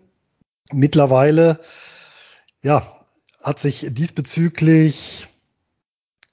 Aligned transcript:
Mittlerweile, 0.71 1.59
ja, 2.61 2.83
hat 3.41 3.59
sich 3.59 3.87
diesbezüglich 3.91 5.27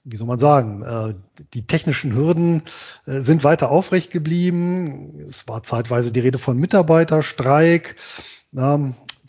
wie 0.05 0.15
soll 0.15 0.27
man 0.27 0.39
sagen, 0.39 0.81
äh, 0.81 1.43
die 1.53 1.67
technischen 1.67 2.15
Hürden 2.15 2.63
äh, 3.05 3.19
sind 3.19 3.43
weiter 3.43 3.69
aufrecht 3.69 4.11
geblieben. 4.11 5.19
Es 5.27 5.47
war 5.47 5.61
zeitweise 5.61 6.11
die 6.11 6.19
Rede 6.19 6.39
von 6.39 6.57
Mitarbeiterstreik 6.57 7.95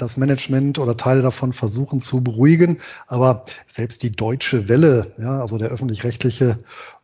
das 0.00 0.16
Management 0.16 0.78
oder 0.78 0.96
Teile 0.96 1.22
davon 1.22 1.52
versuchen 1.52 2.00
zu 2.00 2.22
beruhigen. 2.22 2.78
Aber 3.06 3.44
selbst 3.68 4.02
die 4.02 4.12
deutsche 4.12 4.68
Welle, 4.68 5.12
ja, 5.18 5.40
also 5.40 5.58
der 5.58 5.70
öffentlich-rechtliche 5.70 6.58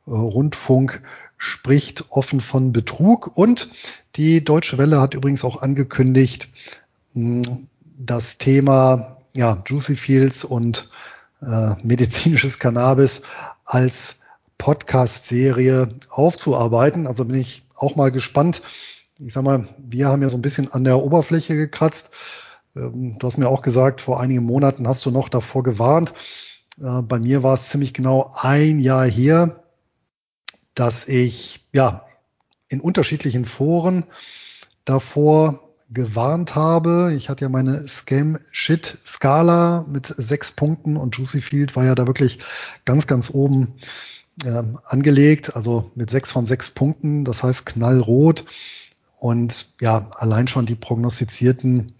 äh, 0.07 0.11
Rundfunk, 0.11 1.03
spricht 1.39 2.07
offen 2.11 2.41
von 2.41 2.73
Betrug. 2.73 3.37
Und 3.37 3.69
die 4.17 4.45
Deutsche 4.45 4.79
Welle 4.79 5.01
hat 5.01 5.15
übrigens 5.15 5.45
auch 5.45 5.63
angekündigt, 5.63 6.49
mh, 7.15 7.43
das 7.99 8.39
Thema 8.39 9.19
ja, 9.33 9.63
Juicy 9.67 9.97
Fields 9.97 10.45
und 10.45 10.91
äh, 11.43 11.75
medizinisches 11.83 12.59
Cannabis 12.59 13.23
als 13.65 14.17
Podcast-Serie 14.59 15.95
aufzuarbeiten. 16.09 17.07
Also 17.07 17.25
bin 17.27 17.37
ich 17.37 17.65
auch 17.75 17.97
mal 17.97 18.11
gespannt. 18.11 18.63
Ich 19.19 19.33
sag 19.33 19.45
mal, 19.45 19.69
wir 19.79 20.09
haben 20.09 20.23
ja 20.23 20.29
so 20.29 20.39
ein 20.39 20.43
bisschen 20.43 20.73
an 20.73 20.85
der 20.85 20.99
Oberfläche 20.99 21.57
gekratzt. 21.57 22.11
Ähm, 22.77 23.19
du 23.19 23.27
hast 23.27 23.39
mir 23.39 23.49
auch 23.49 23.63
gesagt, 23.63 24.01
vor 24.01 24.21
einigen 24.21 24.45
Monaten 24.45 24.87
hast 24.87 25.05
du 25.07 25.11
noch 25.11 25.29
davor 25.29 25.63
gewarnt. 25.63 26.13
Äh, 26.81 27.03
bei 27.03 27.19
mir 27.19 27.43
war 27.43 27.55
es 27.55 27.71
ziemlich 27.71 27.95
genau 27.95 28.33
ein 28.35 28.79
Jahr 28.79 29.07
her, 29.07 29.65
dass 30.75 31.09
ich 31.09 31.67
ja 31.73 32.07
in 32.69 32.81
unterschiedlichen 32.81 33.47
Foren 33.47 34.05
davor 34.85 35.67
gewarnt 35.91 36.55
habe. 36.55 37.13
Ich 37.17 37.29
hatte 37.29 37.45
ja 37.45 37.49
meine 37.49 37.87
Scam-Shit-Skala 37.87 39.87
mit 39.89 40.13
sechs 40.17 40.53
Punkten 40.53 40.97
und 40.97 41.17
Juicy 41.17 41.41
Field 41.41 41.77
war 41.77 41.85
ja 41.85 41.95
da 41.95 42.07
wirklich 42.07 42.41
ganz, 42.85 43.07
ganz 43.07 43.31
oben 43.31 43.75
ähm, 44.45 44.81
angelegt, 44.85 45.55
also 45.55 45.91
mit 45.95 46.11
sechs 46.11 46.33
von 46.33 46.45
sechs 46.45 46.71
Punkten, 46.71 47.25
das 47.25 47.43
heißt 47.43 47.67
knallrot. 47.67 48.45
Und 49.19 49.75
ja, 49.81 50.11
allein 50.15 50.49
schon 50.49 50.67
die 50.67 50.75
prognostizierten 50.75 51.93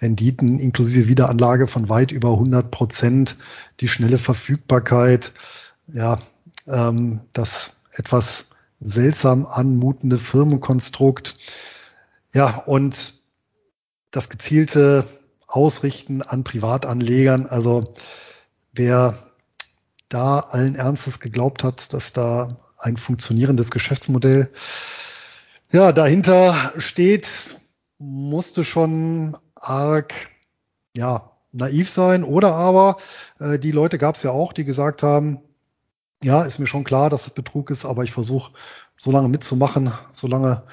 Renditen 0.00 0.58
inklusive 0.58 1.08
Wiederanlage 1.08 1.66
von 1.66 1.88
weit 1.88 2.12
über 2.12 2.32
100 2.32 2.70
Prozent, 2.70 3.36
die 3.80 3.88
schnelle 3.88 4.18
Verfügbarkeit, 4.18 5.32
ja, 5.86 6.18
ähm, 6.66 7.22
das 7.32 7.80
etwas 7.92 8.50
seltsam 8.80 9.46
anmutende 9.46 10.18
Firmenkonstrukt, 10.18 11.36
ja, 12.32 12.58
und 12.58 13.14
das 14.10 14.28
gezielte 14.28 15.04
Ausrichten 15.46 16.22
an 16.22 16.44
Privatanlegern. 16.44 17.46
Also 17.46 17.94
wer 18.72 19.18
da 20.08 20.40
allen 20.40 20.74
Ernstes 20.74 21.20
geglaubt 21.20 21.64
hat, 21.64 21.92
dass 21.92 22.12
da 22.12 22.56
ein 22.78 22.96
funktionierendes 22.96 23.70
Geschäftsmodell 23.70 24.50
ja, 25.70 25.92
dahinter 25.92 26.72
steht, 26.78 27.58
musste 27.98 28.64
schon 28.64 29.36
arg, 29.60 30.12
ja, 30.96 31.30
naiv 31.52 31.90
sein. 31.90 32.24
Oder 32.24 32.54
aber 32.54 32.96
äh, 33.38 33.58
die 33.58 33.72
Leute 33.72 33.98
gab 33.98 34.16
es 34.16 34.22
ja 34.22 34.30
auch, 34.30 34.52
die 34.52 34.64
gesagt 34.64 35.02
haben, 35.02 35.40
ja, 36.22 36.42
ist 36.42 36.58
mir 36.58 36.66
schon 36.66 36.84
klar, 36.84 37.10
dass 37.10 37.26
es 37.26 37.30
Betrug 37.30 37.70
ist, 37.70 37.84
aber 37.84 38.04
ich 38.04 38.12
versuche 38.12 38.52
so 38.96 39.12
lange 39.12 39.28
mitzumachen, 39.28 39.92
solange 40.12 40.64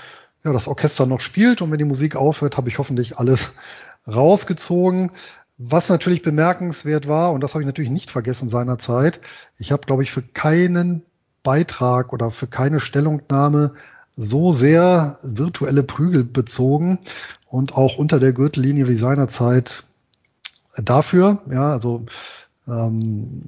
ja, 0.44 0.54
das 0.54 0.68
Orchester 0.68 1.06
noch 1.06 1.22
spielt 1.22 1.62
und 1.62 1.72
wenn 1.72 1.78
die 1.78 1.86
Musik 1.86 2.16
aufhört, 2.16 2.58
habe 2.58 2.70
ich 2.70 2.80
hoffentlich 2.80 3.18
alles 3.18 3.52
rausgezogen. 4.08 5.12
Was 5.58 5.90
natürlich 5.90 6.22
bemerkenswert 6.22 7.08
war, 7.08 7.32
und 7.32 7.42
das 7.42 7.54
habe 7.54 7.64
ich 7.64 7.68
natürlich 7.68 7.90
nicht 7.90 8.12
vergessen 8.12 8.50
seinerzeit, 8.50 9.22
ich 9.58 9.72
habe, 9.72 9.86
glaube 9.86 10.04
ich, 10.04 10.12
für 10.12 10.22
keinen 10.22 11.04
Beitrag 11.44 12.12
oder 12.12 12.30
für 12.32 12.48
keine 12.48 12.80
Stellungnahme 12.80 13.74
so 14.18 14.52
sehr 14.52 15.20
virtuelle 15.24 15.84
Prügel 15.84 16.24
bezogen 16.24 17.00
und 17.46 17.76
auch 17.76 17.98
unter 17.98 18.20
der 18.20 18.34
Gürtellinie 18.34 18.88
wie 18.88 18.96
seinerzeit 18.96 19.84
dafür, 20.78 21.42
ja, 21.50 21.72
also 21.72 22.06
ähm, 22.68 23.44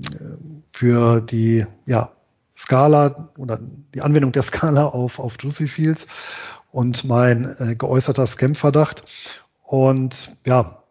für 0.71 1.21
die 1.21 1.65
ja, 1.85 2.11
Skala 2.55 3.29
oder 3.37 3.59
die 3.93 4.01
Anwendung 4.01 4.31
der 4.31 4.43
Skala 4.43 4.85
auf, 4.85 5.19
auf 5.19 5.35
Juicy 5.39 5.67
Fields 5.67 6.07
und 6.71 7.05
mein 7.05 7.55
äh, 7.59 7.75
geäußerter 7.75 8.25
Scam-Verdacht. 8.25 9.03
Und 9.63 10.37
ja, 10.45 10.83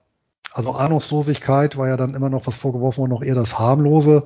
also 0.53 0.73
Ahnungslosigkeit 0.73 1.77
war 1.77 1.88
ja 1.88 1.97
dann 1.97 2.15
immer 2.15 2.31
noch 2.31 2.47
was 2.47 2.56
vorgeworfen 2.56 2.99
worden, 2.99 3.11
noch 3.11 3.23
eher 3.23 3.34
das 3.34 3.59
harmlose. 3.59 4.25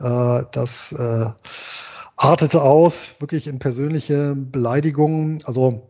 Äh, 0.00 0.42
das 0.50 0.92
äh, 0.92 1.30
artete 2.16 2.62
aus, 2.62 3.16
wirklich 3.20 3.46
in 3.46 3.58
persönliche 3.58 4.34
Beleidigungen. 4.34 5.42
Also 5.44 5.88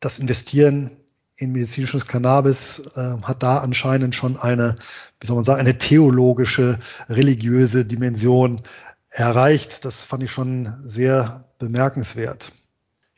das 0.00 0.18
Investieren 0.18 0.97
in 1.38 1.52
medizinisches 1.52 2.06
Cannabis 2.06 2.90
äh, 2.96 3.16
hat 3.22 3.42
da 3.42 3.58
anscheinend 3.58 4.14
schon 4.14 4.36
eine, 4.36 4.76
wie 5.20 5.26
soll 5.26 5.36
man 5.36 5.44
sagen, 5.44 5.60
eine 5.60 5.78
theologische, 5.78 6.80
religiöse 7.08 7.84
Dimension 7.84 8.62
erreicht. 9.10 9.84
Das 9.84 10.04
fand 10.04 10.24
ich 10.24 10.32
schon 10.32 10.74
sehr 10.80 11.44
bemerkenswert. 11.58 12.52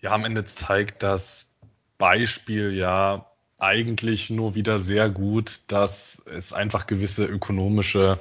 Ja, 0.01 0.13
am 0.13 0.25
Ende 0.25 0.45
zeigt 0.45 1.03
das 1.03 1.51
Beispiel 1.99 2.73
ja 2.75 3.27
eigentlich 3.59 4.31
nur 4.31 4.55
wieder 4.55 4.79
sehr 4.79 5.09
gut, 5.11 5.61
dass 5.67 6.23
es 6.31 6.53
einfach 6.53 6.87
gewisse 6.87 7.25
ökonomische 7.25 8.21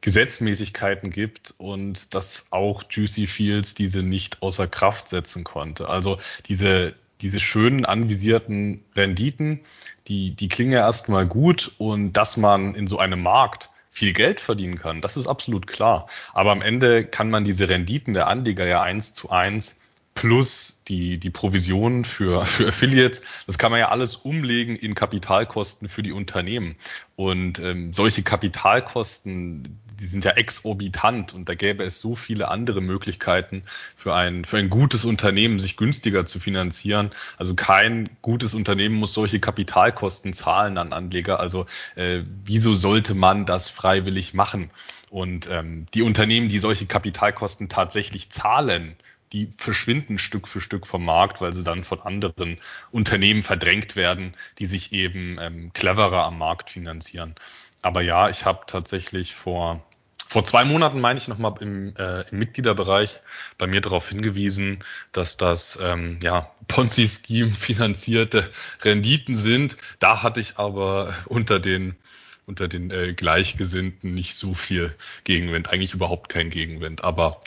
Gesetzmäßigkeiten 0.00 1.10
gibt 1.10 1.54
und 1.58 2.14
dass 2.14 2.46
auch 2.50 2.84
Juicy 2.88 3.26
Fields 3.26 3.74
diese 3.74 4.02
nicht 4.02 4.42
außer 4.42 4.68
Kraft 4.68 5.08
setzen 5.08 5.42
konnte. 5.42 5.88
Also 5.88 6.18
diese, 6.46 6.94
diese 7.20 7.40
schönen 7.40 7.84
anvisierten 7.84 8.84
Renditen, 8.94 9.60
die, 10.08 10.34
die 10.34 10.48
klingen 10.48 10.72
ja 10.72 10.80
erstmal 10.80 11.26
gut 11.26 11.74
und 11.78 12.12
dass 12.12 12.36
man 12.36 12.74
in 12.74 12.86
so 12.86 12.98
einem 12.98 13.22
Markt 13.22 13.70
viel 13.90 14.12
Geld 14.12 14.40
verdienen 14.40 14.76
kann, 14.76 15.00
das 15.00 15.16
ist 15.16 15.26
absolut 15.26 15.66
klar. 15.66 16.06
Aber 16.34 16.52
am 16.52 16.60
Ende 16.60 17.06
kann 17.06 17.30
man 17.30 17.44
diese 17.44 17.68
Renditen 17.68 18.12
der 18.12 18.26
Anleger 18.26 18.66
ja 18.66 18.82
eins 18.82 19.14
zu 19.14 19.30
eins 19.30 19.78
plus 20.16 20.78
die, 20.88 21.18
die 21.18 21.30
Provision 21.30 22.04
für, 22.04 22.44
für 22.44 22.68
Affiliates, 22.68 23.22
das 23.46 23.58
kann 23.58 23.70
man 23.70 23.78
ja 23.78 23.90
alles 23.90 24.16
umlegen 24.16 24.74
in 24.74 24.94
Kapitalkosten 24.94 25.88
für 25.88 26.02
die 26.02 26.10
Unternehmen. 26.10 26.76
Und 27.14 27.60
ähm, 27.60 27.92
solche 27.92 28.22
Kapitalkosten, 28.22 29.78
die 30.00 30.06
sind 30.06 30.24
ja 30.24 30.32
exorbitant 30.32 31.34
und 31.34 31.48
da 31.48 31.54
gäbe 31.54 31.84
es 31.84 32.00
so 32.00 32.16
viele 32.16 32.48
andere 32.48 32.80
Möglichkeiten 32.80 33.62
für 33.96 34.14
ein, 34.14 34.44
für 34.44 34.56
ein 34.56 34.70
gutes 34.70 35.04
Unternehmen, 35.04 35.58
sich 35.58 35.76
günstiger 35.76 36.24
zu 36.26 36.40
finanzieren. 36.40 37.10
Also 37.36 37.54
kein 37.54 38.08
gutes 38.22 38.54
Unternehmen 38.54 38.96
muss 38.96 39.12
solche 39.12 39.38
Kapitalkosten 39.38 40.32
zahlen 40.32 40.78
an 40.78 40.92
Anleger. 40.92 41.40
Also 41.40 41.66
äh, 41.94 42.22
wieso 42.44 42.74
sollte 42.74 43.14
man 43.14 43.44
das 43.44 43.68
freiwillig 43.68 44.34
machen? 44.34 44.70
Und 45.10 45.48
ähm, 45.50 45.86
die 45.94 46.02
Unternehmen, 46.02 46.48
die 46.48 46.58
solche 46.58 46.86
Kapitalkosten 46.86 47.68
tatsächlich 47.68 48.30
zahlen, 48.30 48.96
die 49.32 49.52
verschwinden 49.58 50.18
Stück 50.18 50.48
für 50.48 50.60
Stück 50.60 50.86
vom 50.86 51.04
Markt, 51.04 51.40
weil 51.40 51.52
sie 51.52 51.64
dann 51.64 51.84
von 51.84 52.00
anderen 52.00 52.58
Unternehmen 52.90 53.42
verdrängt 53.42 53.96
werden, 53.96 54.34
die 54.58 54.66
sich 54.66 54.92
eben 54.92 55.38
ähm, 55.40 55.72
cleverer 55.72 56.24
am 56.24 56.38
Markt 56.38 56.70
finanzieren. 56.70 57.34
Aber 57.82 58.02
ja, 58.02 58.28
ich 58.28 58.44
habe 58.44 58.60
tatsächlich 58.66 59.34
vor 59.34 59.82
vor 60.28 60.44
zwei 60.44 60.64
Monaten, 60.64 61.00
meine 61.00 61.18
ich, 61.18 61.28
nochmal 61.28 61.54
im, 61.60 61.94
äh, 61.96 62.22
im 62.28 62.38
Mitgliederbereich 62.38 63.22
bei 63.58 63.68
mir 63.68 63.80
darauf 63.80 64.08
hingewiesen, 64.08 64.82
dass 65.12 65.36
das 65.36 65.78
ähm, 65.80 66.18
ja, 66.20 66.50
Ponzi-Scheme 66.66 67.52
finanzierte 67.52 68.50
Renditen 68.82 69.36
sind. 69.36 69.76
Da 70.00 70.24
hatte 70.24 70.40
ich 70.40 70.58
aber 70.58 71.14
unter 71.26 71.60
den 71.60 71.96
unter 72.44 72.68
den 72.68 72.90
äh, 72.92 73.12
Gleichgesinnten 73.12 74.14
nicht 74.14 74.36
so 74.36 74.54
viel 74.54 74.94
Gegenwind, 75.24 75.70
eigentlich 75.70 75.94
überhaupt 75.94 76.28
kein 76.28 76.48
Gegenwind. 76.48 77.02
Aber 77.02 77.40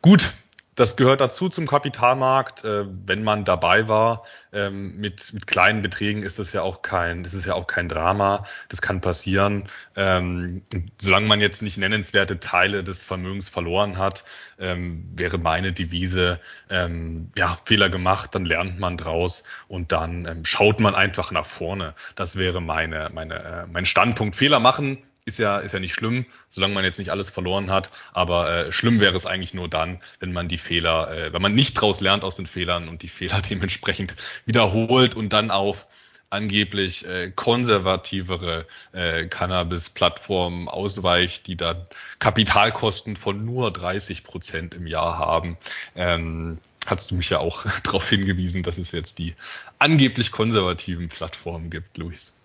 gut, 0.00 0.32
das 0.80 0.96
gehört 0.96 1.20
dazu 1.20 1.50
zum 1.50 1.66
Kapitalmarkt. 1.66 2.64
Äh, 2.64 2.86
wenn 3.06 3.22
man 3.22 3.44
dabei 3.44 3.86
war 3.86 4.24
ähm, 4.52 4.96
mit, 4.96 5.32
mit 5.34 5.46
kleinen 5.46 5.82
Beträgen, 5.82 6.22
ist 6.22 6.38
das 6.38 6.54
ja 6.54 6.62
auch 6.62 6.80
kein, 6.80 7.22
das 7.22 7.34
ist 7.34 7.44
ja 7.44 7.54
auch 7.54 7.66
kein 7.66 7.86
Drama. 7.86 8.44
Das 8.70 8.80
kann 8.80 9.02
passieren. 9.02 9.64
Ähm, 9.94 10.62
solange 10.98 11.28
man 11.28 11.40
jetzt 11.40 11.60
nicht 11.60 11.76
nennenswerte 11.76 12.40
Teile 12.40 12.82
des 12.82 13.04
Vermögens 13.04 13.50
verloren 13.50 13.98
hat, 13.98 14.24
ähm, 14.58 15.04
wäre 15.14 15.38
meine 15.38 15.72
Devise, 15.72 16.40
ja, 16.70 17.58
Fehler 17.64 17.90
gemacht, 17.90 18.34
dann 18.34 18.44
lernt 18.44 18.78
man 18.78 18.96
draus 18.96 19.42
und 19.66 19.92
dann 19.92 20.44
schaut 20.44 20.78
man 20.78 20.94
einfach 20.94 21.32
nach 21.32 21.44
vorne. 21.44 21.94
Das 22.14 22.36
wäre 22.36 22.60
meine, 22.60 23.10
meine, 23.12 23.34
äh, 23.34 23.66
mein 23.66 23.86
Standpunkt. 23.86 24.36
Fehler 24.36 24.60
machen 24.60 24.98
ist 25.30 25.38
ja, 25.38 25.58
ist 25.58 25.72
ja 25.72 25.80
nicht 25.80 25.94
schlimm, 25.94 26.26
solange 26.48 26.74
man 26.74 26.84
jetzt 26.84 26.98
nicht 26.98 27.10
alles 27.10 27.30
verloren 27.30 27.70
hat. 27.70 27.90
Aber 28.12 28.50
äh, 28.50 28.72
schlimm 28.72 29.00
wäre 29.00 29.16
es 29.16 29.26
eigentlich 29.26 29.54
nur 29.54 29.68
dann, 29.68 30.00
wenn 30.18 30.32
man 30.32 30.48
die 30.48 30.58
Fehler, 30.58 31.10
äh, 31.10 31.32
wenn 31.32 31.40
man 31.40 31.54
nicht 31.54 31.74
draus 31.74 32.00
lernt 32.00 32.24
aus 32.24 32.36
den 32.36 32.46
Fehlern 32.46 32.88
und 32.88 33.02
die 33.02 33.08
Fehler 33.08 33.40
dementsprechend 33.50 34.16
wiederholt 34.44 35.14
und 35.14 35.32
dann 35.32 35.50
auf 35.50 35.86
angeblich 36.30 37.06
äh, 37.06 37.32
konservativere 37.34 38.66
äh, 38.92 39.26
Cannabis-Plattformen 39.26 40.68
ausweicht, 40.68 41.46
die 41.46 41.56
dann 41.56 41.86
Kapitalkosten 42.20 43.16
von 43.16 43.44
nur 43.44 43.72
30 43.72 44.22
Prozent 44.24 44.74
im 44.74 44.86
Jahr 44.86 45.18
haben. 45.18 45.58
Ähm, 45.96 46.58
hast 46.86 47.10
du 47.10 47.14
mich 47.14 47.30
ja 47.30 47.38
auch 47.38 47.66
darauf 47.82 48.08
hingewiesen, 48.08 48.62
dass 48.62 48.78
es 48.78 48.92
jetzt 48.92 49.18
die 49.18 49.34
angeblich 49.78 50.30
konservativen 50.30 51.08
Plattformen 51.08 51.70
gibt, 51.70 51.98
Luis. 51.98 52.39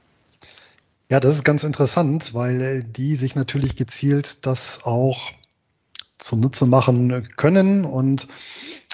Ja, 1.09 1.19
das 1.19 1.35
ist 1.35 1.43
ganz 1.43 1.63
interessant, 1.63 2.33
weil 2.33 2.61
äh, 2.61 2.83
die 2.83 3.15
sich 3.15 3.35
natürlich 3.35 3.75
gezielt 3.75 4.45
das 4.45 4.83
auch 4.83 5.31
zunutze 6.17 6.65
machen 6.65 7.27
können. 7.37 7.85
Und 7.85 8.27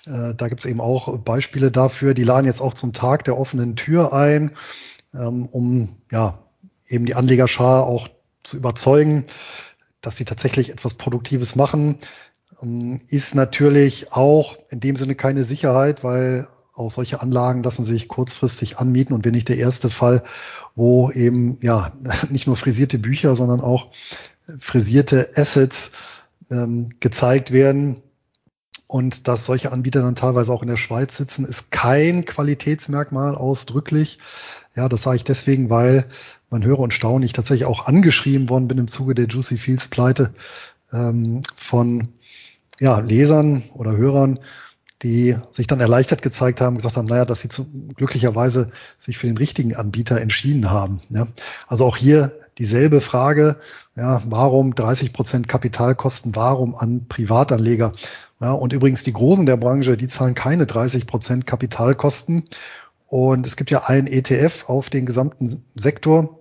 äh, 0.07 0.33
da 0.35 0.49
gibt 0.49 0.61
es 0.61 0.69
eben 0.69 0.81
auch 0.81 1.17
Beispiele 1.19 1.71
dafür. 1.71 2.13
Die 2.13 2.23
laden 2.23 2.45
jetzt 2.45 2.61
auch 2.61 2.73
zum 2.73 2.91
Tag 2.91 3.23
der 3.23 3.37
offenen 3.37 3.77
Tür 3.77 4.11
ein, 4.11 4.51
ähm, 5.13 5.45
um 5.45 5.97
ja 6.11 6.39
eben 6.87 7.05
die 7.05 7.15
Anlegerschar 7.15 7.85
auch 7.85 8.09
zu 8.43 8.57
überzeugen, 8.57 9.25
dass 10.01 10.17
sie 10.17 10.25
tatsächlich 10.25 10.69
etwas 10.69 10.95
Produktives 10.95 11.55
machen. 11.55 11.97
Ähm, 12.61 12.99
ist 13.07 13.35
natürlich 13.35 14.11
auch 14.11 14.57
in 14.69 14.81
dem 14.81 14.97
Sinne 14.97 15.15
keine 15.15 15.45
Sicherheit, 15.45 16.03
weil 16.03 16.49
auch 16.81 16.91
solche 16.91 17.21
Anlagen 17.21 17.63
lassen 17.63 17.83
sich 17.83 18.07
kurzfristig 18.07 18.77
anmieten 18.79 19.13
und 19.13 19.25
wenn 19.25 19.33
nicht 19.33 19.49
der 19.49 19.57
erste 19.57 19.89
Fall, 19.89 20.23
wo 20.75 21.11
eben 21.11 21.57
ja 21.61 21.93
nicht 22.29 22.47
nur 22.47 22.57
frisierte 22.57 22.97
Bücher, 22.99 23.35
sondern 23.35 23.61
auch 23.61 23.87
frisierte 24.59 25.31
Assets 25.35 25.91
ähm, 26.49 26.89
gezeigt 26.99 27.51
werden. 27.51 28.01
Und 28.87 29.29
dass 29.29 29.45
solche 29.45 29.71
Anbieter 29.71 30.01
dann 30.01 30.15
teilweise 30.15 30.51
auch 30.51 30.61
in 30.61 30.67
der 30.67 30.75
Schweiz 30.75 31.15
sitzen, 31.15 31.45
ist 31.45 31.71
kein 31.71 32.25
Qualitätsmerkmal 32.25 33.35
ausdrücklich. 33.35 34.19
Ja, 34.75 34.89
das 34.89 35.03
sage 35.03 35.15
ich 35.15 35.23
deswegen, 35.23 35.69
weil 35.69 36.07
man 36.49 36.65
höre 36.65 36.79
und 36.79 36.93
staune, 36.93 37.23
ich 37.23 37.31
tatsächlich 37.31 37.65
auch 37.65 37.87
angeschrieben 37.87 38.49
worden 38.49 38.67
bin 38.67 38.77
im 38.77 38.89
Zuge 38.89 39.15
der 39.15 39.27
Juicy 39.27 39.57
Fields 39.57 39.87
Pleite 39.87 40.33
ähm, 40.91 41.41
von 41.55 42.09
ja, 42.81 42.99
Lesern 42.99 43.63
oder 43.73 43.95
Hörern, 43.95 44.39
die 45.03 45.37
sich 45.51 45.67
dann 45.67 45.79
erleichtert 45.79 46.21
gezeigt 46.21 46.61
haben, 46.61 46.77
gesagt 46.77 46.97
haben, 46.97 47.07
naja, 47.07 47.25
dass 47.25 47.41
sie 47.41 47.49
zu, 47.49 47.65
glücklicherweise 47.95 48.71
sich 48.99 49.17
für 49.17 49.27
den 49.27 49.37
richtigen 49.37 49.75
Anbieter 49.75 50.21
entschieden 50.21 50.69
haben. 50.69 51.01
Ja. 51.09 51.27
Also 51.67 51.85
auch 51.85 51.97
hier 51.97 52.31
dieselbe 52.57 53.01
Frage, 53.01 53.57
ja, 53.95 54.21
warum 54.25 54.75
30 54.75 55.13
Prozent 55.13 55.47
Kapitalkosten, 55.47 56.35
warum 56.35 56.75
an 56.75 57.07
Privatanleger? 57.07 57.93
Ja, 58.39 58.53
und 58.53 58.73
übrigens 58.73 59.03
die 59.03 59.13
Großen 59.13 59.45
der 59.45 59.57
Branche, 59.57 59.97
die 59.97 60.07
zahlen 60.07 60.35
keine 60.35 60.65
30 60.65 61.07
Prozent 61.07 61.47
Kapitalkosten. 61.47 62.45
Und 63.07 63.45
es 63.45 63.57
gibt 63.57 63.71
ja 63.71 63.83
einen 63.85 64.07
ETF 64.07 64.69
auf 64.69 64.89
den 64.89 65.05
gesamten 65.05 65.47
Sektor. 65.75 66.39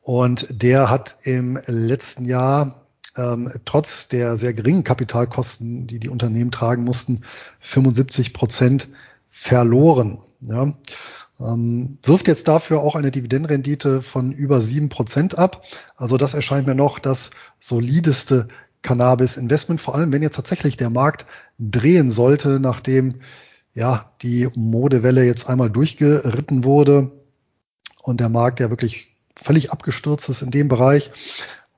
Und 0.00 0.46
der 0.50 0.90
hat 0.90 1.18
im 1.22 1.58
letzten 1.66 2.24
Jahr 2.24 2.81
ähm, 3.16 3.50
trotz 3.64 4.08
der 4.08 4.36
sehr 4.36 4.54
geringen 4.54 4.84
Kapitalkosten, 4.84 5.86
die 5.86 5.98
die 5.98 6.08
Unternehmen 6.08 6.50
tragen 6.50 6.84
mussten, 6.84 7.22
75 7.60 8.32
Prozent 8.32 8.88
verloren. 9.30 10.20
Ja. 10.40 10.74
Ähm, 11.40 11.98
wirft 12.02 12.28
jetzt 12.28 12.48
dafür 12.48 12.80
auch 12.80 12.94
eine 12.94 13.10
Dividendenrendite 13.10 14.02
von 14.02 14.32
über 14.32 14.62
sieben 14.62 14.88
Prozent 14.88 15.38
ab. 15.38 15.64
Also 15.96 16.16
das 16.16 16.34
erscheint 16.34 16.66
mir 16.66 16.74
noch 16.74 16.98
das 16.98 17.30
solideste 17.58 18.48
Cannabis-Investment, 18.82 19.80
vor 19.80 19.94
allem 19.94 20.12
wenn 20.12 20.22
jetzt 20.22 20.36
tatsächlich 20.36 20.76
der 20.76 20.90
Markt 20.90 21.26
drehen 21.58 22.10
sollte, 22.10 22.60
nachdem 22.60 23.20
ja 23.74 24.12
die 24.22 24.48
Modewelle 24.54 25.24
jetzt 25.24 25.48
einmal 25.48 25.70
durchgeritten 25.70 26.64
wurde 26.64 27.10
und 28.02 28.20
der 28.20 28.28
Markt 28.28 28.60
ja 28.60 28.70
wirklich 28.70 29.16
völlig 29.36 29.72
abgestürzt 29.72 30.28
ist 30.28 30.42
in 30.42 30.50
dem 30.50 30.68
Bereich. 30.68 31.10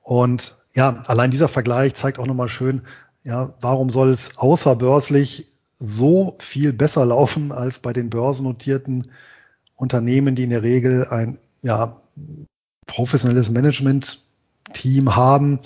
Und 0.01 0.64
ja, 0.75 1.03
allein 1.07 1.31
dieser 1.31 1.47
Vergleich 1.47 1.95
zeigt 1.95 2.19
auch 2.19 2.27
nochmal 2.27 2.49
schön, 2.49 2.81
ja, 3.23 3.53
warum 3.61 3.89
soll 3.89 4.09
es 4.09 4.37
außerbörslich 4.37 5.47
so 5.77 6.35
viel 6.39 6.73
besser 6.73 7.05
laufen 7.05 7.51
als 7.51 7.79
bei 7.79 7.93
den 7.93 8.09
börsennotierten 8.09 9.09
Unternehmen, 9.75 10.35
die 10.35 10.43
in 10.43 10.49
der 10.51 10.63
Regel 10.63 11.07
ein 11.09 11.39
ja, 11.61 12.01
professionelles 12.87 13.49
Management-Team 13.49 15.15
haben, 15.15 15.59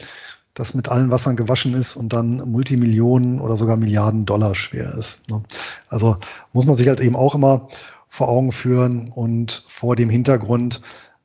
das 0.53 0.73
mit 0.73 0.89
allen 0.89 1.11
Wassern 1.11 1.35
gewaschen 1.35 1.73
ist 1.73 1.95
und 1.95 2.13
dann 2.13 2.37
Multimillionen 2.49 3.41
oder 3.41 3.57
sogar 3.57 3.77
Milliarden 3.77 4.25
Dollar 4.25 4.55
schwer 4.55 4.93
ist. 4.95 5.29
Ne? 5.29 5.43
Also 5.89 6.17
muss 6.53 6.65
man 6.65 6.75
sich 6.75 6.87
halt 6.87 7.01
eben 7.01 7.15
auch 7.15 7.35
immer 7.35 7.67
vor 8.09 8.29
Augen 8.29 8.51
führen 8.51 9.09
und 9.09 9.63
vor 9.67 9.95
dem 9.95 10.09
Hintergrund 10.09 10.81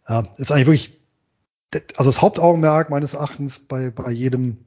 äh, 0.07 0.23
ist 0.37 0.53
eigentlich 0.53 0.67
wirklich 0.67 1.04
also 1.97 2.11
das 2.11 2.23
Hauptaugenmerk 2.23 2.91
meines 2.91 3.15
Erachtens 3.15 3.61
bei, 3.61 3.91
bei 3.91 4.11
jedem, 4.11 4.59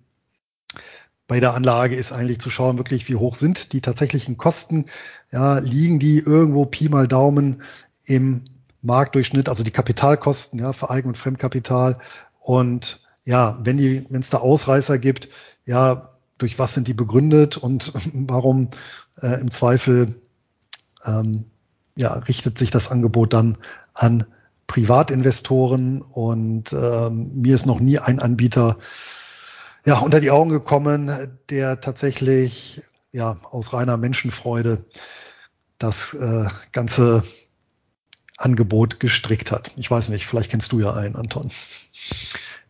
bei 1.27 1.39
der 1.39 1.53
Anlage 1.53 1.95
ist 1.95 2.11
eigentlich 2.11 2.39
zu 2.39 2.49
schauen, 2.49 2.77
wirklich, 2.77 3.07
wie 3.09 3.15
hoch 3.15 3.35
sind 3.35 3.73
die 3.73 3.81
tatsächlichen 3.81 4.37
Kosten. 4.37 4.85
Ja, 5.31 5.59
liegen 5.59 5.99
die 5.99 6.19
irgendwo 6.19 6.65
Pi 6.65 6.89
mal 6.89 7.07
Daumen 7.07 7.63
im 8.05 8.45
Marktdurchschnitt, 8.81 9.49
also 9.49 9.63
die 9.63 9.71
Kapitalkosten, 9.71 10.59
ja, 10.59 10.73
für 10.73 10.89
Eigen- 10.89 11.09
und 11.09 11.17
Fremdkapital. 11.17 11.99
Und 12.39 13.05
ja, 13.23 13.59
wenn 13.63 13.77
die, 13.77 14.05
wenn 14.09 14.21
es 14.21 14.29
da 14.29 14.37
Ausreißer 14.37 14.99
gibt, 14.99 15.29
ja, 15.65 16.09
durch 16.37 16.59
was 16.59 16.73
sind 16.73 16.87
die 16.87 16.93
begründet 16.93 17.57
und 17.57 17.91
warum 18.13 18.69
äh, 19.21 19.39
im 19.41 19.51
Zweifel 19.51 20.21
ähm, 21.05 21.45
ja, 21.97 22.13
richtet 22.13 22.57
sich 22.57 22.71
das 22.71 22.91
Angebot 22.91 23.33
dann 23.33 23.57
an 23.93 24.25
Privatinvestoren 24.67 26.01
und 26.01 26.73
ähm, 26.73 27.31
mir 27.41 27.55
ist 27.55 27.65
noch 27.65 27.79
nie 27.79 27.99
ein 27.99 28.19
Anbieter 28.19 28.77
ja 29.85 29.99
unter 29.99 30.19
die 30.19 30.31
Augen 30.31 30.49
gekommen, 30.49 31.39
der 31.49 31.79
tatsächlich 31.79 32.83
ja 33.13 33.37
aus 33.49 33.73
reiner 33.73 33.97
Menschenfreude 33.97 34.85
das 35.79 36.13
äh, 36.13 36.47
ganze 36.73 37.23
Angebot 38.37 38.99
gestrickt 38.99 39.51
hat. 39.51 39.71
Ich 39.77 39.89
weiß 39.89 40.09
nicht, 40.09 40.27
vielleicht 40.27 40.51
kennst 40.51 40.71
du 40.71 40.79
ja 40.79 40.93
einen, 40.93 41.15
Anton. 41.15 41.49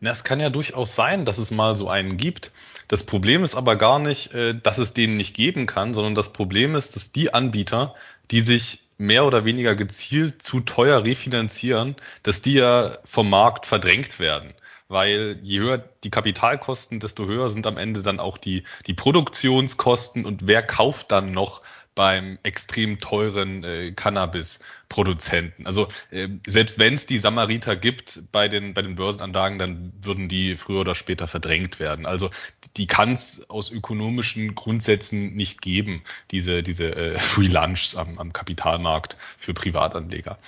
Na, 0.00 0.10
es 0.10 0.24
kann 0.24 0.40
ja 0.40 0.48
durchaus 0.48 0.94
sein, 0.94 1.24
dass 1.24 1.38
es 1.38 1.50
mal 1.50 1.76
so 1.76 1.88
einen 1.88 2.16
gibt, 2.16 2.52
Das 2.86 3.04
Problem 3.04 3.44
ist 3.44 3.54
aber 3.54 3.76
gar 3.76 3.98
nicht, 3.98 4.32
äh, 4.32 4.58
dass 4.58 4.78
es 4.78 4.94
denen 4.94 5.16
nicht 5.16 5.34
geben 5.34 5.66
kann, 5.66 5.92
sondern 5.92 6.14
das 6.14 6.32
Problem 6.32 6.74
ist, 6.74 6.96
dass 6.96 7.12
die 7.12 7.34
Anbieter, 7.34 7.94
die 8.30 8.40
sich 8.40 8.87
mehr 8.98 9.24
oder 9.24 9.44
weniger 9.44 9.74
gezielt 9.74 10.42
zu 10.42 10.60
teuer 10.60 11.04
refinanzieren, 11.04 11.96
dass 12.24 12.42
die 12.42 12.54
ja 12.54 12.98
vom 13.04 13.30
Markt 13.30 13.64
verdrängt 13.64 14.18
werden. 14.18 14.52
Weil 14.88 15.38
je 15.42 15.60
höher 15.60 15.78
die 16.02 16.10
Kapitalkosten, 16.10 16.98
desto 16.98 17.26
höher 17.26 17.50
sind 17.50 17.66
am 17.66 17.76
Ende 17.76 18.02
dann 18.02 18.20
auch 18.20 18.38
die, 18.38 18.64
die 18.86 18.94
Produktionskosten. 18.94 20.24
Und 20.24 20.46
wer 20.46 20.62
kauft 20.62 21.12
dann 21.12 21.30
noch 21.30 21.62
beim 21.98 22.38
extrem 22.44 23.00
teuren 23.00 23.64
äh, 23.64 23.90
Cannabis-Produzenten. 23.90 25.66
Also 25.66 25.88
äh, 26.12 26.28
selbst 26.46 26.78
wenn 26.78 26.94
es 26.94 27.06
die 27.06 27.18
Samariter 27.18 27.74
gibt 27.74 28.22
bei 28.30 28.46
den, 28.46 28.72
bei 28.72 28.82
den 28.82 28.94
Börsenanlagen, 28.94 29.58
dann 29.58 29.92
würden 30.00 30.28
die 30.28 30.56
früher 30.56 30.82
oder 30.82 30.94
später 30.94 31.26
verdrängt 31.26 31.80
werden. 31.80 32.06
Also 32.06 32.30
die 32.76 32.86
kann 32.86 33.14
es 33.14 33.50
aus 33.50 33.72
ökonomischen 33.72 34.54
Grundsätzen 34.54 35.34
nicht 35.34 35.60
geben, 35.60 36.04
diese, 36.30 36.62
diese 36.62 36.94
äh, 36.94 37.18
Free 37.18 37.48
Lunchs 37.48 37.96
am, 37.96 38.20
am 38.20 38.32
Kapitalmarkt 38.32 39.16
für 39.36 39.52
Privatanleger. 39.52 40.38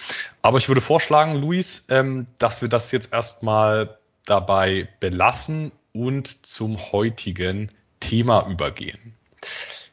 Aber 0.43 0.59
ich 0.59 0.69
würde 0.69 0.81
vorschlagen, 0.81 1.35
Luis, 1.35 1.87
ähm, 1.89 2.29
dass 2.39 2.63
wir 2.63 2.69
das 2.69 2.93
jetzt 2.93 3.13
erstmal 3.13 3.99
dabei 4.25 4.89
belassen 5.01 5.73
und 5.93 6.47
zum 6.47 6.79
heutigen 6.93 7.73
Thema 7.99 8.47
übergehen. 8.49 9.17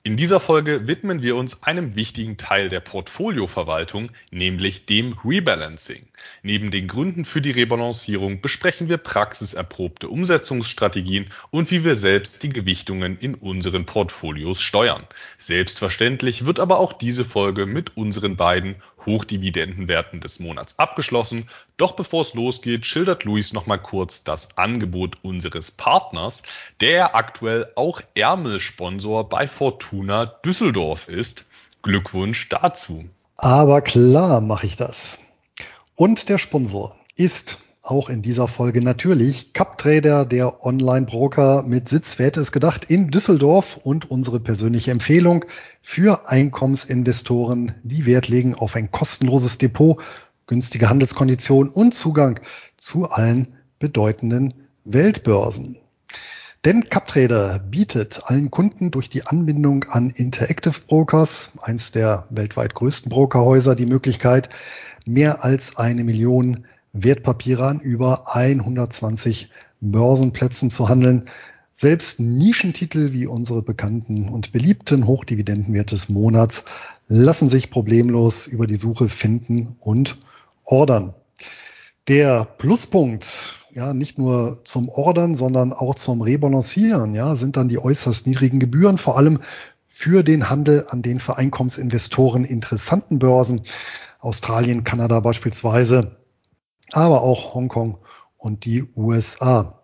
In 0.08 0.16
dieser 0.16 0.40
Folge 0.40 0.88
widmen 0.88 1.22
wir 1.22 1.36
uns 1.36 1.64
einem 1.64 1.98
wichtigen 1.98 2.38
Teil 2.38 2.70
der 2.70 2.80
Portfolioverwaltung, 2.80 4.10
nämlich 4.32 4.86
dem 4.86 5.12
Rebalancing. 5.26 6.08
Neben 6.44 6.72
den 6.72 6.88
Gründen 6.88 7.26
für 7.26 7.42
die 7.42 7.52
Rebalancierung 7.52 8.40
besprechen 8.40 8.88
wir 8.88 9.00
praxiserprobte 9.00 10.08
Umsetzungsstrategien 10.08 11.26
und 11.50 11.72
wie 11.72 11.84
wir 11.84 11.98
selbst 11.98 12.42
die 12.42 12.48
Gewichtungen 12.48 13.18
in 13.18 13.36
unseren 13.36 13.86
Portfolios 13.86 14.62
steuern. 14.62 15.06
Selbstverständlich 15.40 16.46
wird 16.46 16.62
aber 16.62 16.80
auch 16.80 16.94
diese 16.94 17.26
Folge 17.26 17.66
mit 17.66 17.98
unseren 17.98 18.38
beiden 18.38 18.78
Hochdividendenwerten 19.08 20.22
des 20.22 20.40
Monats 20.40 20.78
abgeschlossen. 20.78 21.50
Doch 21.78 21.94
bevor 21.94 22.22
es 22.22 22.36
losgeht, 22.36 22.86
schildert 22.86 23.24
Luis 23.24 23.54
nochmal 23.54 23.82
kurz 23.82 24.24
das 24.24 24.58
Angebot 24.58 25.18
unseres 25.24 25.72
Partners, 25.72 26.44
der 26.82 27.16
aktuell 27.16 27.72
auch 27.76 28.02
Ärmelsponsor 28.14 29.28
bei 29.30 29.48
Fortuna 29.48 30.26
Düsseldorf 30.26 31.08
ist. 31.08 31.46
Glückwunsch 31.82 32.50
dazu. 32.50 33.06
Aber 33.38 33.82
klar 33.82 34.42
mache 34.42 34.68
ich 34.68 34.76
das. 34.76 35.20
Und 35.96 36.30
der 36.30 36.38
Sponsor 36.38 36.96
ist 37.16 37.58
auch 37.88 38.10
in 38.10 38.22
dieser 38.22 38.48
Folge 38.48 38.82
natürlich 38.82 39.54
CupTrader, 39.54 40.26
der 40.26 40.66
Online-Broker 40.66 41.64
mit 41.64 41.88
Sitz, 41.88 42.20
wer 42.20 42.28
hätte 42.28 42.42
es 42.42 42.52
gedacht, 42.52 42.86
in 42.92 43.10
Düsseldorf. 43.10 43.78
Und 43.78 44.12
unsere 44.12 44.40
persönliche 44.40 44.92
Empfehlung 44.92 45.46
für 45.82 46.28
Einkommensinvestoren, 46.28 47.74
die 47.84 48.06
Wert 48.06 48.28
legen 48.28 48.56
auf 48.56 48.76
ein 48.76 48.92
kostenloses 48.92 49.58
Depot, 49.58 50.02
günstige 50.48 50.90
Handelskonditionen 50.90 51.72
und 51.72 51.94
Zugang 51.94 52.40
zu 52.76 53.10
allen 53.10 53.56
bedeutenden 53.80 54.54
Weltbörsen. 54.84 55.78
Denn 56.66 56.90
CupTrader 56.90 57.60
bietet 57.60 58.22
allen 58.26 58.52
Kunden 58.52 58.92
durch 58.92 59.10
die 59.10 59.26
Anbindung 59.26 59.86
an 59.86 60.10
Interactive 60.10 60.82
Brokers, 60.88 61.54
eins 61.62 61.92
der 61.92 62.26
weltweit 62.30 62.74
größten 62.74 63.10
Brokerhäuser, 63.10 63.76
die 63.76 63.86
Möglichkeit, 63.86 64.50
mehr 65.06 65.46
als 65.46 65.78
eine 65.78 66.04
Million 66.04 66.66
Wertpapiere 67.04 67.66
an 67.66 67.80
über 67.80 68.36
120 68.36 69.50
Börsenplätzen 69.82 70.70
zu 70.70 70.90
handeln. 70.90 71.26
Selbst 71.76 72.20
Nischentitel 72.20 73.14
wie 73.14 73.28
unsere 73.28 73.62
bekannten 73.62 74.30
und 74.30 74.52
beliebten 74.52 75.06
Hochdividendenwerte 75.06 75.96
des 75.96 76.10
Monats 76.10 76.66
lassen 77.08 77.50
sich 77.50 77.70
problemlos 77.70 78.48
über 78.48 78.66
die 78.66 78.76
Suche 78.76 79.10
finden 79.10 79.76
und 79.80 80.18
ordern. 80.64 81.14
Der 82.08 82.46
Pluspunkt, 82.46 83.68
ja, 83.72 83.94
nicht 83.94 84.18
nur 84.18 84.62
zum 84.64 84.90
Ordern, 84.90 85.36
sondern 85.36 85.74
auch 85.74 85.96
zum 85.96 86.22
Rebalancieren, 86.22 87.14
ja, 87.14 87.36
sind 87.36 87.58
dann 87.58 87.70
die 87.70 87.80
äußerst 87.80 88.26
niedrigen 88.26 88.60
Gebühren, 88.60 88.98
vor 88.98 89.18
allem 89.18 89.42
für 89.88 90.24
den 90.24 90.50
Handel 90.50 90.86
an 90.90 91.02
den 91.02 91.20
für 91.20 91.38
Einkommensinvestoren 91.38 92.46
interessanten 92.46 93.20
Börsen. 93.20 93.62
Australien, 94.20 94.84
Kanada 94.84 95.20
beispielsweise 95.20 96.17
aber 96.94 97.22
auch 97.22 97.54
Hongkong 97.54 97.98
und 98.38 98.66
die 98.66 98.86
USA. 98.96 99.82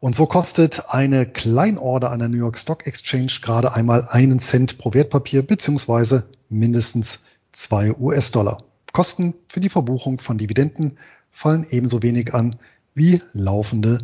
Und 0.00 0.14
so 0.14 0.26
kostet 0.26 0.90
eine 0.90 1.26
Kleinorder 1.26 2.10
an 2.10 2.20
der 2.20 2.28
New 2.28 2.36
York 2.36 2.58
Stock 2.58 2.86
Exchange 2.86 3.32
gerade 3.42 3.72
einmal 3.72 4.06
einen 4.08 4.38
Cent 4.38 4.78
pro 4.78 4.94
Wertpapier 4.94 5.42
beziehungsweise 5.42 6.30
mindestens 6.48 7.24
zwei 7.50 7.92
US-Dollar. 7.92 8.62
Kosten 8.92 9.34
für 9.48 9.60
die 9.60 9.68
Verbuchung 9.68 10.18
von 10.18 10.38
Dividenden 10.38 10.98
fallen 11.30 11.66
ebenso 11.70 12.02
wenig 12.02 12.34
an 12.34 12.56
wie 12.94 13.22
laufende 13.32 13.98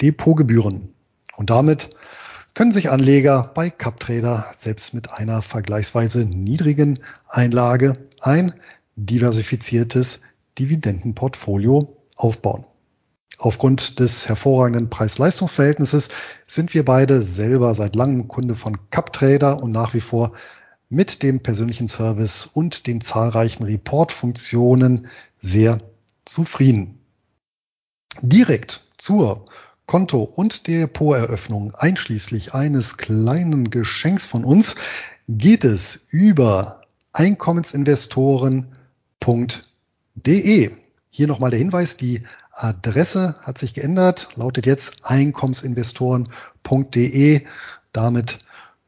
Depotgebühren. 0.00 0.94
Und 1.36 1.50
damit 1.50 1.90
können 2.54 2.72
sich 2.72 2.90
Anleger 2.90 3.50
bei 3.54 3.70
CupTrader 3.70 4.46
selbst 4.56 4.94
mit 4.94 5.10
einer 5.12 5.42
vergleichsweise 5.42 6.24
niedrigen 6.24 7.00
Einlage 7.28 7.96
ein 8.20 8.54
diversifiziertes 8.96 10.22
Dividendenportfolio 10.60 11.96
aufbauen. 12.16 12.66
Aufgrund 13.38 13.98
des 13.98 14.28
hervorragenden 14.28 14.90
Preis-Leistungs-Verhältnisses 14.90 16.10
sind 16.46 16.74
wir 16.74 16.84
beide 16.84 17.22
selber 17.22 17.74
seit 17.74 17.96
langem 17.96 18.28
Kunde 18.28 18.54
von 18.54 18.90
CupTrader 18.90 19.62
und 19.62 19.72
nach 19.72 19.94
wie 19.94 20.02
vor 20.02 20.32
mit 20.90 21.22
dem 21.22 21.40
persönlichen 21.40 21.88
Service 21.88 22.44
und 22.44 22.86
den 22.86 23.00
zahlreichen 23.00 23.64
Report-Funktionen 23.64 25.08
sehr 25.40 25.78
zufrieden. 26.26 26.98
Direkt 28.20 28.86
zur 28.98 29.46
Konto- 29.86 30.24
und 30.24 30.66
Depoteröffnung 30.66 31.74
einschließlich 31.74 32.52
eines 32.52 32.98
kleinen 32.98 33.70
Geschenks 33.70 34.26
von 34.26 34.44
uns 34.44 34.74
geht 35.26 35.64
es 35.64 36.08
über 36.10 36.82
Einkommensinvestoren.de 37.12 39.69
De. 40.26 40.70
Hier 41.10 41.26
nochmal 41.26 41.50
der 41.50 41.58
Hinweis, 41.58 41.96
die 41.96 42.22
Adresse 42.52 43.34
hat 43.42 43.58
sich 43.58 43.74
geändert, 43.74 44.28
lautet 44.36 44.66
jetzt 44.66 45.04
einkommensinvestoren.de. 45.04 47.46
Damit 47.92 48.38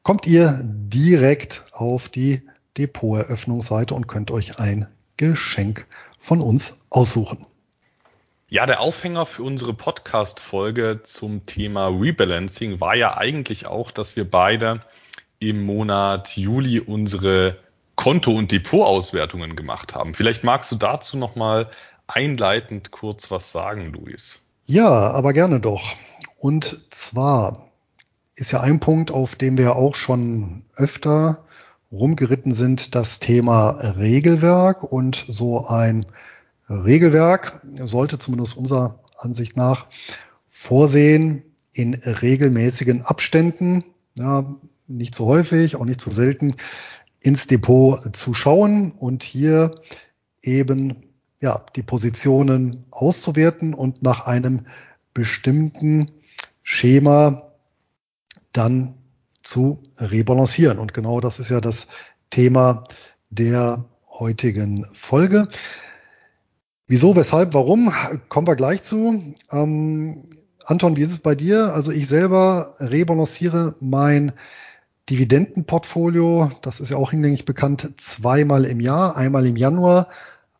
kommt 0.02 0.26
ihr 0.26 0.60
direkt 0.62 1.64
auf 1.72 2.08
die 2.08 2.42
Depoteröffnungsseite 2.78 3.94
und 3.94 4.08
könnt 4.08 4.30
euch 4.30 4.58
ein 4.58 4.86
Geschenk 5.16 5.86
von 6.18 6.40
uns 6.40 6.86
aussuchen. 6.90 7.46
Ja, 8.48 8.66
der 8.66 8.80
Aufhänger 8.80 9.24
für 9.24 9.44
unsere 9.44 9.72
Podcast-Folge 9.72 11.00
zum 11.04 11.46
Thema 11.46 11.88
Rebalancing 11.88 12.80
war 12.80 12.94
ja 12.94 13.16
eigentlich 13.16 13.66
auch, 13.66 13.90
dass 13.90 14.14
wir 14.14 14.30
beide 14.30 14.80
im 15.38 15.64
Monat 15.64 16.36
Juli 16.36 16.78
unsere 16.78 17.56
Konto- 17.96 18.34
und 18.34 18.50
Depotauswertungen 18.50 19.56
gemacht 19.56 19.94
haben. 19.94 20.14
Vielleicht 20.14 20.44
magst 20.44 20.72
du 20.72 20.76
dazu 20.76 21.16
nochmal 21.16 21.70
einleitend 22.06 22.90
kurz 22.90 23.30
was 23.30 23.52
sagen, 23.52 23.92
Luis. 23.92 24.40
Ja, 24.64 24.88
aber 24.88 25.32
gerne 25.32 25.60
doch. 25.60 25.94
Und 26.38 26.84
zwar 26.90 27.68
ist 28.34 28.52
ja 28.52 28.60
ein 28.60 28.80
Punkt, 28.80 29.10
auf 29.10 29.34
dem 29.34 29.58
wir 29.58 29.76
auch 29.76 29.94
schon 29.94 30.64
öfter 30.76 31.44
rumgeritten 31.90 32.52
sind, 32.52 32.94
das 32.94 33.18
Thema 33.20 33.70
Regelwerk. 33.98 34.82
Und 34.82 35.16
so 35.28 35.66
ein 35.66 36.06
Regelwerk 36.68 37.60
sollte 37.80 38.18
zumindest 38.18 38.56
unserer 38.56 39.00
Ansicht 39.16 39.56
nach 39.56 39.86
vorsehen 40.48 41.42
in 41.72 41.94
regelmäßigen 41.94 43.02
Abständen, 43.02 43.84
ja, 44.16 44.44
nicht 44.88 45.14
zu 45.14 45.26
häufig, 45.26 45.76
auch 45.76 45.84
nicht 45.84 46.00
zu 46.00 46.10
selten, 46.10 46.56
ins 47.22 47.46
Depot 47.46 48.14
zu 48.14 48.34
schauen 48.34 48.92
und 48.92 49.22
hier 49.22 49.80
eben 50.42 51.04
ja, 51.40 51.64
die 51.76 51.82
Positionen 51.82 52.84
auszuwerten 52.90 53.74
und 53.74 54.02
nach 54.02 54.26
einem 54.26 54.66
bestimmten 55.14 56.12
Schema 56.62 57.52
dann 58.52 58.94
zu 59.42 59.82
rebalancieren. 59.98 60.78
Und 60.78 60.94
genau 60.94 61.20
das 61.20 61.40
ist 61.40 61.50
ja 61.50 61.60
das 61.60 61.88
Thema 62.30 62.84
der 63.30 63.84
heutigen 64.08 64.84
Folge. 64.86 65.48
Wieso, 66.86 67.16
weshalb, 67.16 67.54
warum, 67.54 67.92
kommen 68.28 68.46
wir 68.46 68.56
gleich 68.56 68.82
zu. 68.82 69.34
Ähm, 69.50 70.24
Anton, 70.64 70.96
wie 70.96 71.02
ist 71.02 71.10
es 71.10 71.18
bei 71.18 71.34
dir? 71.34 71.72
Also 71.74 71.90
ich 71.90 72.06
selber 72.06 72.74
rebalanciere 72.78 73.74
mein 73.80 74.32
Dividendenportfolio, 75.10 76.52
das 76.62 76.80
ist 76.80 76.90
ja 76.90 76.96
auch 76.96 77.10
hinlänglich 77.10 77.44
bekannt, 77.44 77.92
zweimal 77.96 78.64
im 78.64 78.80
Jahr, 78.80 79.16
einmal 79.16 79.46
im 79.46 79.56
Januar, 79.56 80.08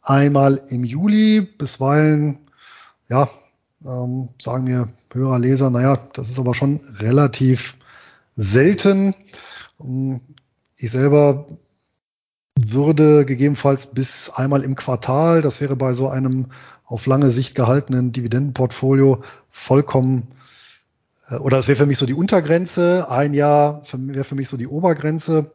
einmal 0.03 0.63
im 0.69 0.85
Juli, 0.85 1.41
bisweilen, 1.41 2.39
ja, 3.09 3.29
ähm, 3.85 4.31
sagen 4.41 4.67
wir 4.67 4.89
Hörer, 5.13 5.39
Leser, 5.39 5.71
naja, 5.71 6.09
das 6.15 6.31
ist 6.31 6.39
aber 6.39 6.55
schon 6.55 6.81
relativ 6.99 7.77
selten. 8.37 9.15
Ich 10.77 10.91
selber 10.91 11.47
würde 12.57 13.25
gegebenenfalls 13.25 13.89
bis 13.89 14.31
einmal 14.31 14.63
im 14.63 14.75
Quartal, 14.75 15.43
das 15.43 15.61
wäre 15.61 15.77
bei 15.77 15.95
so 15.95 16.09
einem 16.09 16.47
auf 16.85 17.07
lange 17.07 17.31
Sicht 17.31 17.55
gehaltenen 17.55 18.13
Dividendenportfolio 18.13 19.23
vollkommen 19.51 20.29
oder 21.41 21.59
es 21.59 21.69
wäre 21.69 21.77
für 21.77 21.87
mich 21.87 21.99
so 21.99 22.07
die 22.07 22.15
Untergrenze, 22.15 23.07
ein 23.09 23.35
Jahr 23.35 23.83
wäre 23.93 24.25
für 24.25 24.35
mich 24.35 24.49
so 24.49 24.57
die 24.57 24.67
Obergrenze 24.67 25.53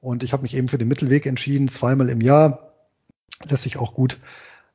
und 0.00 0.22
ich 0.22 0.32
habe 0.32 0.42
mich 0.42 0.54
eben 0.54 0.68
für 0.68 0.78
den 0.78 0.88
Mittelweg 0.88 1.26
entschieden, 1.26 1.68
zweimal 1.68 2.08
im 2.08 2.20
Jahr 2.20 2.72
lässt 3.48 3.62
sich 3.62 3.76
auch 3.76 3.94
gut 3.94 4.18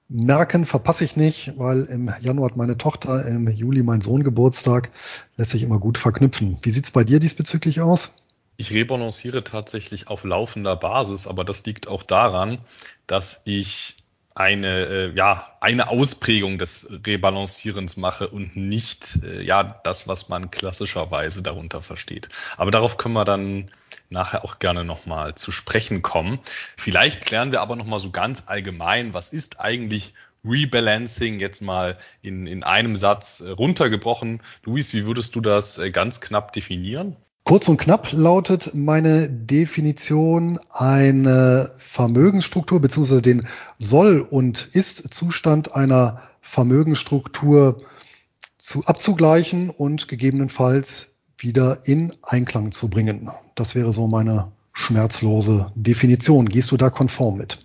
merken, 0.08 0.66
verpasse 0.66 1.04
ich 1.04 1.16
nicht, 1.16 1.54
weil 1.58 1.84
im 1.84 2.12
Januar 2.20 2.50
hat 2.50 2.58
meine 2.58 2.78
Tochter, 2.78 3.26
im 3.26 3.48
Juli 3.48 3.84
mein 3.84 4.02
Sohn 4.02 4.24
Geburtstag, 4.24 4.90
lässt 5.38 5.52
sich 5.52 5.64
immer 5.64 5.80
gut 5.80 5.98
verknüpfen. 5.98 6.58
Wie 6.64 6.72
sieht's 6.72 6.92
bei 6.92 7.04
dir 7.04 7.20
diesbezüglich 7.20 7.82
aus? 7.82 8.24
Ich 8.58 8.74
rebalanciere 8.74 9.44
tatsächlich 9.44 10.08
auf 10.08 10.24
laufender 10.24 10.76
Basis, 10.76 11.28
aber 11.28 11.46
das 11.46 11.64
liegt 11.66 11.88
auch 11.88 12.04
daran, 12.04 12.58
dass 13.08 13.42
ich 13.46 13.99
eine, 14.40 14.86
äh, 14.86 15.12
ja, 15.16 15.48
eine 15.60 15.90
Ausprägung 15.90 16.58
des 16.58 16.88
Rebalancierens 17.06 17.98
mache 17.98 18.30
und 18.30 18.56
nicht, 18.56 19.20
äh, 19.22 19.44
ja, 19.44 19.82
das, 19.84 20.08
was 20.08 20.30
man 20.30 20.50
klassischerweise 20.50 21.44
darunter 21.44 21.82
versteht. 21.82 22.30
Aber 22.56 22.72
darauf 22.72 22.96
können 22.96 23.16
wir 23.16 23.26
dann 23.26 23.70
nachher 24.10 24.46
auch 24.46 24.58
gerne 24.60 24.86
nochmal 24.86 25.36
zu 25.36 25.52
sprechen 25.52 26.02
kommen. 26.02 26.40
Vielleicht 26.78 27.26
klären 27.26 27.52
wir 27.52 27.60
aber 27.60 27.76
nochmal 27.76 28.00
so 28.00 28.12
ganz 28.12 28.44
allgemein, 28.46 29.14
was 29.14 29.34
ist 29.34 29.60
eigentlich 29.60 30.14
Rebalancing 30.46 31.42
jetzt 31.42 31.62
mal 31.62 31.98
in, 32.22 32.48
in 32.48 32.64
einem 32.64 32.96
Satz 32.96 33.42
äh, 33.42 33.50
runtergebrochen. 33.50 34.42
Luis, 34.64 34.94
wie 34.94 35.06
würdest 35.06 35.36
du 35.36 35.42
das 35.42 35.80
äh, 35.80 35.92
ganz 35.92 36.22
knapp 36.22 36.54
definieren? 36.54 37.18
Kurz 37.44 37.68
und 37.68 37.78
knapp 37.78 38.12
lautet 38.14 38.76
meine 38.76 39.28
Definition 39.28 40.60
eine 40.70 41.72
Vermögensstruktur 41.92 42.80
bzw. 42.80 43.22
den 43.22 43.48
Soll- 43.80 44.22
und 44.22 44.70
Ist-Zustand 44.74 45.74
einer 45.74 46.22
Vermögensstruktur 46.40 47.78
zu 48.60 48.86
abzugleichen 48.86 49.72
und 49.72 50.08
gegebenenfalls 50.08 51.22
wieder 51.40 51.80
in 51.86 52.14
Einklang 52.22 52.72
zu 52.72 52.90
bringen. 52.90 53.32
Das 53.56 53.74
wäre 53.74 53.92
so 53.92 54.08
meine 54.08 54.52
schmerzlose 54.72 55.72
Definition. 55.74 56.48
Gehst 56.48 56.70
du 56.70 56.78
da 56.78 56.92
konform 56.92 57.38
mit? 57.38 57.58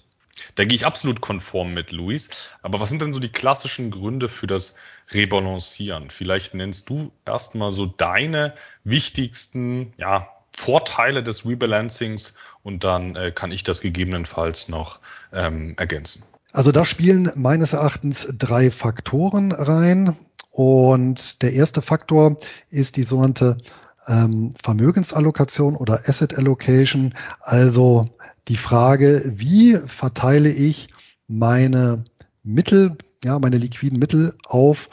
Da 0.55 0.65
gehe 0.65 0.77
ich 0.77 0.87
absolut 0.87 1.21
konform 1.21 1.75
mit, 1.75 1.93
Luis. 1.93 2.51
Aber 2.63 2.81
was 2.81 2.89
sind 2.89 3.03
denn 3.03 3.13
so 3.13 3.21
die 3.21 3.29
klassischen 3.29 3.91
Gründe 3.91 4.31
für 4.31 4.47
das 4.47 4.75
Rebalancieren? 5.13 6.09
Vielleicht 6.11 6.55
nennst 6.55 6.89
du 6.89 7.13
erstmal 7.27 7.73
so 7.73 7.85
deine 7.85 8.55
wichtigsten 8.85 9.93
ja, 9.99 10.29
Vorteile 10.57 11.23
des 11.23 11.45
Rebalancings 11.45 12.35
und 12.63 12.85
dann 12.85 13.17
äh, 13.17 13.33
kann 13.33 13.51
ich 13.51 13.65
das 13.65 13.81
gegebenenfalls 13.81 14.69
noch 14.69 15.01
ähm, 15.33 15.75
ergänzen. 15.77 16.23
Also 16.53 16.71
da 16.71 16.85
spielen 16.85 17.33
meines 17.35 17.73
Erachtens 17.73 18.29
drei 18.39 18.71
Faktoren 18.71 19.51
rein. 19.53 20.17
Und 20.51 21.43
der 21.43 21.53
erste 21.53 21.83
Faktor 21.83 22.37
ist 22.71 22.97
die 22.97 23.03
sogenannte 23.03 23.59
ähm, 24.07 24.55
Vermögensallokation 24.63 25.75
oder 25.75 26.03
Asset 26.07 26.39
Allocation, 26.39 27.15
also 27.41 28.09
die 28.47 28.57
Frage, 28.57 29.23
wie 29.35 29.77
verteile 29.87 30.51
ich 30.51 30.89
meine 31.27 32.05
Mittel, 32.45 32.97
ja, 33.25 33.39
meine 33.41 33.59
liquiden 33.59 33.99
Mittel 33.99 34.37
auf 34.45 34.87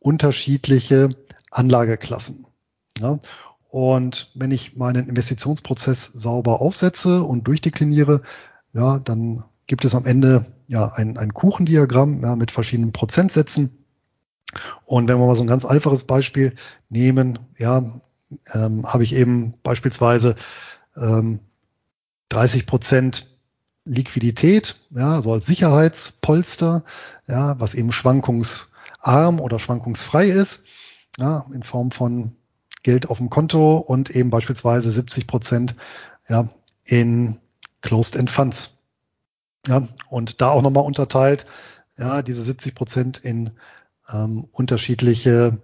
unterschiedliche 0.00 1.10
Anlageklassen. 1.50 2.46
Ja. 2.98 3.20
Und 3.74 4.30
wenn 4.36 4.52
ich 4.52 4.76
meinen 4.76 5.08
Investitionsprozess 5.08 6.04
sauber 6.04 6.60
aufsetze 6.60 7.24
und 7.24 7.48
durchdekliniere, 7.48 8.22
ja, 8.72 9.00
dann 9.00 9.42
gibt 9.66 9.84
es 9.84 9.96
am 9.96 10.06
Ende 10.06 10.46
ja 10.68 10.92
ein, 10.92 11.18
ein 11.18 11.34
Kuchendiagramm 11.34 12.22
ja, 12.22 12.36
mit 12.36 12.52
verschiedenen 12.52 12.92
Prozentsätzen. 12.92 13.84
Und 14.84 15.08
wenn 15.08 15.18
wir 15.18 15.26
mal 15.26 15.34
so 15.34 15.42
ein 15.42 15.48
ganz 15.48 15.64
einfaches 15.64 16.04
Beispiel 16.04 16.54
nehmen, 16.88 17.40
ja, 17.58 18.00
ähm, 18.52 18.86
habe 18.86 19.02
ich 19.02 19.12
eben 19.12 19.54
beispielsweise 19.64 20.36
ähm, 20.96 21.40
30 22.28 22.66
Prozent 22.66 23.26
Liquidität, 23.84 24.76
ja, 24.90 25.20
so 25.20 25.32
als 25.32 25.46
Sicherheitspolster, 25.46 26.84
ja, 27.26 27.58
was 27.58 27.74
eben 27.74 27.90
schwankungsarm 27.90 29.40
oder 29.40 29.58
schwankungsfrei 29.58 30.28
ist, 30.28 30.62
ja, 31.18 31.44
in 31.52 31.64
Form 31.64 31.90
von 31.90 32.36
Geld 32.84 33.10
auf 33.10 33.18
dem 33.18 33.30
Konto 33.30 33.78
und 33.78 34.10
eben 34.10 34.30
beispielsweise 34.30 34.90
70 34.90 35.26
Prozent, 35.26 35.74
ja, 36.28 36.48
in 36.84 37.40
Closed-End 37.80 38.30
Funds. 38.30 38.78
Ja, 39.66 39.88
und 40.08 40.40
da 40.40 40.50
auch 40.50 40.62
nochmal 40.62 40.84
unterteilt, 40.84 41.46
ja, 41.96 42.22
diese 42.22 42.44
70 42.44 42.74
Prozent 42.74 43.18
in 43.18 43.52
ähm, 44.12 44.46
unterschiedliche 44.52 45.62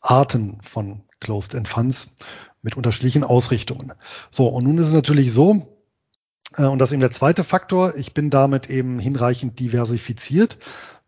Arten 0.00 0.58
von 0.62 1.02
Closed-End 1.20 1.68
Funds 1.68 2.16
mit 2.62 2.76
unterschiedlichen 2.76 3.22
Ausrichtungen. 3.22 3.92
So, 4.30 4.48
und 4.48 4.64
nun 4.64 4.78
ist 4.78 4.88
es 4.88 4.92
natürlich 4.94 5.32
so, 5.32 5.76
äh, 6.56 6.64
und 6.64 6.78
das 6.78 6.88
ist 6.88 6.94
eben 6.94 7.00
der 7.00 7.10
zweite 7.10 7.44
Faktor. 7.44 7.94
Ich 7.96 8.14
bin 8.14 8.30
damit 8.30 8.70
eben 8.70 8.98
hinreichend 8.98 9.60
diversifiziert. 9.60 10.58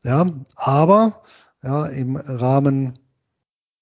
Ja, 0.04 0.26
aber 0.54 1.22
ja, 1.62 1.86
im 1.86 2.16
Rahmen 2.16 2.98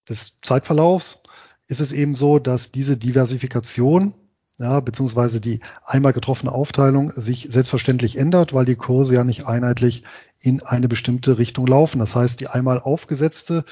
des 0.09 0.41
Zeitverlaufs 0.41 1.23
ist 1.69 1.81
es 1.81 1.93
eben 1.93 2.15
so, 2.15 2.39
dass 2.39 2.71
diese 2.71 2.97
Diversifikation 2.97 4.15
ja, 4.59 4.81
beziehungsweise 4.81 5.41
die 5.41 5.61
einmal 5.85 6.15
getroffene 6.15 6.51
Aufteilung 6.51 7.11
sich 7.11 7.47
selbstverständlich 7.51 8.17
ändert, 8.17 8.55
weil 8.55 8.65
die 8.65 8.77
Kurse 8.77 9.15
ja 9.15 9.25
nicht 9.25 9.47
einheitlich 9.47 10.03
in 10.41 10.63
eine 10.63 10.89
bestimmte 10.89 11.37
Richtung 11.39 11.67
laufen. 11.67 11.99
Das 11.99 12.17
heißt, 12.17 12.41
die 12.41 12.49
einmal 12.49 12.81
aufgesetzte 12.81 13.65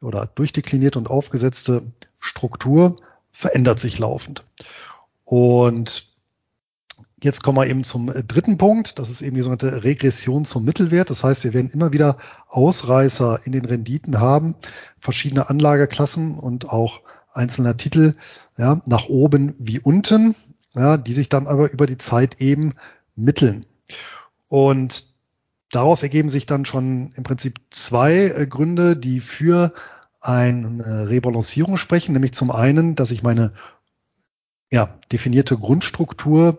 oder 0.00 0.26
durchdeklinierte 0.26 0.98
und 0.98 1.10
aufgesetzte 1.10 1.82
Struktur 2.20 2.96
verändert 3.32 3.80
sich 3.80 3.98
laufend. 3.98 4.44
Und 5.24 6.06
Jetzt 7.22 7.42
kommen 7.42 7.58
wir 7.58 7.66
eben 7.66 7.84
zum 7.84 8.08
äh, 8.08 8.24
dritten 8.24 8.56
Punkt. 8.56 8.98
Das 8.98 9.10
ist 9.10 9.20
eben 9.20 9.36
die 9.36 9.42
sogenannte 9.42 9.84
Regression 9.84 10.46
zum 10.46 10.64
Mittelwert. 10.64 11.10
Das 11.10 11.22
heißt, 11.22 11.44
wir 11.44 11.52
werden 11.52 11.70
immer 11.70 11.92
wieder 11.92 12.16
Ausreißer 12.48 13.40
in 13.44 13.52
den 13.52 13.66
Renditen 13.66 14.20
haben, 14.20 14.54
verschiedene 14.98 15.50
Anlageklassen 15.50 16.34
und 16.34 16.70
auch 16.70 17.02
einzelner 17.32 17.76
Titel, 17.76 18.14
ja, 18.56 18.80
nach 18.86 19.08
oben 19.08 19.54
wie 19.58 19.80
unten, 19.80 20.34
ja, 20.74 20.96
die 20.96 21.12
sich 21.12 21.28
dann 21.28 21.46
aber 21.46 21.70
über 21.72 21.86
die 21.86 21.98
Zeit 21.98 22.40
eben 22.40 22.74
mitteln. 23.16 23.66
Und 24.48 25.06
daraus 25.70 26.02
ergeben 26.02 26.30
sich 26.30 26.46
dann 26.46 26.64
schon 26.64 27.12
im 27.16 27.22
Prinzip 27.22 27.60
zwei 27.70 28.14
äh, 28.14 28.46
Gründe, 28.46 28.96
die 28.96 29.20
für 29.20 29.72
eine 30.20 31.08
Rebalancierung 31.08 31.78
sprechen, 31.78 32.12
nämlich 32.12 32.32
zum 32.32 32.50
einen, 32.50 32.94
dass 32.94 33.10
ich 33.10 33.22
meine 33.22 33.54
ja, 34.70 34.98
definierte 35.10 35.56
Grundstruktur 35.56 36.58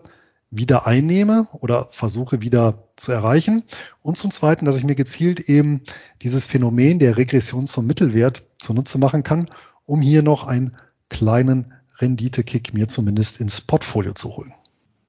wieder 0.50 0.86
einnehme 0.86 1.48
oder 1.52 1.88
versuche 1.90 2.42
wieder 2.42 2.88
zu 2.96 3.10
erreichen. 3.10 3.64
Und 4.02 4.18
zum 4.18 4.30
Zweiten, 4.30 4.66
dass 4.66 4.76
ich 4.76 4.84
mir 4.84 4.94
gezielt 4.94 5.48
eben 5.48 5.82
dieses 6.20 6.46
Phänomen 6.46 6.98
der 6.98 7.16
Regression 7.16 7.66
zum 7.66 7.86
Mittelwert 7.86 8.44
zunutze 8.58 8.98
machen 8.98 9.22
kann, 9.22 9.48
um 9.86 10.00
hier 10.00 10.22
noch 10.22 10.46
einen 10.46 10.76
kleinen 11.08 11.72
Renditekick 11.98 12.74
mir 12.74 12.88
zumindest 12.88 13.40
ins 13.40 13.60
Portfolio 13.60 14.12
zu 14.12 14.36
holen. 14.36 14.54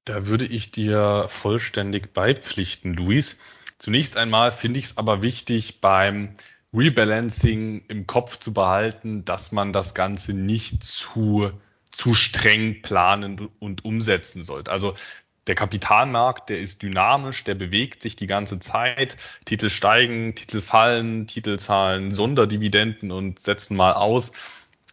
Da 0.06 0.28
würde 0.28 0.46
ich 0.46 0.72
dir 0.72 1.28
vollständig 1.30 2.14
beipflichten, 2.14 2.94
Luis. 2.94 3.38
Zunächst 3.78 4.18
einmal 4.18 4.52
finde 4.52 4.80
ich 4.80 4.86
es 4.86 4.98
aber 4.98 5.22
wichtig, 5.22 5.80
beim 5.80 6.36
Rebalancing 6.74 7.86
im 7.88 8.08
Kopf 8.08 8.40
zu 8.40 8.54
behalten, 8.54 9.26
dass 9.26 9.52
man 9.52 9.74
das 9.74 9.94
Ganze 9.94 10.34
nicht 10.34 10.84
zu 10.84 11.52
zu 11.94 12.14
streng 12.16 12.82
planen 12.82 13.50
und 13.60 13.86
umsetzen 13.86 14.44
sollte. 14.44 14.72
Also 14.72 14.96
der 15.48 15.56
Kapitalmarkt, 15.56 16.50
der 16.50 16.60
ist 16.60 16.82
dynamisch, 16.82 17.44
der 17.44 17.56
bewegt 17.56 18.02
sich 18.02 18.16
die 18.16 18.28
ganze 18.28 18.60
Zeit. 18.60 19.18
Titel 19.46 19.70
steigen, 19.70 20.36
Titel 20.36 20.62
fallen, 20.62 21.28
Titel 21.28 21.60
zahlen 21.60 22.12
Sonderdividenden 22.12 23.12
und 23.12 23.40
setzen 23.40 23.76
mal 23.76 23.94
aus. 23.94 24.32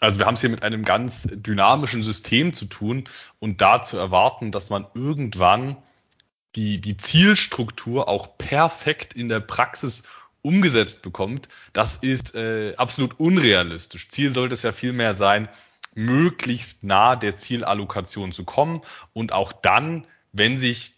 Also 0.01 0.19
wir 0.19 0.27
haben 0.27 0.35
es 0.35 0.41
hier 0.41 0.51
mit 0.51 0.65
einem 0.65 0.85
ganz 0.85 1.29
dynamischen 1.31 2.03
System 2.03 2.55
zu 2.55 2.65
tun 2.65 3.05
und 3.39 3.61
da 3.61 3.83
zu 3.83 3.97
erwarten, 3.99 4.51
dass 4.51 4.71
man 4.71 4.87
irgendwann 4.95 5.77
die, 6.57 6.81
die 6.81 6.97
Zielstruktur 6.97 8.09
auch 8.09 8.37
perfekt 8.39 9.15
in 9.15 9.29
der 9.29 9.41
Praxis 9.41 10.05
umgesetzt 10.43 11.03
bekommt, 11.03 11.49
das 11.73 11.99
ist 11.99 12.35
äh, 12.35 12.75
absolut 12.77 13.21
unrealistisch. 13.21 14.09
Ziel 14.09 14.31
sollte 14.31 14.55
es 14.55 14.63
ja 14.63 14.73
vielmehr 14.73 15.15
sein, 15.15 15.49
möglichst 15.95 16.83
nah 16.83 17.15
der 17.15 17.37
Zielallokation 17.37 18.33
zu 18.33 18.45
kommen 18.45 18.81
und 19.13 19.33
auch 19.33 19.53
dann 19.53 20.07
wenn 20.33 20.59
sich 20.59 20.95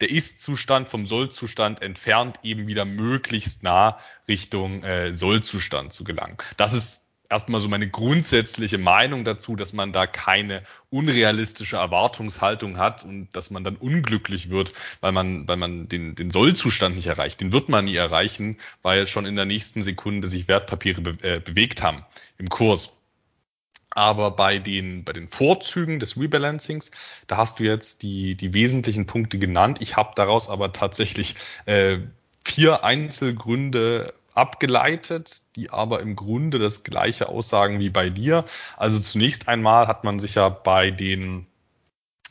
der 0.00 0.10
Ist-Zustand 0.10 0.88
vom 0.88 1.06
Soll-Zustand 1.06 1.80
entfernt, 1.80 2.40
eben 2.42 2.66
wieder 2.66 2.84
möglichst 2.84 3.62
nah 3.62 4.00
Richtung 4.26 4.82
äh, 4.82 5.12
Soll-Zustand 5.12 5.92
zu 5.92 6.02
gelangen. 6.02 6.36
Das 6.56 6.72
ist 6.72 7.01
erstmal 7.32 7.60
so 7.62 7.68
meine 7.68 7.88
grundsätzliche 7.88 8.76
Meinung 8.76 9.24
dazu, 9.24 9.56
dass 9.56 9.72
man 9.72 9.92
da 9.92 10.06
keine 10.06 10.62
unrealistische 10.90 11.76
Erwartungshaltung 11.76 12.76
hat 12.76 13.04
und 13.04 13.28
dass 13.32 13.50
man 13.50 13.64
dann 13.64 13.76
unglücklich 13.76 14.50
wird, 14.50 14.72
weil 15.00 15.12
man, 15.12 15.48
weil 15.48 15.56
man 15.56 15.88
den, 15.88 16.14
den 16.14 16.30
Sollzustand 16.30 16.94
nicht 16.94 17.06
erreicht. 17.06 17.40
Den 17.40 17.52
wird 17.52 17.70
man 17.70 17.86
nie 17.86 17.96
erreichen, 17.96 18.58
weil 18.82 19.08
schon 19.08 19.24
in 19.24 19.34
der 19.34 19.46
nächsten 19.46 19.82
Sekunde 19.82 20.28
sich 20.28 20.46
Wertpapiere 20.46 21.00
be 21.00 21.16
äh, 21.22 21.40
bewegt 21.40 21.82
haben 21.82 22.04
im 22.36 22.50
Kurs. 22.50 22.96
Aber 23.88 24.30
bei 24.30 24.58
den, 24.58 25.04
bei 25.04 25.12
den 25.12 25.28
Vorzügen 25.28 25.98
des 25.98 26.18
Rebalancings, 26.18 26.90
da 27.26 27.38
hast 27.38 27.60
du 27.60 27.64
jetzt 27.64 28.02
die, 28.02 28.34
die 28.34 28.54
wesentlichen 28.54 29.06
Punkte 29.06 29.38
genannt. 29.38 29.78
Ich 29.80 29.96
habe 29.96 30.12
daraus 30.16 30.48
aber 30.48 30.72
tatsächlich 30.72 31.36
äh, 31.64 31.98
vier 32.44 32.84
Einzelgründe 32.84 34.12
abgeleitet, 34.34 35.42
die 35.56 35.70
aber 35.70 36.00
im 36.00 36.16
Grunde 36.16 36.58
das 36.58 36.84
gleiche 36.84 37.28
aussagen 37.28 37.80
wie 37.80 37.90
bei 37.90 38.10
dir. 38.10 38.44
Also 38.76 39.00
zunächst 39.00 39.48
einmal 39.48 39.86
hat 39.86 40.04
man 40.04 40.18
sich 40.18 40.34
ja 40.36 40.48
bei 40.48 40.90
den 40.90 41.46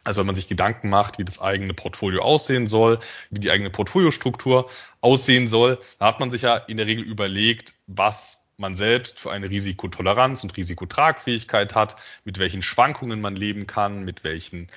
also 0.04 0.22
wenn 0.22 0.26
man 0.26 0.36
sich 0.36 0.48
Gedanken 0.48 0.90
macht, 0.90 1.20
wie 1.20 1.26
das 1.26 1.42
eigene 1.42 1.76
Portfolio 1.76 2.24
aussehen 2.24 2.66
soll, 2.66 3.00
wie 3.30 3.40
die 3.40 3.52
eigene 3.52 3.70
Portfoliostruktur 3.70 4.68
aussehen 5.00 5.48
soll, 5.48 5.80
da 6.00 6.08
hat 6.08 6.20
man 6.20 6.32
sich 6.32 6.42
ja 6.42 6.58
in 6.58 6.78
der 6.78 6.88
Regel 6.88 7.06
überlegt, 7.06 7.76
was 7.86 8.48
man 8.58 8.76
selbst 8.76 9.20
für 9.20 9.32
eine 9.32 9.50
Risikotoleranz 9.50 10.44
und 10.44 10.56
Risikotragfähigkeit 10.56 11.76
hat, 11.76 11.96
mit 12.24 12.40
welchen 12.40 12.62
Schwankungen 12.62 13.22
man 13.22 13.36
leben 13.36 13.68
kann, 13.68 14.04
mit 14.04 14.24
welchen 14.24 14.68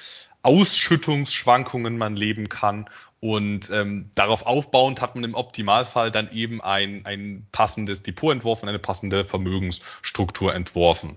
Ausschüttungsschwankungen 0.44 1.98
man 1.98 2.16
leben 2.16 2.48
kann. 2.48 2.88
Und 3.20 3.70
ähm, 3.70 4.10
darauf 4.14 4.44
aufbauend 4.44 5.00
hat 5.00 5.14
man 5.14 5.24
im 5.24 5.34
Optimalfall 5.34 6.10
dann 6.10 6.30
eben 6.30 6.60
ein, 6.60 7.06
ein 7.06 7.46
passendes 7.52 8.02
Depot 8.02 8.32
entworfen, 8.32 8.68
eine 8.68 8.78
passende 8.78 9.24
Vermögensstruktur 9.24 10.54
entworfen. 10.54 11.16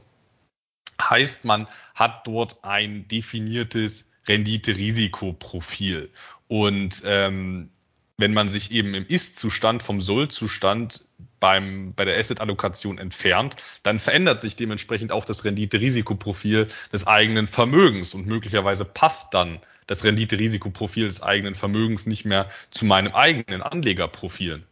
Heißt, 1.02 1.46
man 1.46 1.68
hat 1.94 2.26
dort 2.26 2.64
ein 2.64 3.08
definiertes 3.08 4.12
Rendite-Risikoprofil. 4.28 6.10
Und 6.48 7.04
ähm, 7.06 7.72
wenn 8.18 8.34
man 8.34 8.50
sich 8.50 8.72
eben 8.72 8.96
im 8.96 9.06
Ist-Zustand 9.06 9.84
vom 9.84 10.02
Soll-Zustand 10.02 11.06
beim, 11.40 11.94
bei 11.96 12.04
der 12.04 12.18
Asset-Allokation 12.18 12.98
entfernt, 12.98 13.56
dann 13.84 14.00
verändert 14.00 14.42
sich 14.42 14.56
dementsprechend 14.56 15.12
auch 15.12 15.24
das 15.24 15.46
Rendite-Risikoprofil 15.46 16.68
des 16.92 17.06
eigenen 17.06 17.46
Vermögens 17.46 18.16
und 18.16 18.26
möglicherweise 18.26 18.86
passt 18.86 19.36
dann 19.36 19.60
das 19.86 20.04
Rendite-Risikoprofil 20.04 21.06
des 21.06 21.22
eigenen 21.22 21.54
Vermögens 21.54 22.08
nicht 22.08 22.26
mehr 22.26 22.50
zu 22.72 22.86
meinem 22.86 23.14
eigenen 23.14 23.62
Anlegerprofil. 23.62 24.64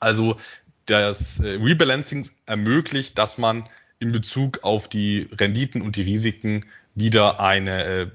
Also 0.00 0.38
das 0.86 1.38
äh, 1.40 1.48
Rebalancing 1.48 2.26
ermöglicht, 2.46 3.18
dass 3.18 3.36
man 3.36 3.68
in 3.98 4.10
Bezug 4.10 4.64
auf 4.64 4.88
die 4.88 5.28
Renditen 5.38 5.82
und 5.82 5.96
die 5.96 6.02
Risiken 6.02 6.64
wieder 6.94 7.40
eine 7.40 7.84
äh, 7.84 8.10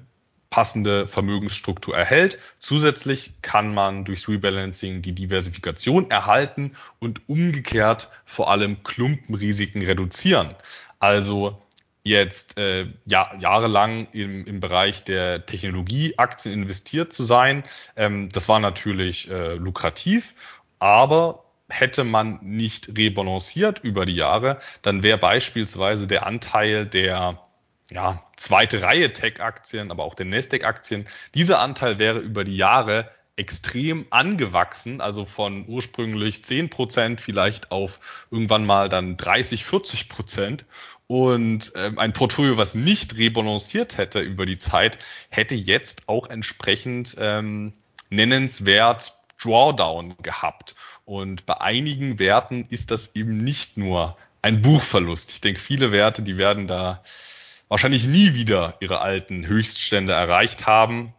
passende 0.54 1.08
Vermögensstruktur 1.08 1.98
erhält. 1.98 2.38
Zusätzlich 2.60 3.32
kann 3.42 3.74
man 3.74 4.06
durchs 4.06 4.30
Rebalancing 4.30 5.02
die 5.02 5.14
Diversifikation 5.14 6.12
erhalten 6.12 6.76
und 7.00 7.28
umgekehrt 7.28 8.12
vor 8.24 8.52
allem 8.52 8.84
Klumpenrisiken 8.84 9.84
reduzieren. 9.84 10.54
Also 11.00 11.60
jetzt 12.04 12.60
äh, 12.60 12.86
ja, 13.08 13.32
jahrelang 13.40 14.08
im, 14.12 14.46
im 14.46 14.60
Bereich 14.60 15.04
der 15.04 15.44
Technologieaktien 15.48 16.54
investiert 16.54 17.14
zu 17.14 17.24
sein, 17.24 17.64
ähm, 17.96 18.30
das 18.30 18.48
war 18.48 18.60
natürlich 18.60 19.32
äh, 19.32 19.56
lukrativ, 19.56 20.36
aber 20.78 21.46
hätte 21.68 22.04
man 22.04 22.38
nicht 22.44 22.96
rebalanciert 22.96 23.80
über 23.80 24.06
die 24.06 24.18
Jahre, 24.18 24.60
dann 24.84 25.02
wäre 25.02 25.18
beispielsweise 25.18 26.06
der 26.06 26.28
Anteil 26.28 26.86
der 26.86 27.40
ja, 27.94 28.24
zweite 28.38 28.82
Reihe 28.82 29.14
Tech-Aktien, 29.14 29.92
aber 29.92 30.04
auch 30.04 30.16
der 30.16 30.26
Nasdaq-Aktien. 30.26 31.06
Dieser 31.36 31.60
Anteil 31.60 32.00
wäre 32.00 32.20
über 32.20 32.44
die 32.44 32.58
Jahre 32.58 33.10
extrem 33.36 34.06
angewachsen, 34.10 35.02
also 35.02 35.26
von 35.26 35.66
ursprünglich 35.68 36.44
10 36.44 36.70
Prozent 36.70 37.22
vielleicht 37.22 37.72
auf 37.72 38.00
irgendwann 38.30 38.66
mal 38.66 38.90
dann 38.90 39.18
30, 39.18 39.66
40 39.66 40.10
Prozent. 40.10 40.66
Und 41.08 41.74
ähm, 41.76 42.00
ein 42.00 42.14
Portfolio, 42.14 42.58
was 42.58 42.76
nicht 42.76 43.18
rebalanciert 43.18 43.98
hätte 43.98 44.20
über 44.20 44.46
die 44.46 44.58
Zeit, 44.58 44.98
hätte 45.30 45.56
jetzt 45.56 46.08
auch 46.08 46.28
entsprechend 46.28 47.16
ähm, 47.20 47.74
nennenswert 48.10 49.20
Drawdown 49.42 50.16
gehabt. 50.22 50.76
Und 51.06 51.46
bei 51.46 51.60
einigen 51.60 52.20
Werten 52.20 52.66
ist 52.70 52.92
das 52.92 53.16
eben 53.16 53.36
nicht 53.36 53.78
nur 53.78 54.16
ein 54.42 54.62
Buchverlust. 54.62 55.32
Ich 55.32 55.42
denke, 55.42 55.60
viele 55.60 55.92
Werte, 55.92 56.22
die 56.22 56.38
werden 56.38 56.68
da 56.68 57.04
wahrscheinlich 57.74 58.06
nie 58.06 58.36
wieder 58.36 58.78
ihre 58.82 59.02
alten 59.02 59.48
Höchststände 59.48 60.14
erreicht 60.14 60.68
haben. 60.68 61.16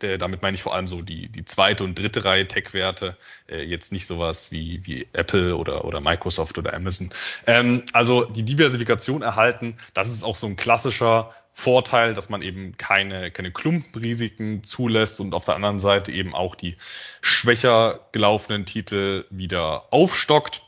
Äh, 0.00 0.16
damit 0.16 0.40
meine 0.40 0.54
ich 0.54 0.62
vor 0.62 0.74
allem 0.74 0.86
so 0.86 1.02
die, 1.02 1.28
die 1.28 1.44
zweite 1.44 1.84
und 1.84 1.98
dritte 1.98 2.24
Reihe 2.24 2.48
Tech-Werte, 2.48 3.18
äh, 3.50 3.64
jetzt 3.64 3.92
nicht 3.92 4.06
sowas 4.06 4.50
wie, 4.50 4.80
wie 4.86 5.06
Apple 5.12 5.54
oder, 5.54 5.84
oder 5.84 6.00
Microsoft 6.00 6.56
oder 6.56 6.72
Amazon. 6.72 7.10
Ähm, 7.46 7.82
also 7.92 8.24
die 8.24 8.44
Diversifikation 8.44 9.20
erhalten, 9.20 9.76
das 9.92 10.08
ist 10.08 10.22
auch 10.22 10.36
so 10.36 10.46
ein 10.46 10.56
klassischer 10.56 11.34
Vorteil, 11.52 12.14
dass 12.14 12.30
man 12.30 12.40
eben 12.40 12.78
keine, 12.78 13.30
keine 13.30 13.52
Klumpenrisiken 13.52 14.64
zulässt 14.64 15.20
und 15.20 15.34
auf 15.34 15.44
der 15.44 15.56
anderen 15.56 15.80
Seite 15.80 16.12
eben 16.12 16.34
auch 16.34 16.54
die 16.54 16.76
schwächer 17.20 18.08
gelaufenen 18.12 18.64
Titel 18.64 19.26
wieder 19.28 19.92
aufstockt. 19.92 20.62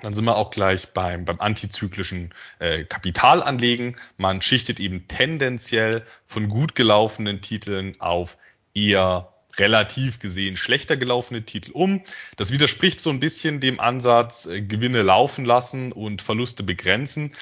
Dann 0.00 0.14
sind 0.14 0.24
wir 0.24 0.36
auch 0.36 0.50
gleich 0.50 0.92
beim, 0.92 1.24
beim 1.24 1.40
antizyklischen 1.40 2.32
äh, 2.58 2.84
Kapitalanlegen. 2.84 3.96
Man 4.16 4.42
schichtet 4.42 4.80
eben 4.80 5.08
tendenziell 5.08 6.04
von 6.26 6.48
gut 6.48 6.74
gelaufenen 6.74 7.40
Titeln 7.40 8.00
auf 8.00 8.38
eher 8.74 9.32
relativ 9.58 10.18
gesehen 10.18 10.56
schlechter 10.56 10.96
gelaufene 10.96 11.44
Titel 11.44 11.72
um. 11.72 12.02
Das 12.36 12.52
widerspricht 12.52 13.00
so 13.00 13.10
ein 13.10 13.20
bisschen 13.20 13.60
dem 13.60 13.80
Ansatz, 13.80 14.46
äh, 14.46 14.62
Gewinne 14.62 15.02
laufen 15.02 15.44
lassen 15.44 15.92
und 15.92 16.22
Verluste 16.22 16.62
begrenzen. 16.62 17.32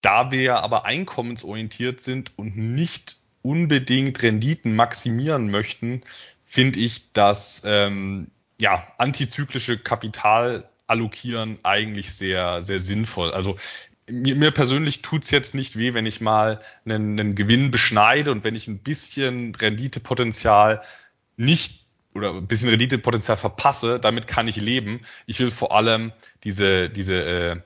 Da 0.00 0.32
wir 0.32 0.62
aber 0.62 0.84
einkommensorientiert 0.84 2.00
sind 2.00 2.36
und 2.36 2.56
nicht 2.56 3.16
unbedingt 3.42 4.22
Renditen 4.22 4.74
maximieren 4.74 5.50
möchten, 5.50 6.02
finde 6.44 6.80
ich, 6.80 7.12
dass 7.12 7.62
ähm, 7.64 8.28
ja, 8.60 8.86
antizyklische 8.98 9.78
Kapital 9.78 10.68
allokieren 10.86 11.58
eigentlich 11.62 12.12
sehr, 12.12 12.62
sehr 12.62 12.80
sinnvoll. 12.80 13.32
Also 13.32 13.56
mir, 14.08 14.36
mir 14.36 14.50
persönlich 14.50 15.02
tut's 15.02 15.30
jetzt 15.30 15.54
nicht 15.54 15.78
weh, 15.78 15.94
wenn 15.94 16.06
ich 16.06 16.20
mal 16.20 16.60
einen, 16.84 17.18
einen 17.18 17.34
Gewinn 17.34 17.70
beschneide 17.70 18.30
und 18.32 18.44
wenn 18.44 18.54
ich 18.54 18.68
ein 18.68 18.78
bisschen 18.78 19.54
Renditepotenzial 19.54 20.82
nicht 21.36 21.86
oder 22.14 22.34
ein 22.34 22.46
bisschen 22.46 22.68
Renditepotenzial 22.68 23.36
verpasse, 23.36 23.98
damit 23.98 24.26
kann 24.26 24.48
ich 24.48 24.56
leben. 24.56 25.00
Ich 25.26 25.38
will 25.40 25.50
vor 25.50 25.74
allem 25.74 26.12
diese, 26.44 26.90
diese 26.90 27.14
äh, 27.14 27.56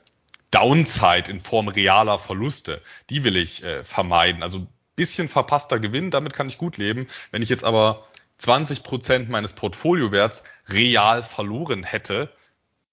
Downside 0.52 1.31
in 1.31 1.40
Form 1.40 1.68
realer 1.68 2.18
Verluste, 2.18 2.81
die 3.11 3.24
will 3.24 3.37
ich 3.37 3.64
äh, 3.64 3.83
vermeiden. 3.83 4.42
Also 4.42 4.66
bisschen 4.94 5.29
verpasster 5.29 5.79
Gewinn, 5.79 6.11
damit 6.11 6.33
kann 6.33 6.48
ich 6.48 6.59
gut 6.59 6.79
leben. 6.79 7.07
Wenn 7.31 7.42
ich 7.42 7.48
jetzt 7.48 7.64
aber 7.64 8.07
20 8.38 8.83
Prozent 8.83 9.29
meines 9.29 9.52
Portfoliowerts 9.52 10.42
real 10.68 11.22
verloren 11.22 11.85
hätte, 11.85 12.31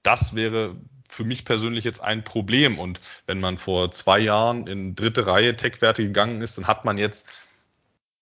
das 0.04 0.36
wäre 0.36 0.76
für 1.08 1.24
mich 1.24 1.46
persönlich 1.46 1.84
jetzt 1.84 2.02
ein 2.02 2.24
Problem. 2.24 2.80
Und 2.80 3.00
wenn 3.26 3.40
man 3.40 3.58
vor 3.58 3.92
zwei 3.92 4.20
Jahren 4.20 4.68
in 4.68 4.96
dritte 4.96 5.28
Reihe 5.28 5.56
Tech-Werte 5.56 6.04
gegangen 6.04 6.42
ist, 6.42 6.58
dann 6.58 6.68
hat 6.68 6.86
man 6.86 6.98
jetzt 6.98 7.28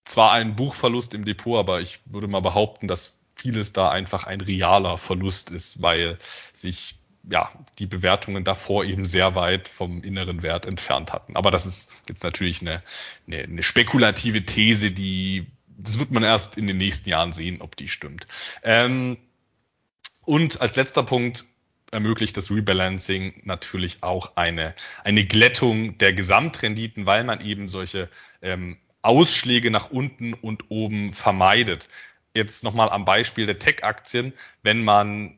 zwar 0.06 0.32
einen 0.34 0.56
Buchverlust 0.56 1.13
im 1.13 1.26
Depot, 1.26 1.58
aber 1.58 1.82
ich 1.82 2.00
würde 2.06 2.28
mal 2.28 2.41
behaupten, 2.41 2.88
dass 2.88 3.20
vieles 3.36 3.74
da 3.74 3.89
einfach 3.89 4.26
ein 4.26 4.41
realer 4.41 4.98
Verlust 4.98 5.52
ist, 5.52 5.82
weil 5.82 6.17
sich 6.54 6.96
ja 7.30 7.52
die 7.80 7.86
Bewertungen 7.86 8.44
davor 8.44 8.84
eben 8.84 9.06
sehr 9.06 9.36
weit 9.36 9.67
vom 9.67 10.04
inneren 10.04 10.41
Wert 10.41 10.65
entfernt 10.65 11.13
hatten. 11.13 11.36
Aber 11.36 11.52
das 11.52 11.65
ist 11.65 11.91
jetzt 12.10 12.24
natürlich 12.24 12.62
eine, 12.62 12.84
eine, 13.28 13.44
eine 13.44 13.63
spekulative 13.63 14.46
These, 14.46 14.91
die 14.91 15.48
das 15.84 15.98
wird 15.98 16.12
man 16.12 16.24
erst 16.24 16.58
in 16.58 16.67
den 16.67 16.78
nächsten 16.78 17.10
Jahren 17.10 17.34
sehen, 17.34 17.62
ob 17.62 17.76
die 17.76 17.88
stimmt. 17.88 18.28
Ähm, 18.62 19.17
und 20.22 20.62
als 20.62 20.76
letzter 20.76 21.04
Punkt 21.04 21.46
ermöglicht 21.91 22.36
das 22.38 22.49
Rebalancing 22.49 23.41
natürlich 23.43 24.01
auch 24.01 24.36
eine, 24.36 24.73
eine 25.04 25.25
Glättung 25.25 25.97
der 25.97 26.13
Gesamtrenditen, 26.13 27.06
weil 27.06 27.23
man 27.23 27.41
eben 27.41 27.67
solche 27.67 28.10
ähm, 28.41 28.77
Ausschläge 29.01 29.71
nach 29.71 29.91
unten 29.91 30.34
und 30.34 30.65
oben 30.69 31.13
vermeidet. 31.13 31.89
Jetzt 32.34 32.63
nochmal 32.63 32.89
am 32.89 33.06
Beispiel 33.06 33.45
der 33.45 33.60
Tech-Aktien, 33.60 34.34
wenn 34.63 34.84
man 34.84 35.38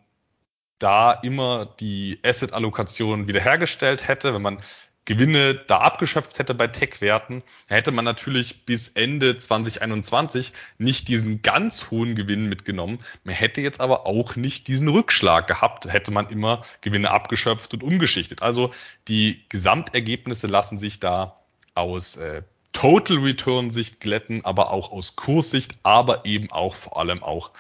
da 0.79 1.13
immer 1.13 1.65
die 1.79 2.19
Asset-Allokation 2.23 3.27
wiederhergestellt 3.27 4.07
hätte, 4.07 4.33
wenn 4.33 4.41
man 4.41 4.57
Gewinne 5.05 5.55
da 5.55 5.79
abgeschöpft 5.79 6.39
hätte 6.39 6.53
bei 6.53 6.67
Tech-Werten, 6.67 7.43
hätte 7.67 7.91
man 7.91 8.05
natürlich 8.05 8.65
bis 8.65 8.87
Ende 8.87 9.37
2021 9.37 10.53
nicht 10.77 11.09
diesen 11.09 11.41
ganz 11.41 11.91
hohen 11.91 12.15
Gewinn 12.15 12.47
mitgenommen. 12.47 12.99
Man 13.25 13.35
hätte 13.35 13.59
jetzt 13.59 13.81
aber 13.81 14.05
auch 14.05 14.37
nicht 14.37 14.67
diesen 14.67 14.87
Rückschlag 14.87 15.47
gehabt, 15.47 15.91
hätte 15.91 16.11
man 16.11 16.29
immer 16.29 16.61
Gewinne 16.79 17.11
abgeschöpft 17.11 17.73
und 17.73 17.83
umgeschichtet. 17.83 18.41
Also 18.41 18.73
die 19.09 19.43
Gesamtergebnisse 19.49 20.47
lassen 20.47 20.79
sich 20.79 21.01
da 21.01 21.37
aus 21.75 22.15
äh, 22.15 22.43
Total 22.71 23.17
Return 23.17 23.71
Sicht 23.71 23.99
glätten, 23.99 24.45
aber 24.45 24.71
auch 24.71 24.91
aus 24.91 25.15
Kurssicht, 25.15 25.73
aber 25.83 26.25
eben 26.25 26.51
auch 26.51 26.75
vor 26.75 26.97
allem 26.97 27.21
auch 27.23 27.51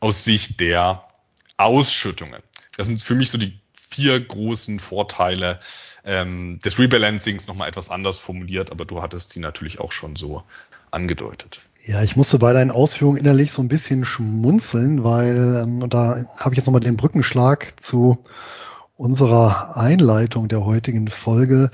aus 0.00 0.24
Sicht 0.24 0.60
der 0.60 1.08
Ausschüttungen. 1.56 2.42
Das 2.76 2.86
sind 2.86 3.02
für 3.02 3.14
mich 3.14 3.30
so 3.30 3.38
die 3.38 3.58
vier 3.74 4.20
großen 4.20 4.78
Vorteile 4.78 5.60
ähm, 6.04 6.58
des 6.64 6.78
Rebalancings 6.78 7.46
nochmal 7.46 7.68
etwas 7.68 7.90
anders 7.90 8.18
formuliert, 8.18 8.70
aber 8.70 8.84
du 8.84 9.02
hattest 9.02 9.34
die 9.34 9.40
natürlich 9.40 9.80
auch 9.80 9.92
schon 9.92 10.16
so 10.16 10.42
angedeutet. 10.90 11.62
Ja, 11.84 12.02
ich 12.02 12.16
musste 12.16 12.38
bei 12.38 12.52
deinen 12.52 12.70
Ausführungen 12.70 13.16
innerlich 13.16 13.52
so 13.52 13.62
ein 13.62 13.68
bisschen 13.68 14.04
schmunzeln, 14.04 15.02
weil 15.02 15.62
ähm, 15.64 15.88
da 15.88 16.24
habe 16.36 16.52
ich 16.52 16.56
jetzt 16.56 16.66
nochmal 16.66 16.80
den 16.80 16.96
Brückenschlag 16.96 17.80
zu 17.80 18.24
unserer 18.96 19.78
Einleitung 19.78 20.48
der 20.48 20.64
heutigen 20.64 21.08
Folge. 21.08 21.70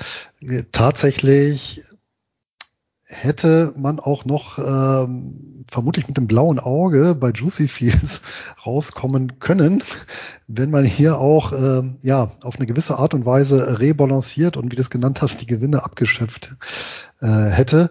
Tatsächlich 0.70 1.82
hätte 3.08 3.72
man 3.76 4.00
auch 4.00 4.24
noch 4.24 4.58
ähm, 4.58 5.64
vermutlich 5.70 6.08
mit 6.08 6.16
dem 6.16 6.26
blauen 6.26 6.58
Auge 6.58 7.14
bei 7.14 7.30
Juicy 7.30 7.68
Fields 7.68 8.22
rauskommen 8.66 9.38
können, 9.38 9.82
wenn 10.48 10.70
man 10.70 10.84
hier 10.84 11.18
auch 11.18 11.52
ähm, 11.52 11.98
ja 12.02 12.32
auf 12.42 12.56
eine 12.56 12.66
gewisse 12.66 12.98
Art 12.98 13.14
und 13.14 13.24
Weise 13.24 13.78
rebalanciert 13.78 14.56
und 14.56 14.72
wie 14.72 14.76
du 14.76 14.80
es 14.80 14.90
genannt 14.90 15.22
hast, 15.22 15.40
die 15.40 15.46
Gewinne 15.46 15.84
abgeschöpft 15.84 16.56
äh, 17.20 17.26
hätte. 17.26 17.90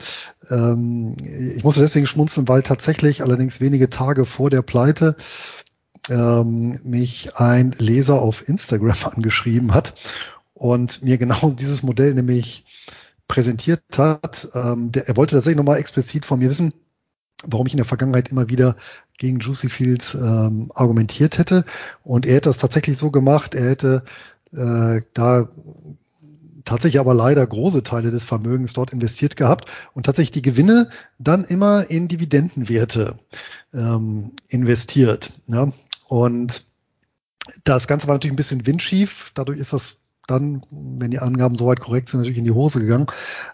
Ähm, 0.50 1.16
ich 1.56 1.64
musste 1.64 1.82
deswegen 1.82 2.08
schmunzeln, 2.08 2.48
weil 2.48 2.64
tatsächlich 2.64 3.24
allerdings 3.24 3.62
wenige 3.62 3.90
Tage 3.90 4.26
vor 4.26 4.50
der 4.50 4.62
Pleite 4.62 5.16
ähm, 6.10 6.78
mich 6.84 7.36
ein 7.36 7.74
Leser 7.78 8.22
auf 8.22 8.48
Instagram 8.48 8.98
angeschrieben 9.16 9.74
hat 9.74 9.96
und 10.54 11.04
mir 11.04 11.18
genau 11.18 11.52
dieses 11.52 11.84
Modell 11.84 12.14
nämlich 12.14 12.66
präsentiert 13.28 13.84
hat. 13.98 14.50
Ähm, 14.54 14.92
der, 14.92 15.08
er 15.08 15.16
wollte 15.16 15.36
tatsächlich 15.36 15.58
nochmal 15.58 15.80
explizit 15.80 16.26
von 16.26 16.40
mir 16.40 16.50
wissen, 16.50 16.74
warum 17.44 17.68
ich 17.68 17.74
in 17.74 17.78
der 17.78 17.86
Vergangenheit 17.86 18.32
immer 18.32 18.50
wieder 18.50 18.76
gegen 19.18 19.40
Juicy 19.40 19.70
Fields 19.70 20.14
ähm, 20.14 20.72
argumentiert 20.74 21.38
hätte. 21.38 21.66
Und 22.04 22.26
er 22.26 22.36
hätte 22.36 22.50
das 22.50 22.58
tatsächlich 22.58 22.98
so 22.98 23.12
gemacht, 23.12 23.56
er 23.56 23.70
hätte 23.70 24.04
äh, 24.54 25.02
da 25.14 25.50
tatsächlich 26.66 27.00
aber 27.00 27.14
leider 27.14 27.46
große 27.46 27.84
Teile 27.84 28.12
des 28.12 28.26
Vermögens 28.26 28.74
dort 28.74 28.92
investiert 28.92 29.38
gehabt 29.38 29.70
und 29.94 30.06
tatsächlich 30.06 30.32
die 30.32 30.42
Gewinne 30.42 30.90
dann 31.20 31.46
immer 31.46 31.90
in 31.90 32.08
Dividendenwerte 32.08 33.20
ähm, 33.74 34.32
investiert. 34.48 35.32
Ja? 35.48 35.72
Und 36.08 36.66
das 37.64 37.88
Ganze 37.88 38.08
war 38.08 38.16
natürlich 38.16 38.34
ein 38.34 38.38
bisschen 38.38 38.66
windschief, 38.66 39.32
dadurch 39.36 39.60
ist 39.60 39.74
das 39.74 40.05
dann, 40.28 40.64
wenn 40.72 41.12
die 41.12 41.20
Angaben 41.20 41.56
soweit 41.56 41.80
korrekt 41.80 42.10
sind, 42.10 42.20
natürlich 42.20 42.38
in 42.38 42.46
die 42.46 42.52
Hose 42.52 42.80
gegangen. 42.80 43.08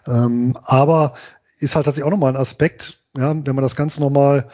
Ähm, 0.06 0.56
aber 0.64 1.14
ist 1.58 1.76
halt 1.76 1.84
tatsächlich 1.84 2.06
auch 2.06 2.10
nochmal 2.10 2.32
ein 2.32 2.40
Aspekt, 2.40 2.98
ja, 3.16 3.34
wenn 3.34 3.54
man 3.54 3.62
das 3.62 3.76
Ganze 3.76 4.00
nochmal 4.00 4.48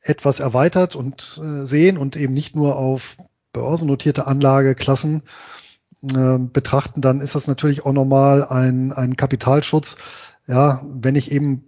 etwas 0.00 0.40
erweitert 0.40 0.96
und 0.96 1.40
äh, 1.42 1.64
sehen 1.64 1.98
und 1.98 2.16
eben 2.16 2.34
nicht 2.34 2.56
nur 2.56 2.76
auf 2.76 3.16
börsennotierte 3.52 4.26
Anlageklassen 4.26 5.22
äh, 6.02 6.38
betrachten, 6.38 7.00
dann 7.00 7.20
ist 7.20 7.34
das 7.34 7.48
natürlich 7.48 7.84
auch 7.84 7.92
nochmal 7.92 8.44
ein, 8.44 8.92
ein 8.92 9.16
Kapitalschutz. 9.16 9.96
Ja, 10.46 10.82
wenn 10.84 11.16
ich 11.16 11.30
eben 11.30 11.66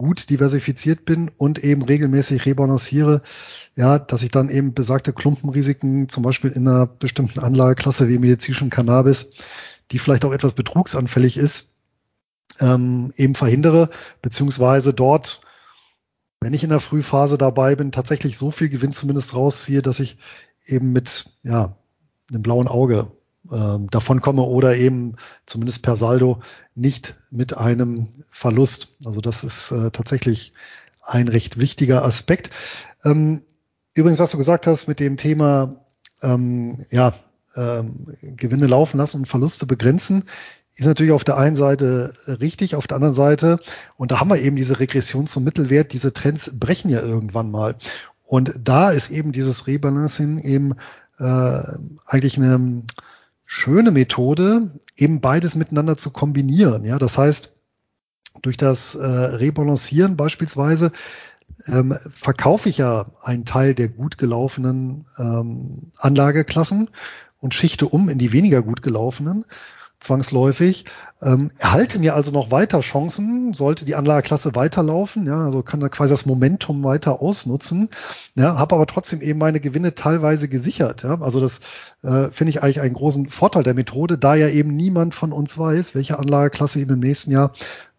gut 0.00 0.30
diversifiziert 0.30 1.04
bin 1.04 1.30
und 1.36 1.62
eben 1.62 1.82
regelmäßig 1.82 2.46
rebalanciere, 2.46 3.20
ja, 3.76 3.98
dass 3.98 4.22
ich 4.22 4.30
dann 4.30 4.48
eben 4.48 4.72
besagte 4.72 5.12
Klumpenrisiken, 5.12 6.08
zum 6.08 6.22
Beispiel 6.22 6.52
in 6.52 6.66
einer 6.66 6.86
bestimmten 6.86 7.38
Anlageklasse 7.38 8.08
wie 8.08 8.18
medizinischen 8.18 8.70
Cannabis, 8.70 9.32
die 9.90 9.98
vielleicht 9.98 10.24
auch 10.24 10.32
etwas 10.32 10.54
betrugsanfällig 10.54 11.36
ist, 11.36 11.74
ähm, 12.60 13.12
eben 13.18 13.34
verhindere, 13.34 13.90
beziehungsweise 14.22 14.94
dort, 14.94 15.42
wenn 16.40 16.54
ich 16.54 16.64
in 16.64 16.70
der 16.70 16.80
Frühphase 16.80 17.36
dabei 17.36 17.74
bin, 17.74 17.92
tatsächlich 17.92 18.38
so 18.38 18.50
viel 18.50 18.70
Gewinn 18.70 18.92
zumindest 18.92 19.34
rausziehe, 19.34 19.82
dass 19.82 20.00
ich 20.00 20.16
eben 20.64 20.92
mit 20.92 21.26
ja, 21.42 21.76
einem 22.30 22.40
blauen 22.40 22.68
Auge 22.68 23.12
ähm, 23.50 23.88
davon 23.90 24.20
komme 24.20 24.42
oder 24.42 24.76
eben 24.76 25.16
zumindest 25.46 25.82
per 25.82 25.96
Saldo 25.96 26.40
nicht 26.74 27.16
mit 27.30 27.56
einem 27.56 28.08
Verlust. 28.30 28.88
Also 29.04 29.20
das 29.20 29.44
ist 29.44 29.70
äh, 29.72 29.90
tatsächlich 29.90 30.52
ein 31.02 31.28
recht 31.28 31.58
wichtiger 31.58 32.04
Aspekt. 32.04 32.50
Ähm, 33.04 33.42
übrigens, 33.94 34.18
was 34.18 34.30
du 34.30 34.38
gesagt 34.38 34.66
hast 34.66 34.88
mit 34.88 35.00
dem 35.00 35.16
Thema 35.16 35.76
ähm, 36.22 36.84
ja, 36.90 37.14
ähm, 37.56 38.06
Gewinne 38.36 38.66
laufen 38.66 38.98
lassen 38.98 39.18
und 39.18 39.26
Verluste 39.26 39.66
begrenzen, 39.66 40.24
ist 40.74 40.86
natürlich 40.86 41.12
auf 41.12 41.24
der 41.24 41.36
einen 41.36 41.56
Seite 41.56 42.12
richtig, 42.26 42.76
auf 42.76 42.86
der 42.86 42.96
anderen 42.96 43.14
Seite, 43.14 43.58
und 43.96 44.12
da 44.12 44.20
haben 44.20 44.30
wir 44.30 44.40
eben 44.40 44.56
diese 44.56 44.78
Regression 44.78 45.26
zum 45.26 45.44
Mittelwert, 45.44 45.92
diese 45.92 46.12
Trends 46.12 46.52
brechen 46.54 46.90
ja 46.90 47.00
irgendwann 47.00 47.50
mal. 47.50 47.76
Und 48.22 48.52
da 48.62 48.90
ist 48.90 49.10
eben 49.10 49.32
dieses 49.32 49.66
Rebalancing 49.66 50.38
eben 50.38 50.74
äh, 51.18 51.62
eigentlich 52.06 52.36
eine 52.36 52.84
schöne 53.52 53.90
Methode, 53.90 54.70
eben 54.96 55.20
beides 55.20 55.56
miteinander 55.56 55.96
zu 55.96 56.10
kombinieren. 56.10 56.84
Ja, 56.84 57.00
das 57.00 57.18
heißt, 57.18 57.50
durch 58.42 58.56
das 58.56 58.94
äh, 58.94 59.04
Rebalancieren 59.04 60.16
beispielsweise 60.16 60.92
ähm, 61.66 61.96
verkaufe 62.14 62.68
ich 62.68 62.78
ja 62.78 63.06
einen 63.20 63.44
Teil 63.44 63.74
der 63.74 63.88
gut 63.88 64.18
gelaufenen 64.18 65.04
ähm, 65.18 65.90
Anlageklassen 65.96 66.90
und 67.40 67.52
schichte 67.52 67.88
um 67.88 68.08
in 68.08 68.18
die 68.18 68.32
weniger 68.32 68.62
gut 68.62 68.82
gelaufenen 68.82 69.44
zwangsläufig. 70.00 70.86
Ähm, 71.22 71.50
erhalte 71.58 71.98
mir 71.98 72.14
also 72.14 72.32
noch 72.32 72.50
weiter 72.50 72.80
Chancen, 72.80 73.52
sollte 73.52 73.84
die 73.84 73.94
Anlageklasse 73.94 74.54
weiterlaufen, 74.54 75.26
ja, 75.26 75.44
also 75.44 75.62
kann 75.62 75.80
da 75.80 75.90
quasi 75.90 76.14
das 76.14 76.24
Momentum 76.24 76.82
weiter 76.82 77.20
ausnutzen, 77.20 77.90
ja, 78.34 78.56
habe 78.56 78.74
aber 78.74 78.86
trotzdem 78.86 79.20
eben 79.20 79.38
meine 79.38 79.60
Gewinne 79.60 79.94
teilweise 79.94 80.48
gesichert. 80.48 81.02
Ja. 81.02 81.20
Also 81.20 81.40
das 81.40 81.60
äh, 82.02 82.28
finde 82.30 82.50
ich 82.50 82.62
eigentlich 82.62 82.80
einen 82.80 82.94
großen 82.94 83.28
Vorteil 83.28 83.62
der 83.62 83.74
Methode, 83.74 84.16
da 84.16 84.34
ja 84.34 84.48
eben 84.48 84.74
niemand 84.74 85.14
von 85.14 85.32
uns 85.32 85.58
weiß, 85.58 85.94
welche 85.94 86.18
Anlageklasse 86.18 86.80
im 86.80 86.98
nächsten 86.98 87.30
Jahr 87.30 87.52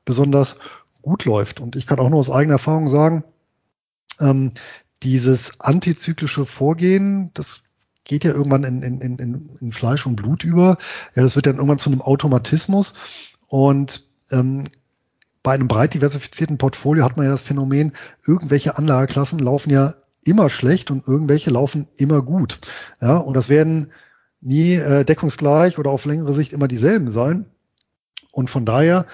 besonders 0.03 0.57
gut 1.03 1.25
läuft. 1.25 1.59
Und 1.59 1.75
ich 1.75 1.85
kann 1.85 1.99
auch 1.99 2.09
nur 2.09 2.19
aus 2.19 2.31
eigener 2.31 2.55
Erfahrung 2.55 2.89
sagen, 2.89 3.23
ähm, 4.19 4.51
dieses 5.03 5.59
antizyklische 5.59 6.45
Vorgehen, 6.45 7.31
das 7.33 7.63
geht 8.03 8.23
ja 8.23 8.31
irgendwann 8.31 8.63
in, 8.63 8.81
in, 8.81 8.99
in, 8.99 9.49
in 9.59 9.71
Fleisch 9.71 10.05
und 10.05 10.15
Blut 10.15 10.43
über. 10.43 10.77
Ja, 11.15 11.23
das 11.23 11.35
wird 11.35 11.45
dann 11.45 11.55
irgendwann 11.55 11.77
zu 11.77 11.89
einem 11.89 12.01
Automatismus. 12.01 12.93
Und 13.47 14.03
ähm, 14.31 14.67
bei 15.43 15.53
einem 15.53 15.67
breit 15.67 15.93
diversifizierten 15.93 16.57
Portfolio 16.57 17.03
hat 17.03 17.17
man 17.17 17.25
ja 17.25 17.31
das 17.31 17.41
Phänomen, 17.41 17.93
irgendwelche 18.25 18.77
Anlageklassen 18.77 19.39
laufen 19.39 19.69
ja 19.69 19.95
immer 20.23 20.49
schlecht 20.49 20.91
und 20.91 21.07
irgendwelche 21.07 21.49
laufen 21.49 21.87
immer 21.97 22.21
gut. 22.21 22.59
Ja, 23.01 23.17
und 23.17 23.35
das 23.35 23.49
werden 23.49 23.91
nie 24.39 24.73
äh, 24.73 25.03
deckungsgleich 25.03 25.77
oder 25.77 25.91
auf 25.91 26.05
längere 26.05 26.33
Sicht 26.33 26.53
immer 26.53 26.67
dieselben 26.67 27.11
sein. 27.11 27.45
Und 28.31 28.49
von 28.49 28.65
daher 28.65 29.05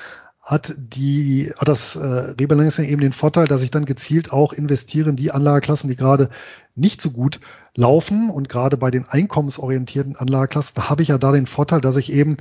hat 0.48 0.74
die 0.78 1.52
hat 1.58 1.68
das 1.68 1.98
äh, 1.98 2.00
Rebalancing 2.00 2.86
eben 2.86 3.02
den 3.02 3.12
Vorteil, 3.12 3.48
dass 3.48 3.64
ich 3.64 3.70
dann 3.70 3.84
gezielt 3.84 4.32
auch 4.32 4.54
investiere 4.54 5.10
in 5.10 5.18
die 5.18 5.32
Anlageklassen, 5.32 5.90
die 5.90 5.98
gerade 5.98 6.30
nicht 6.74 7.02
so 7.02 7.12
gut 7.12 7.42
laufen 7.76 8.30
und 8.30 8.48
gerade 8.48 8.78
bei 8.78 8.90
den 8.90 9.06
einkommensorientierten 9.06 10.16
Anlageklassen 10.16 10.90
habe 10.90 11.02
ich 11.02 11.10
ja 11.10 11.18
da 11.18 11.34
den 11.34 11.48
Vorteil, 11.48 11.82
dass 11.82 11.98
ich 11.98 12.14
eben 12.14 12.38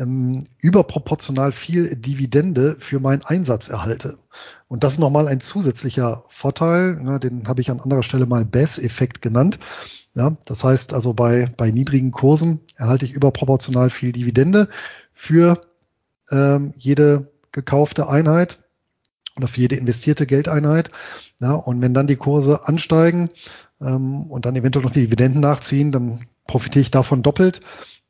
ähm, 0.00 0.42
überproportional 0.58 1.52
viel 1.52 1.94
Dividende 1.94 2.76
für 2.80 2.98
meinen 2.98 3.22
Einsatz 3.22 3.68
erhalte. 3.68 4.18
Und 4.66 4.82
das 4.82 4.94
ist 4.94 4.98
nochmal 4.98 5.28
ein 5.28 5.40
zusätzlicher 5.40 6.24
Vorteil, 6.28 7.00
ja, 7.04 7.20
den 7.20 7.46
habe 7.46 7.60
ich 7.60 7.70
an 7.70 7.78
anderer 7.78 8.02
Stelle 8.02 8.26
mal 8.26 8.44
Bass-Effekt 8.44 9.22
genannt. 9.22 9.60
Ja, 10.14 10.36
das 10.46 10.64
heißt 10.64 10.92
also 10.92 11.14
bei, 11.14 11.48
bei 11.56 11.70
niedrigen 11.70 12.10
Kursen 12.10 12.62
erhalte 12.74 13.04
ich 13.04 13.12
überproportional 13.12 13.90
viel 13.90 14.10
Dividende 14.10 14.68
für 15.12 15.67
ähm, 16.30 16.72
jede 16.76 17.30
gekaufte 17.52 18.08
Einheit 18.08 18.58
oder 19.36 19.48
für 19.48 19.60
jede 19.60 19.76
investierte 19.76 20.26
Geldeinheit. 20.26 20.90
Ja, 21.40 21.52
und 21.52 21.80
wenn 21.80 21.94
dann 21.94 22.06
die 22.06 22.16
Kurse 22.16 22.66
ansteigen 22.66 23.30
ähm, 23.80 24.30
und 24.30 24.44
dann 24.44 24.56
eventuell 24.56 24.84
noch 24.84 24.92
die 24.92 25.06
Dividenden 25.06 25.40
nachziehen, 25.40 25.92
dann 25.92 26.20
profitiere 26.46 26.82
ich 26.82 26.90
davon 26.90 27.22
doppelt. 27.22 27.60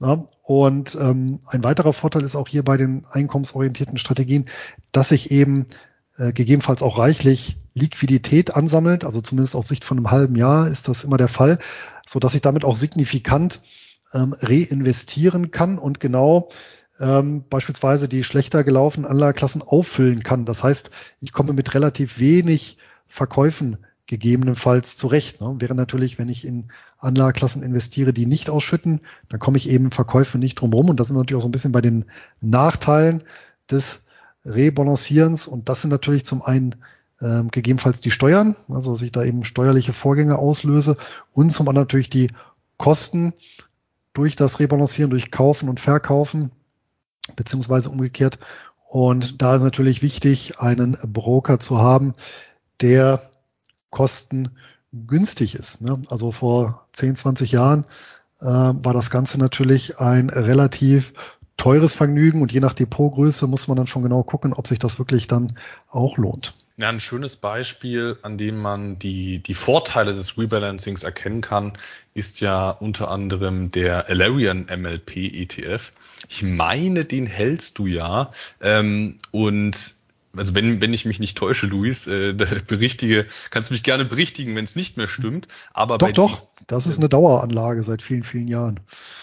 Ja, 0.00 0.24
und 0.42 0.96
ähm, 1.00 1.40
ein 1.46 1.64
weiterer 1.64 1.92
Vorteil 1.92 2.22
ist 2.22 2.36
auch 2.36 2.48
hier 2.48 2.64
bei 2.64 2.76
den 2.76 3.04
einkommensorientierten 3.10 3.98
Strategien, 3.98 4.46
dass 4.92 5.10
sich 5.10 5.30
eben 5.30 5.66
äh, 6.16 6.32
gegebenenfalls 6.32 6.82
auch 6.82 6.98
reichlich 6.98 7.58
Liquidität 7.74 8.54
ansammelt, 8.54 9.04
also 9.04 9.20
zumindest 9.20 9.54
auf 9.54 9.66
Sicht 9.66 9.84
von 9.84 9.98
einem 9.98 10.10
halben 10.10 10.36
Jahr 10.36 10.68
ist 10.68 10.88
das 10.88 11.04
immer 11.04 11.16
der 11.16 11.28
Fall, 11.28 11.58
so 12.06 12.18
dass 12.18 12.34
ich 12.34 12.40
damit 12.40 12.64
auch 12.64 12.76
signifikant 12.76 13.60
ähm, 14.12 14.34
reinvestieren 14.38 15.50
kann 15.50 15.78
und 15.78 16.00
genau 16.00 16.48
ähm, 17.00 17.44
beispielsweise 17.48 18.08
die 18.08 18.24
schlechter 18.24 18.64
gelaufenen 18.64 19.10
Anlageklassen 19.10 19.62
auffüllen 19.62 20.22
kann. 20.22 20.44
Das 20.44 20.62
heißt, 20.62 20.90
ich 21.20 21.32
komme 21.32 21.52
mit 21.52 21.74
relativ 21.74 22.18
wenig 22.18 22.78
Verkäufen 23.06 23.78
gegebenenfalls 24.06 24.96
zurecht. 24.96 25.40
Ne? 25.40 25.56
Wäre 25.58 25.74
natürlich, 25.74 26.18
wenn 26.18 26.28
ich 26.28 26.44
in 26.44 26.70
Anlageklassen 26.98 27.62
investiere, 27.62 28.12
die 28.12 28.26
nicht 28.26 28.50
ausschütten, 28.50 29.00
dann 29.28 29.38
komme 29.38 29.58
ich 29.58 29.68
eben 29.68 29.92
Verkäufe 29.92 30.38
nicht 30.38 30.56
drumherum. 30.56 30.88
Und 30.88 30.98
das 30.98 31.08
sind 31.08 31.16
natürlich 31.16 31.38
auch 31.38 31.42
so 31.42 31.48
ein 31.48 31.52
bisschen 31.52 31.72
bei 31.72 31.82
den 31.82 32.06
Nachteilen 32.40 33.22
des 33.70 34.00
Rebalancierens. 34.44 35.46
Und 35.46 35.68
das 35.68 35.82
sind 35.82 35.90
natürlich 35.90 36.24
zum 36.24 36.42
einen 36.42 36.76
ähm, 37.20 37.48
gegebenenfalls 37.48 38.00
die 38.00 38.10
Steuern, 38.10 38.56
also 38.68 38.92
dass 38.92 39.02
ich 39.02 39.12
da 39.12 39.24
eben 39.24 39.44
steuerliche 39.44 39.92
Vorgänge 39.92 40.38
auslöse 40.38 40.96
und 41.32 41.50
zum 41.50 41.68
anderen 41.68 41.84
natürlich 41.84 42.10
die 42.10 42.30
Kosten 42.76 43.32
durch 44.12 44.36
das 44.36 44.60
Rebalancieren, 44.60 45.10
durch 45.10 45.30
Kaufen 45.30 45.68
und 45.68 45.80
Verkaufen, 45.80 46.52
beziehungsweise 47.36 47.90
umgekehrt. 47.90 48.38
Und 48.86 49.42
da 49.42 49.56
ist 49.56 49.62
natürlich 49.62 50.02
wichtig, 50.02 50.58
einen 50.60 50.96
Broker 51.06 51.60
zu 51.60 51.78
haben, 51.78 52.14
der 52.80 53.30
kostengünstig 53.90 55.54
ist. 55.54 55.82
Ne? 55.82 56.02
Also 56.08 56.32
vor 56.32 56.86
10, 56.92 57.16
20 57.16 57.52
Jahren 57.52 57.84
äh, 58.40 58.44
war 58.46 58.94
das 58.94 59.10
Ganze 59.10 59.38
natürlich 59.38 59.98
ein 59.98 60.30
relativ 60.30 61.12
teures 61.56 61.94
Vergnügen 61.94 62.40
und 62.40 62.52
je 62.52 62.60
nach 62.60 62.72
Depotgröße 62.72 63.46
muss 63.46 63.68
man 63.68 63.76
dann 63.76 63.86
schon 63.86 64.02
genau 64.02 64.22
gucken, 64.22 64.52
ob 64.52 64.66
sich 64.66 64.78
das 64.78 64.98
wirklich 64.98 65.26
dann 65.26 65.58
auch 65.90 66.16
lohnt. 66.16 66.54
Ja, 66.80 66.88
ein 66.90 67.00
schönes 67.00 67.34
Beispiel, 67.34 68.18
an 68.22 68.38
dem 68.38 68.56
man 68.56 69.00
die, 69.00 69.40
die 69.40 69.54
Vorteile 69.54 70.14
des 70.14 70.38
Rebalancings 70.38 71.02
erkennen 71.02 71.40
kann, 71.40 71.72
ist 72.14 72.40
ja 72.40 72.70
unter 72.70 73.10
anderem 73.10 73.72
der 73.72 74.08
Alarian 74.08 74.66
MLP 74.66 75.16
ETF. 75.16 75.90
Ich 76.28 76.44
meine, 76.44 77.04
den 77.04 77.26
hältst 77.26 77.78
du 77.78 77.86
ja. 77.86 78.30
Ähm, 78.60 79.18
und 79.32 79.96
also 80.38 80.54
wenn, 80.54 80.80
wenn 80.80 80.94
ich 80.94 81.04
mich 81.04 81.20
nicht 81.20 81.36
täusche, 81.36 81.66
Luis, 81.66 82.06
äh, 82.06 82.32
berichtige, 82.66 83.26
kannst 83.50 83.70
du 83.70 83.74
mich 83.74 83.82
gerne 83.82 84.04
berichtigen, 84.04 84.54
wenn 84.56 84.64
es 84.64 84.76
nicht 84.76 84.96
mehr 84.96 85.08
stimmt. 85.08 85.48
Aber 85.72 85.98
doch, 85.98 86.12
doch, 86.12 86.42
das 86.66 86.86
ist 86.86 86.98
eine 86.98 87.08
Daueranlage 87.08 87.82
seit 87.82 88.02
vielen, 88.02 88.24
vielen 88.24 88.48
Jahren. 88.48 88.80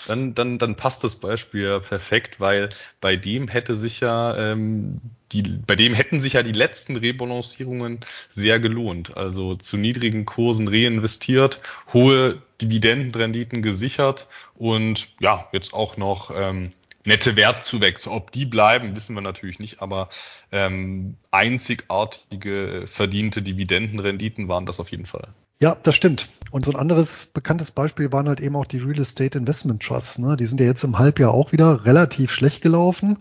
Dann, 0.08 0.36
dann, 0.36 0.58
dann 0.58 0.76
passt 0.76 1.04
das 1.04 1.16
Beispiel 1.16 1.64
ja 1.64 1.80
perfekt, 1.80 2.40
weil 2.40 2.70
bei 3.02 3.16
dem 3.16 3.48
hätte 3.48 3.76
sich 3.76 4.00
ja 4.00 4.36
ähm, 4.38 4.98
die, 5.32 5.42
bei 5.42 5.76
dem 5.76 5.94
hätten 5.94 6.20
sich 6.20 6.34
ja 6.34 6.44
die 6.44 6.52
letzten 6.52 6.96
Rebalancierungen 6.96 8.00
sehr 8.30 8.60
gelohnt. 8.60 9.18
Also 9.18 9.56
zu 9.56 9.78
niedrigen 9.78 10.26
Kursen 10.26 10.68
reinvestiert, 10.68 11.60
hohe 11.94 12.42
Dividendenrenditen 12.62 13.62
gesichert 13.62 14.28
und 14.56 15.10
ja, 15.20 15.48
jetzt 15.52 15.74
auch 15.74 15.98
noch 15.98 16.32
ähm, 16.34 16.72
nette 17.06 17.36
Wertzuwächse. 17.36 18.12
Ob 18.12 18.32
die 18.32 18.46
bleiben, 18.46 18.96
wissen 18.96 19.16
wir 19.16 19.22
natürlich 19.22 19.60
nicht, 19.60 19.82
aber 19.82 20.10
ähm, 20.52 21.18
einzigartige 21.32 22.86
verdiente 22.88 23.42
Dividendenrenditen 23.42 24.48
waren 24.48 24.66
das 24.66 24.80
auf 24.80 24.92
jeden 24.92 25.06
Fall. 25.06 25.30
Ja, 25.60 25.78
das 25.84 25.96
stimmt. 25.96 26.30
Und 26.52 26.66
so 26.66 26.72
ein 26.72 26.78
anderes 26.78 27.28
bekanntes 27.28 27.72
Beispiel 27.72 28.12
waren 28.12 28.28
halt 28.28 28.42
eben 28.42 28.56
auch 28.56 28.66
die 28.66 28.80
Real 28.80 29.00
Estate 29.00 29.38
Investment 29.38 29.82
Trusts. 29.82 30.20
Ne? 30.20 30.36
Die 30.36 30.48
sind 30.48 30.60
ja 30.60 30.66
jetzt 30.66 30.84
im 30.84 31.00
Halbjahr 31.00 31.34
auch 31.34 31.52
wieder 31.52 31.86
relativ 31.86 32.32
schlecht 32.32 32.62
gelaufen. 32.62 33.18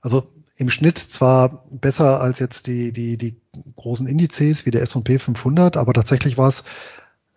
Also 0.00 0.24
im 0.56 0.70
Schnitt 0.70 0.98
zwar 0.98 1.64
besser 1.70 2.20
als 2.20 2.38
jetzt 2.38 2.66
die, 2.68 2.92
die, 2.92 3.18
die 3.18 3.36
großen 3.76 4.06
Indizes 4.06 4.64
wie 4.66 4.70
der 4.70 4.82
S&P 4.82 5.18
500, 5.18 5.76
aber 5.76 5.92
tatsächlich 5.92 6.38
war 6.38 6.48
es 6.48 6.64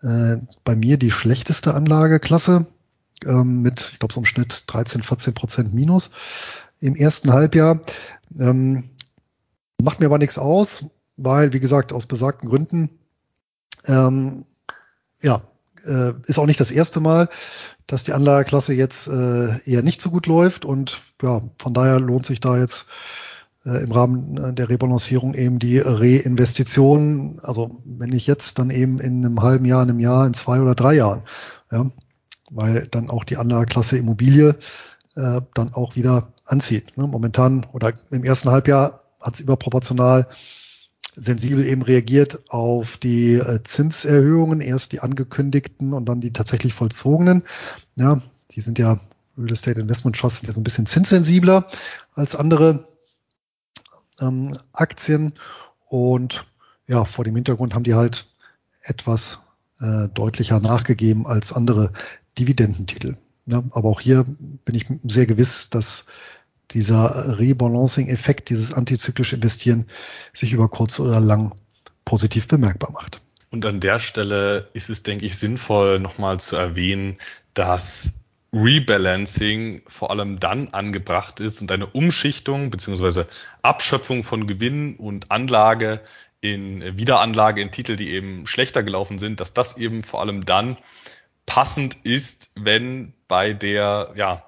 äh, 0.02 0.36
bei 0.64 0.76
mir 0.76 0.98
die 0.98 1.10
schlechteste 1.10 1.74
Anlageklasse 1.74 2.66
ähm, 3.26 3.62
mit, 3.62 3.90
ich 3.92 3.98
glaube, 3.98 4.14
so 4.14 4.20
im 4.20 4.26
Schnitt 4.26 4.64
13, 4.66 5.02
14 5.02 5.34
Prozent 5.34 5.74
Minus 5.74 6.10
im 6.80 6.94
ersten 6.94 7.32
Halbjahr. 7.32 7.80
Ähm, 8.38 8.90
macht 9.80 10.00
mir 10.00 10.06
aber 10.06 10.18
nichts 10.18 10.38
aus, 10.38 10.86
weil, 11.16 11.52
wie 11.52 11.60
gesagt, 11.60 11.92
aus 11.92 12.06
besagten 12.06 12.48
Gründen, 12.48 12.90
ähm, 13.86 14.44
ja, 15.22 15.42
äh, 15.86 16.12
ist 16.26 16.38
auch 16.38 16.46
nicht 16.46 16.60
das 16.60 16.70
erste 16.70 17.00
Mal, 17.00 17.28
dass 17.86 18.04
die 18.04 18.12
Anlageklasse 18.12 18.74
jetzt 18.74 19.08
äh, 19.08 19.58
eher 19.64 19.82
nicht 19.82 20.00
so 20.00 20.10
gut 20.10 20.26
läuft 20.26 20.64
und 20.64 20.98
ja, 21.22 21.42
von 21.58 21.74
daher 21.74 21.98
lohnt 22.00 22.26
sich 22.26 22.40
da 22.40 22.58
jetzt 22.58 22.86
äh, 23.64 23.82
im 23.82 23.92
Rahmen 23.92 24.36
äh, 24.36 24.52
der 24.52 24.68
Rebalancierung 24.68 25.34
eben 25.34 25.58
die 25.58 25.78
Reinvestition. 25.78 27.38
Also 27.42 27.76
wenn 27.84 28.12
ich 28.12 28.26
jetzt 28.26 28.58
dann 28.58 28.70
eben 28.70 29.00
in 29.00 29.24
einem 29.24 29.42
halben 29.42 29.64
Jahr, 29.64 29.82
in 29.82 29.90
einem 29.90 30.00
Jahr, 30.00 30.26
in 30.26 30.34
zwei 30.34 30.60
oder 30.60 30.74
drei 30.74 30.94
Jahren, 30.94 31.22
ja, 31.70 31.90
weil 32.50 32.86
dann 32.86 33.10
auch 33.10 33.24
die 33.24 33.36
Anlageklasse 33.36 33.98
Immobilie 33.98 34.56
äh, 35.16 35.40
dann 35.54 35.72
auch 35.74 35.96
wieder 35.96 36.32
anzieht. 36.44 36.96
Ne? 36.96 37.06
Momentan 37.06 37.66
oder 37.72 37.92
im 38.10 38.24
ersten 38.24 38.50
Halbjahr 38.50 39.00
hat 39.20 39.34
es 39.34 39.40
überproportional 39.40 40.28
sensibel 41.14 41.66
eben 41.66 41.82
reagiert 41.82 42.40
auf 42.48 42.96
die 42.96 43.34
äh, 43.34 43.62
Zinserhöhungen, 43.64 44.60
erst 44.60 44.92
die 44.92 45.00
angekündigten 45.00 45.92
und 45.92 46.06
dann 46.06 46.20
die 46.20 46.32
tatsächlich 46.32 46.74
vollzogenen. 46.74 47.42
Ja, 47.96 48.22
die 48.52 48.60
sind 48.60 48.78
ja 48.78 49.00
Real 49.36 49.52
Estate 49.52 49.80
Investment 49.80 50.16
Trusts 50.16 50.40
sind 50.40 50.48
ja 50.48 50.54
so 50.54 50.60
ein 50.60 50.64
bisschen 50.64 50.86
zinssensibler 50.86 51.66
als 52.14 52.34
andere 52.34 52.88
ähm, 54.20 54.56
Aktien 54.72 55.34
und 55.86 56.44
ja, 56.86 57.04
vor 57.04 57.24
dem 57.24 57.34
Hintergrund 57.34 57.74
haben 57.74 57.84
die 57.84 57.94
halt 57.94 58.26
etwas 58.82 59.40
äh, 59.80 60.08
deutlicher 60.08 60.60
nachgegeben 60.60 61.26
als 61.26 61.52
andere 61.52 61.92
Dividendentitel. 62.38 63.16
Ja, 63.46 63.64
aber 63.70 63.88
auch 63.88 64.00
hier 64.00 64.26
bin 64.64 64.74
ich 64.74 64.86
sehr 65.04 65.26
gewiss, 65.26 65.70
dass 65.70 66.06
dieser 66.70 67.38
Rebalancing-Effekt, 67.38 68.50
dieses 68.50 68.74
antizyklische 68.74 69.36
Investieren 69.36 69.86
sich 70.34 70.52
über 70.52 70.68
kurz 70.68 71.00
oder 71.00 71.18
lang 71.18 71.54
positiv 72.04 72.46
bemerkbar 72.46 72.92
macht. 72.92 73.20
Und 73.50 73.64
an 73.64 73.80
der 73.80 73.98
Stelle 74.00 74.68
ist 74.74 74.90
es, 74.90 75.02
denke 75.02 75.24
ich, 75.24 75.38
sinnvoll, 75.38 75.98
nochmal 75.98 76.38
zu 76.38 76.56
erwähnen, 76.56 77.16
dass 77.54 78.12
Rebalancing 78.52 79.82
vor 79.86 80.10
allem 80.10 80.40
dann 80.40 80.68
angebracht 80.68 81.40
ist 81.40 81.60
und 81.60 81.70
eine 81.70 81.86
Umschichtung 81.86 82.70
beziehungsweise 82.70 83.26
Abschöpfung 83.62 84.24
von 84.24 84.46
Gewinn 84.46 84.96
und 84.96 85.30
Anlage 85.30 86.00
in 86.40 86.96
Wiederanlage 86.96 87.60
in 87.60 87.70
Titel, 87.70 87.96
die 87.96 88.10
eben 88.10 88.46
schlechter 88.46 88.82
gelaufen 88.82 89.18
sind, 89.18 89.40
dass 89.40 89.54
das 89.54 89.76
eben 89.76 90.02
vor 90.02 90.20
allem 90.20 90.44
dann 90.44 90.76
passend 91.48 91.96
ist, 92.04 92.52
wenn 92.56 93.14
bei 93.26 93.54
der 93.54 94.12
ja, 94.14 94.44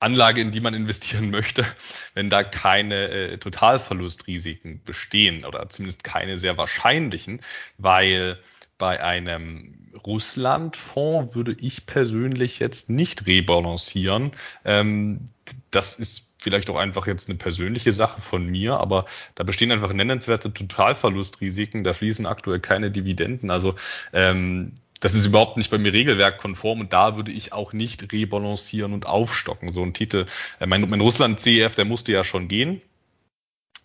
Anlage, 0.00 0.40
in 0.40 0.50
die 0.50 0.60
man 0.60 0.74
investieren 0.74 1.30
möchte, 1.38 1.64
wenn 2.12 2.28
da 2.28 2.42
keine 2.42 3.08
äh, 3.08 3.38
Totalverlustrisiken 3.38 4.82
bestehen 4.84 5.44
oder 5.44 5.68
zumindest 5.68 6.04
keine 6.04 6.36
sehr 6.36 6.58
wahrscheinlichen, 6.58 7.40
weil 7.78 8.38
bei 8.76 9.02
einem 9.02 9.92
Russlandfonds 10.04 11.36
würde 11.36 11.56
ich 11.60 11.86
persönlich 11.86 12.58
jetzt 12.58 12.90
nicht 12.90 13.26
rebalancieren. 13.26 14.32
Ähm, 14.64 15.26
das 15.70 15.96
ist 15.96 16.34
vielleicht 16.40 16.68
auch 16.68 16.76
einfach 16.76 17.06
jetzt 17.06 17.28
eine 17.28 17.38
persönliche 17.38 17.92
Sache 17.92 18.20
von 18.20 18.44
mir, 18.44 18.74
aber 18.74 19.06
da 19.36 19.44
bestehen 19.44 19.70
einfach 19.70 19.92
nennenswerte 19.92 20.52
Totalverlustrisiken, 20.52 21.84
da 21.84 21.94
fließen 21.94 22.26
aktuell 22.26 22.58
keine 22.58 22.90
Dividenden. 22.90 23.52
Also 23.52 23.76
ähm, 24.12 24.72
das 25.04 25.12
ist 25.12 25.26
überhaupt 25.26 25.58
nicht 25.58 25.70
bei 25.70 25.76
mir 25.76 25.92
regelwerkkonform 25.92 26.80
und 26.80 26.94
da 26.94 27.14
würde 27.14 27.30
ich 27.30 27.52
auch 27.52 27.74
nicht 27.74 28.10
rebalancieren 28.10 28.94
und 28.94 29.04
aufstocken. 29.04 29.70
So 29.70 29.82
ein 29.82 29.92
Titel, 29.92 30.24
äh, 30.60 30.66
mein, 30.66 30.88
mein 30.88 31.02
Russland-CEF, 31.02 31.74
der 31.74 31.84
musste 31.84 32.12
ja 32.12 32.24
schon 32.24 32.48
gehen. 32.48 32.80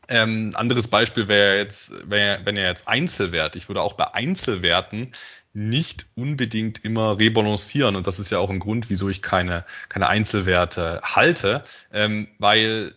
Ähm, 0.08 0.52
anderes 0.56 0.88
Beispiel 0.88 1.28
wäre 1.28 1.58
jetzt, 1.58 1.92
wär, 2.10 2.46
wenn 2.46 2.56
er 2.56 2.70
jetzt 2.70 2.88
Einzelwert. 2.88 3.58
Ich 3.58 3.68
würde 3.68 3.82
auch 3.82 3.94
bei 3.94 4.14
Einzelwerten 4.14 5.12
nicht 5.52 6.08
unbedingt 6.16 6.86
immer 6.86 7.20
rebalancieren. 7.20 7.98
Und 7.98 8.08
das 8.08 8.20
ist 8.20 8.30
ja 8.30 8.40
auch 8.40 8.50
ein 8.50 8.60
Grund, 8.60 8.90
wieso 8.90 9.10
ich 9.10 9.22
keine, 9.22 9.66
keine 9.90 10.08
Einzelwerte 10.08 11.02
halte, 11.04 11.66
ähm, 11.92 12.30
weil 12.38 12.94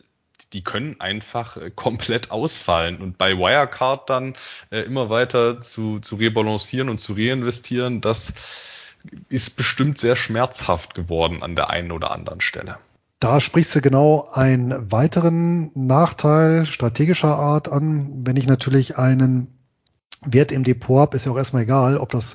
die 0.53 0.63
können 0.63 1.01
einfach 1.01 1.57
äh, 1.57 1.71
komplett 1.71 2.31
ausfallen. 2.31 2.99
Und 2.99 3.19
bei 3.19 3.37
Wirecard 3.37 4.09
dann 4.09 4.35
äh, 4.71 4.81
immer 4.81 5.11
weiter 5.11 5.61
zu, 5.61 6.01
zu 6.01 6.17
rebalancieren 6.17 6.89
und 6.89 7.01
zu 7.01 7.15
reinvestieren, 7.15 8.01
das 8.01 8.33
ist 9.29 9.57
bestimmt 9.57 9.99
sehr 9.99 10.17
schmerzhaft 10.17 10.95
geworden 10.95 11.43
an 11.43 11.57
der 11.57 11.71
einen 11.71 11.93
oder 11.93 12.13
anderen 12.13 12.41
Stelle. 12.41 12.79
Da 13.19 13.41
sprichst 13.41 13.75
du 13.75 13.81
genau 13.81 14.29
einen 14.33 14.91
weiteren 14.91 15.71
Nachteil 15.75 16.67
strategischer 16.67 17.37
Art 17.37 17.69
an. 17.69 18.23
Wenn 18.27 18.37
ich 18.37 18.47
natürlich 18.47 18.99
einen 18.99 19.49
Wert 20.25 20.53
im 20.53 20.65
Depot 20.65 21.01
habe, 21.01 21.17
ist 21.17 21.27
ja 21.27 21.33
auch 21.33 21.37
erstmal 21.37 21.63
egal, 21.63 21.99
ob 21.99 22.11
das 22.11 22.35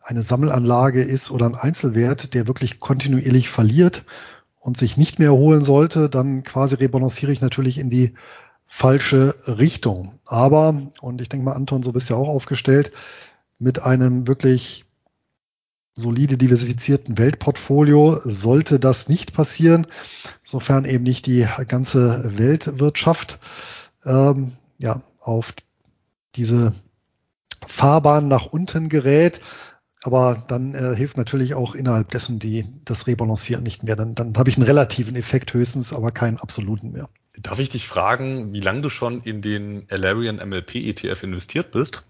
eine 0.00 0.22
Sammelanlage 0.22 1.02
ist 1.02 1.30
oder 1.30 1.46
ein 1.46 1.54
Einzelwert, 1.54 2.34
der 2.34 2.46
wirklich 2.46 2.80
kontinuierlich 2.80 3.48
verliert 3.48 4.04
und 4.60 4.76
sich 4.76 4.96
nicht 4.96 5.18
mehr 5.18 5.28
erholen 5.28 5.64
sollte, 5.64 6.08
dann 6.08 6.42
quasi 6.42 6.76
rebalanciere 6.76 7.32
ich 7.32 7.40
natürlich 7.40 7.78
in 7.78 7.90
die 7.90 8.14
falsche 8.66 9.34
Richtung. 9.46 10.18
Aber, 10.26 10.82
und 11.00 11.20
ich 11.20 11.28
denke 11.28 11.44
mal, 11.44 11.52
Anton, 11.52 11.82
so 11.82 11.92
bist 11.92 12.10
ja 12.10 12.16
auch 12.16 12.28
aufgestellt, 12.28 12.92
mit 13.58 13.82
einem 13.82 14.26
wirklich 14.26 14.84
solide 15.94 16.36
diversifizierten 16.38 17.18
Weltportfolio 17.18 18.20
sollte 18.24 18.78
das 18.78 19.08
nicht 19.08 19.32
passieren, 19.32 19.86
sofern 20.44 20.84
eben 20.84 21.02
nicht 21.02 21.26
die 21.26 21.46
ganze 21.66 22.38
Weltwirtschaft 22.38 23.40
ähm, 24.04 24.52
ja, 24.78 25.02
auf 25.20 25.54
diese 26.36 26.72
Fahrbahn 27.66 28.28
nach 28.28 28.46
unten 28.46 28.88
gerät. 28.88 29.40
Aber 30.02 30.44
dann 30.46 30.74
äh, 30.74 30.94
hilft 30.94 31.16
natürlich 31.16 31.54
auch 31.54 31.74
innerhalb 31.74 32.10
dessen 32.10 32.38
die, 32.38 32.66
das 32.84 33.06
Rebalancieren 33.06 33.64
nicht 33.64 33.82
mehr. 33.82 33.96
Dann, 33.96 34.14
dann 34.14 34.36
habe 34.36 34.48
ich 34.48 34.56
einen 34.56 34.66
relativen 34.66 35.16
Effekt 35.16 35.54
höchstens, 35.54 35.92
aber 35.92 36.12
keinen 36.12 36.38
absoluten 36.38 36.92
mehr. 36.92 37.08
Darf 37.36 37.58
ich 37.58 37.68
dich 37.68 37.88
fragen, 37.88 38.52
wie 38.52 38.60
lange 38.60 38.80
du 38.80 38.90
schon 38.90 39.22
in 39.22 39.42
den 39.42 39.86
Alarian 39.90 40.36
MLP 40.36 40.76
ETF 40.76 41.22
investiert 41.24 41.72
bist? 41.72 42.02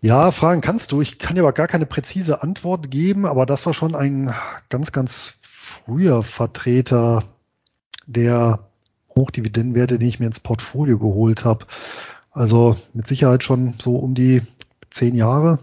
Ja, 0.00 0.30
fragen 0.30 0.60
kannst 0.60 0.92
du. 0.92 1.00
Ich 1.00 1.18
kann 1.18 1.34
dir 1.34 1.42
aber 1.42 1.52
gar 1.52 1.66
keine 1.66 1.86
präzise 1.86 2.42
Antwort 2.42 2.90
geben, 2.90 3.26
aber 3.26 3.46
das 3.46 3.66
war 3.66 3.74
schon 3.74 3.96
ein 3.96 4.32
ganz, 4.68 4.92
ganz 4.92 5.38
früher 5.42 6.22
Vertreter 6.22 7.24
der 8.06 8.68
Hochdividendenwerte, 9.16 9.98
den 9.98 10.08
ich 10.08 10.20
mir 10.20 10.26
ins 10.26 10.40
Portfolio 10.40 10.98
geholt 10.98 11.44
habe. 11.44 11.66
Also 12.30 12.76
mit 12.92 13.06
Sicherheit 13.06 13.42
schon 13.42 13.74
so 13.80 13.96
um 13.96 14.14
die 14.14 14.42
zehn 14.90 15.16
Jahre. 15.16 15.58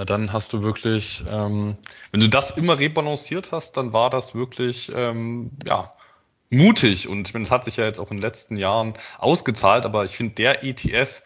Na 0.00 0.06
dann 0.06 0.32
hast 0.32 0.54
du 0.54 0.62
wirklich, 0.62 1.22
ähm, 1.28 1.76
wenn 2.10 2.20
du 2.20 2.30
das 2.30 2.52
immer 2.52 2.78
rebalanciert 2.78 3.52
hast, 3.52 3.76
dann 3.76 3.92
war 3.92 4.08
das 4.08 4.34
wirklich 4.34 4.90
ähm, 4.94 5.50
ja 5.66 5.92
mutig. 6.48 7.06
Und 7.06 7.28
ich 7.28 7.34
meine, 7.34 7.44
das 7.44 7.50
hat 7.50 7.64
sich 7.64 7.76
ja 7.76 7.84
jetzt 7.84 8.00
auch 8.00 8.10
in 8.10 8.16
den 8.16 8.22
letzten 8.22 8.56
Jahren 8.56 8.94
ausgezahlt, 9.18 9.84
aber 9.84 10.06
ich 10.06 10.16
finde 10.16 10.36
der 10.36 10.64
ETF, 10.64 11.22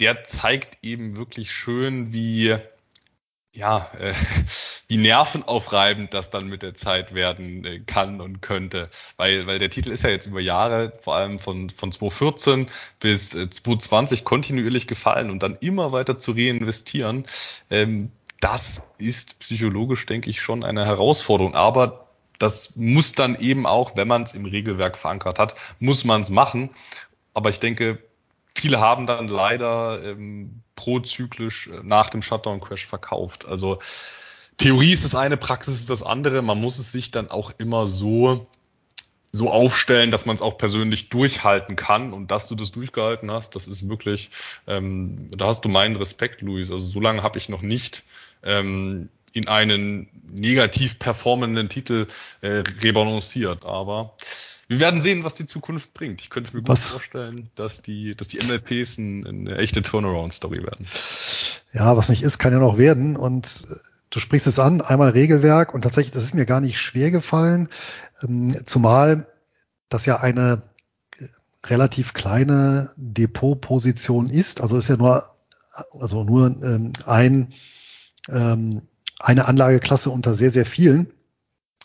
der 0.00 0.22
zeigt 0.24 0.84
eben 0.84 1.16
wirklich 1.16 1.50
schön, 1.50 2.12
wie 2.12 2.58
ja, 3.52 3.90
äh, 3.98 4.12
wie 4.94 4.98
nervenaufreibend 4.98 6.14
das 6.14 6.30
dann 6.30 6.46
mit 6.46 6.62
der 6.62 6.74
Zeit 6.76 7.14
werden 7.14 7.64
äh, 7.64 7.80
kann 7.80 8.20
und 8.20 8.42
könnte. 8.42 8.90
Weil, 9.16 9.44
weil 9.48 9.58
der 9.58 9.68
Titel 9.68 9.90
ist 9.90 10.04
ja 10.04 10.10
jetzt 10.10 10.26
über 10.26 10.40
Jahre, 10.40 10.92
vor 11.02 11.16
allem 11.16 11.40
von, 11.40 11.68
von 11.70 11.90
2014 11.90 12.68
bis 13.00 13.34
äh, 13.34 13.50
2020 13.50 14.22
kontinuierlich 14.22 14.86
gefallen 14.86 15.30
und 15.30 15.42
dann 15.42 15.56
immer 15.56 15.90
weiter 15.90 16.20
zu 16.20 16.30
reinvestieren. 16.30 17.24
Ähm, 17.70 18.12
das 18.38 18.82
ist 18.96 19.40
psychologisch, 19.40 20.06
denke 20.06 20.30
ich, 20.30 20.40
schon 20.40 20.62
eine 20.62 20.86
Herausforderung. 20.86 21.56
Aber 21.56 22.06
das 22.38 22.76
muss 22.76 23.14
dann 23.14 23.34
eben 23.34 23.66
auch, 23.66 23.96
wenn 23.96 24.06
man 24.06 24.22
es 24.22 24.32
im 24.32 24.44
Regelwerk 24.44 24.96
verankert 24.96 25.40
hat, 25.40 25.56
muss 25.80 26.04
man 26.04 26.22
es 26.22 26.30
machen. 26.30 26.70
Aber 27.32 27.50
ich 27.50 27.58
denke, 27.58 27.98
viele 28.54 28.78
haben 28.78 29.08
dann 29.08 29.26
leider 29.26 30.04
ähm, 30.04 30.62
prozyklisch 30.76 31.66
äh, 31.66 31.80
nach 31.82 32.10
dem 32.10 32.22
Shutdown-Crash 32.22 32.86
verkauft. 32.86 33.44
Also 33.44 33.80
Theorie 34.56 34.92
ist 34.92 35.04
das 35.04 35.14
eine, 35.14 35.36
Praxis 35.36 35.80
ist 35.80 35.90
das 35.90 36.02
andere. 36.02 36.42
Man 36.42 36.60
muss 36.60 36.78
es 36.78 36.92
sich 36.92 37.10
dann 37.10 37.30
auch 37.30 37.52
immer 37.58 37.86
so 37.86 38.46
so 39.34 39.50
aufstellen, 39.50 40.12
dass 40.12 40.26
man 40.26 40.36
es 40.36 40.42
auch 40.42 40.56
persönlich 40.58 41.08
durchhalten 41.08 41.74
kann 41.74 42.12
und 42.12 42.30
dass 42.30 42.46
du 42.46 42.54
das 42.54 42.70
durchgehalten 42.70 43.32
hast, 43.32 43.56
das 43.56 43.66
ist 43.66 43.88
wirklich, 43.88 44.30
ähm, 44.68 45.28
da 45.36 45.48
hast 45.48 45.64
du 45.64 45.68
meinen 45.68 45.96
Respekt, 45.96 46.40
Luis. 46.40 46.70
Also 46.70 46.86
so 46.86 47.00
lange 47.00 47.24
habe 47.24 47.36
ich 47.38 47.48
noch 47.48 47.60
nicht 47.60 48.04
ähm, 48.44 49.08
in 49.32 49.48
einen 49.48 50.08
negativ 50.30 51.00
performenden 51.00 51.68
Titel 51.68 52.06
äh, 52.42 52.62
rebalanciert, 52.80 53.64
aber 53.64 54.14
wir 54.68 54.78
werden 54.80 55.00
sehen, 55.00 55.24
was 55.24 55.34
die 55.34 55.46
Zukunft 55.46 55.92
bringt. 55.94 56.20
Ich 56.20 56.30
könnte 56.30 56.54
mir 56.54 56.62
gut 56.62 56.68
was? 56.68 56.92
vorstellen, 56.92 57.50
dass 57.56 57.82
die, 57.82 58.14
dass 58.14 58.28
die 58.28 58.38
MLPs 58.38 58.98
ein, 58.98 59.26
eine 59.26 59.58
echte 59.58 59.82
Turnaround-Story 59.82 60.62
werden. 60.62 60.86
Ja, 61.72 61.96
was 61.96 62.08
nicht 62.08 62.22
ist, 62.22 62.38
kann 62.38 62.52
ja 62.52 62.60
noch 62.60 62.78
werden. 62.78 63.16
Und 63.16 63.62
äh, 63.68 63.74
du 64.14 64.20
sprichst 64.20 64.46
es 64.46 64.60
an, 64.60 64.80
einmal 64.80 65.10
Regelwerk 65.10 65.74
und 65.74 65.82
tatsächlich, 65.82 66.12
das 66.12 66.24
ist 66.24 66.34
mir 66.34 66.46
gar 66.46 66.60
nicht 66.60 66.78
schwer 66.78 67.10
gefallen, 67.10 67.68
ähm, 68.22 68.54
zumal 68.64 69.26
das 69.88 70.06
ja 70.06 70.20
eine 70.20 70.62
äh, 71.18 71.26
relativ 71.66 72.14
kleine 72.14 72.92
Depotposition 72.96 74.30
ist. 74.30 74.60
Also 74.60 74.76
ist 74.76 74.88
ja 74.88 74.96
nur, 74.96 75.24
also 75.98 76.22
nur 76.22 76.46
ähm, 76.62 76.92
ein, 77.06 77.54
ähm, 78.28 78.82
eine 79.18 79.46
Anlageklasse 79.46 80.10
unter 80.10 80.34
sehr, 80.34 80.52
sehr 80.52 80.66
vielen. 80.66 81.10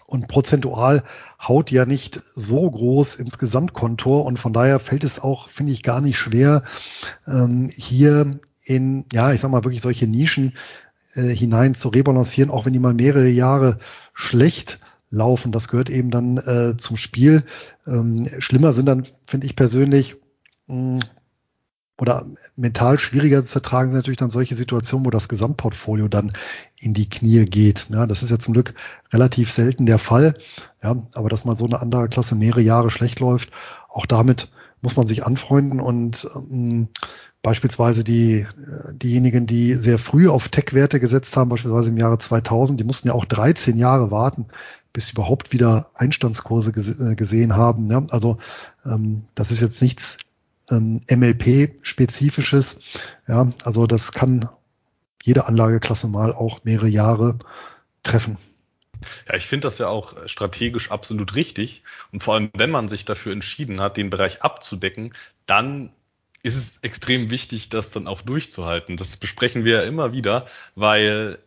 Und 0.05 0.27
prozentual 0.27 1.03
haut 1.39 1.69
ja 1.69 1.85
nicht 1.85 2.19
so 2.33 2.69
groß 2.69 3.15
ins 3.15 3.37
Gesamtkontor 3.37 4.25
und 4.25 4.37
von 4.37 4.53
daher 4.53 4.79
fällt 4.79 5.03
es 5.03 5.19
auch, 5.19 5.49
finde 5.49 5.71
ich, 5.71 5.83
gar 5.83 6.01
nicht 6.01 6.17
schwer, 6.17 6.63
hier 7.27 8.39
in, 8.63 9.05
ja, 9.13 9.33
ich 9.33 9.41
sag 9.41 9.51
mal, 9.51 9.63
wirklich 9.63 9.83
solche 9.83 10.07
Nischen 10.07 10.53
äh, 11.15 11.23
hinein 11.23 11.75
zu 11.75 11.89
rebalancieren, 11.89 12.51
auch 12.51 12.65
wenn 12.65 12.73
die 12.73 12.79
mal 12.79 12.93
mehrere 12.93 13.29
Jahre 13.29 13.79
schlecht 14.13 14.79
laufen. 15.09 15.51
Das 15.51 15.67
gehört 15.67 15.89
eben 15.89 16.11
dann 16.11 16.37
äh, 16.37 16.77
zum 16.77 16.97
Spiel. 16.97 17.43
Ähm, 17.87 18.27
schlimmer 18.39 18.73
sind 18.73 18.85
dann, 18.85 19.03
finde 19.25 19.47
ich 19.47 19.55
persönlich, 19.55 20.17
mh, 20.67 20.99
oder 21.99 22.25
mental 22.55 22.97
schwieriger 22.97 23.43
zu 23.43 23.59
ertragen 23.59 23.91
sind 23.91 23.97
natürlich 23.97 24.19
dann 24.19 24.29
solche 24.29 24.55
Situationen, 24.55 25.05
wo 25.05 25.09
das 25.09 25.27
Gesamtportfolio 25.27 26.07
dann 26.07 26.31
in 26.77 26.93
die 26.93 27.09
Knie 27.09 27.43
geht. 27.45 27.87
Ja, 27.89 28.07
das 28.07 28.23
ist 28.23 28.29
ja 28.29 28.39
zum 28.39 28.53
Glück 28.53 28.73
relativ 29.11 29.51
selten 29.51 29.85
der 29.85 29.99
Fall. 29.99 30.35
Ja, 30.81 30.95
aber 31.13 31.29
dass 31.29 31.43
mal 31.43 31.57
so 31.57 31.65
eine 31.65 31.81
andere 31.81 32.07
Klasse 32.07 32.35
mehrere 32.35 32.61
Jahre 32.61 32.89
schlecht 32.89 33.19
läuft, 33.19 33.51
auch 33.89 34.05
damit 34.05 34.49
muss 34.81 34.95
man 34.95 35.07
sich 35.07 35.25
anfreunden 35.25 35.79
und 35.79 36.27
ähm, 36.35 36.87
beispielsweise 37.41 38.03
die, 38.03 38.45
diejenigen, 38.91 39.47
die 39.47 39.73
sehr 39.73 39.97
früh 39.97 40.27
auf 40.29 40.49
Tech-Werte 40.49 40.99
gesetzt 40.99 41.35
haben, 41.37 41.49
beispielsweise 41.49 41.89
im 41.89 41.97
Jahre 41.97 42.17
2000, 42.17 42.79
die 42.79 42.83
mussten 42.83 43.07
ja 43.07 43.13
auch 43.13 43.25
13 43.25 43.77
Jahre 43.77 44.11
warten, 44.11 44.47
bis 44.93 45.07
sie 45.07 45.13
überhaupt 45.13 45.53
wieder 45.53 45.89
Einstandskurse 45.93 46.71
äh, 46.71 47.15
gesehen 47.15 47.55
haben. 47.55 47.89
Ja, 47.89 48.05
also 48.09 48.37
ähm, 48.85 49.23
das 49.35 49.51
ist 49.51 49.61
jetzt 49.61 49.81
nichts 49.81 50.17
ähm, 50.69 51.01
MLP-spezifisches. 51.09 52.81
Ja, 53.27 53.51
also 53.63 53.87
das 53.87 54.11
kann 54.11 54.49
jede 55.23 55.45
Anlageklasse 55.45 56.07
mal 56.07 56.33
auch 56.33 56.63
mehrere 56.63 56.89
Jahre 56.89 57.39
treffen. 58.03 58.37
Ja, 59.27 59.35
ich 59.35 59.45
finde 59.45 59.67
das 59.67 59.77
ja 59.77 59.87
auch 59.87 60.27
strategisch 60.27 60.91
absolut 60.91 61.35
richtig. 61.35 61.83
Und 62.11 62.23
vor 62.23 62.35
allem, 62.35 62.49
wenn 62.55 62.69
man 62.69 62.89
sich 62.89 63.05
dafür 63.05 63.33
entschieden 63.33 63.81
hat, 63.81 63.97
den 63.97 64.09
Bereich 64.09 64.41
abzudecken, 64.41 65.13
dann 65.45 65.91
ist 66.43 66.55
es 66.55 66.77
extrem 66.83 67.29
wichtig, 67.29 67.69
das 67.69 67.91
dann 67.91 68.07
auch 68.07 68.21
durchzuhalten. 68.21 68.97
Das 68.97 69.17
besprechen 69.17 69.65
wir 69.65 69.81
ja 69.81 69.81
immer 69.83 70.13
wieder, 70.13 70.45
weil 70.75 71.39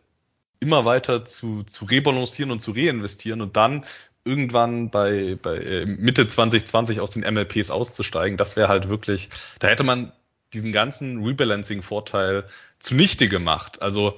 immer 0.59 0.85
weiter 0.85 1.25
zu, 1.25 1.63
zu 1.63 1.85
rebalancieren 1.85 2.51
und 2.51 2.59
zu 2.59 2.71
reinvestieren 2.71 3.41
und 3.41 3.57
dann 3.57 3.85
irgendwann 4.25 4.89
bei, 4.89 5.37
bei 5.41 5.57
äh, 5.57 5.85
Mitte 5.85 6.27
2020 6.27 6.99
aus 7.01 7.11
den 7.11 7.23
MLPs 7.23 7.69
auszusteigen, 7.69 8.37
das 8.37 8.55
wäre 8.55 8.69
halt 8.69 8.87
wirklich, 8.87 9.29
da 9.59 9.67
hätte 9.67 9.83
man 9.83 10.13
diesen 10.53 10.71
ganzen 10.71 11.23
Rebalancing-Vorteil 11.23 12.45
zunichte 12.79 13.27
gemacht. 13.27 13.81
Also 13.81 14.17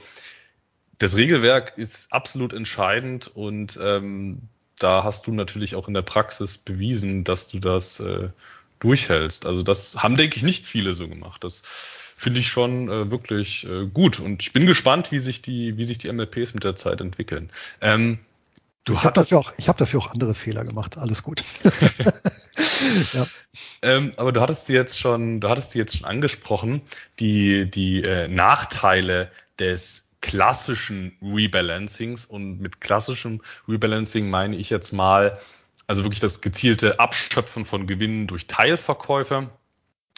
das 0.98 1.16
Regelwerk 1.16 1.78
ist 1.78 2.12
absolut 2.12 2.54
entscheidend 2.54 3.28
und 3.28 3.80
ähm, 3.82 4.43
da 4.80 5.04
hast 5.04 5.28
du 5.28 5.32
natürlich 5.32 5.76
auch 5.76 5.88
in 5.88 5.93
der 5.93 6.02
Praxis 6.02 6.58
bewiesen, 6.58 7.24
dass 7.24 7.48
du 7.48 7.60
das 7.60 8.00
äh, 8.00 8.30
durchhältst. 8.80 9.46
Also 9.46 9.64
das 9.64 10.04
haben, 10.04 10.18
denke 10.18 10.38
ich, 10.38 10.43
nicht 10.43 10.66
viele 10.66 10.93
so 10.93 11.08
gemacht. 11.08 11.43
Das 11.43 11.62
finde 12.18 12.39
ich 12.39 12.48
schon 12.48 12.89
äh, 12.89 13.12
wirklich 13.12 13.66
äh, 13.66 13.88
gut 13.88 14.20
und 14.20 14.41
ich 14.41 14.54
bin 14.54 14.66
gespannt, 14.66 15.12
wie 15.12 15.20
sich 15.20 15.41
die, 15.41 15.78
wie 15.78 15.84
sich 15.84 15.98
die 15.98 16.12
MLPs 16.12 16.54
mit 16.54 16.64
der 16.64 16.76
Zeit 16.76 17.02
entwickeln. 17.02 17.52
Ähm, 17.82 18.20
Du 18.86 18.93
ich 18.93 19.04
habe 19.04 19.14
dafür, 19.14 19.39
auch, 19.39 19.52
ich 19.58 19.68
hab 19.68 19.78
dafür 19.78 20.00
auch 20.00 20.12
andere 20.12 20.36
Fehler 20.36 20.64
gemacht. 20.64 21.00
Alles 21.00 21.24
gut. 21.24 21.43
ja. 23.14 23.26
ähm, 23.82 24.12
aber 24.16 24.32
du 24.32 24.41
hattest 24.41 24.70
die 24.70 24.74
jetzt 24.74 25.00
schon, 25.00 25.41
du 25.41 25.50
hattest 25.50 25.74
die 25.74 25.80
jetzt 25.80 25.98
schon 25.98 26.06
angesprochen, 26.06 26.84
die, 27.20 27.68
die 27.70 28.04
äh, 28.04 28.28
Nachteile 28.28 29.32
des 29.58 30.12
klassischen 30.26 31.15
Rebalancings. 31.21 32.26
Und 32.26 32.59
mit 32.59 32.82
klassischem 32.82 33.41
Rebalancing 33.67 34.30
meine 34.30 34.55
ich 34.55 34.71
jetzt 34.71 34.91
mal, 34.91 35.39
also 35.86 36.03
wirklich 36.03 36.19
das 36.19 36.41
gezielte 36.41 36.99
Abschöpfen 36.99 37.65
von 37.65 37.86
Gewinnen 37.86 38.26
durch 38.26 38.47
Teilverkäufe 38.47 39.51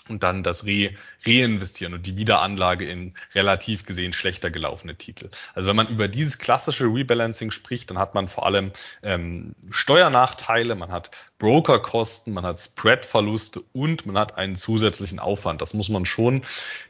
und 0.08 0.24
dann 0.24 0.44
das 0.44 0.66
Re 0.66 0.92
Reinvestieren 1.26 1.94
und 1.94 2.06
die 2.06 2.16
Wiederanlage 2.16 2.90
in 2.90 3.16
relativ 3.36 3.86
gesehen 3.86 4.14
schlechter 4.14 4.50
gelaufene 4.50 4.96
Titel. 4.96 5.30
Also 5.54 5.68
wenn 5.68 5.76
man 5.76 5.90
über 5.90 6.08
dieses 6.08 6.38
klassische 6.38 6.86
Rebalancing 6.86 7.52
spricht, 7.52 7.90
dann 7.92 7.98
hat 7.98 8.16
man 8.16 8.30
vor 8.30 8.46
allem 8.46 8.72
ähm, 9.04 9.56
Steuernachteile, 9.70 10.76
man 10.76 10.94
hat 10.94 11.12
Brokerkosten, 11.38 12.34
man 12.34 12.46
hat 12.46 12.62
Spreadverluste 12.62 13.62
und 13.74 14.06
man 14.06 14.18
hat 14.18 14.38
einen 14.38 14.56
zusätzlichen 14.56 15.20
Aufwand. 15.20 15.62
Das 15.62 15.74
muss 15.74 15.90
man 15.90 16.06
schon 16.06 16.44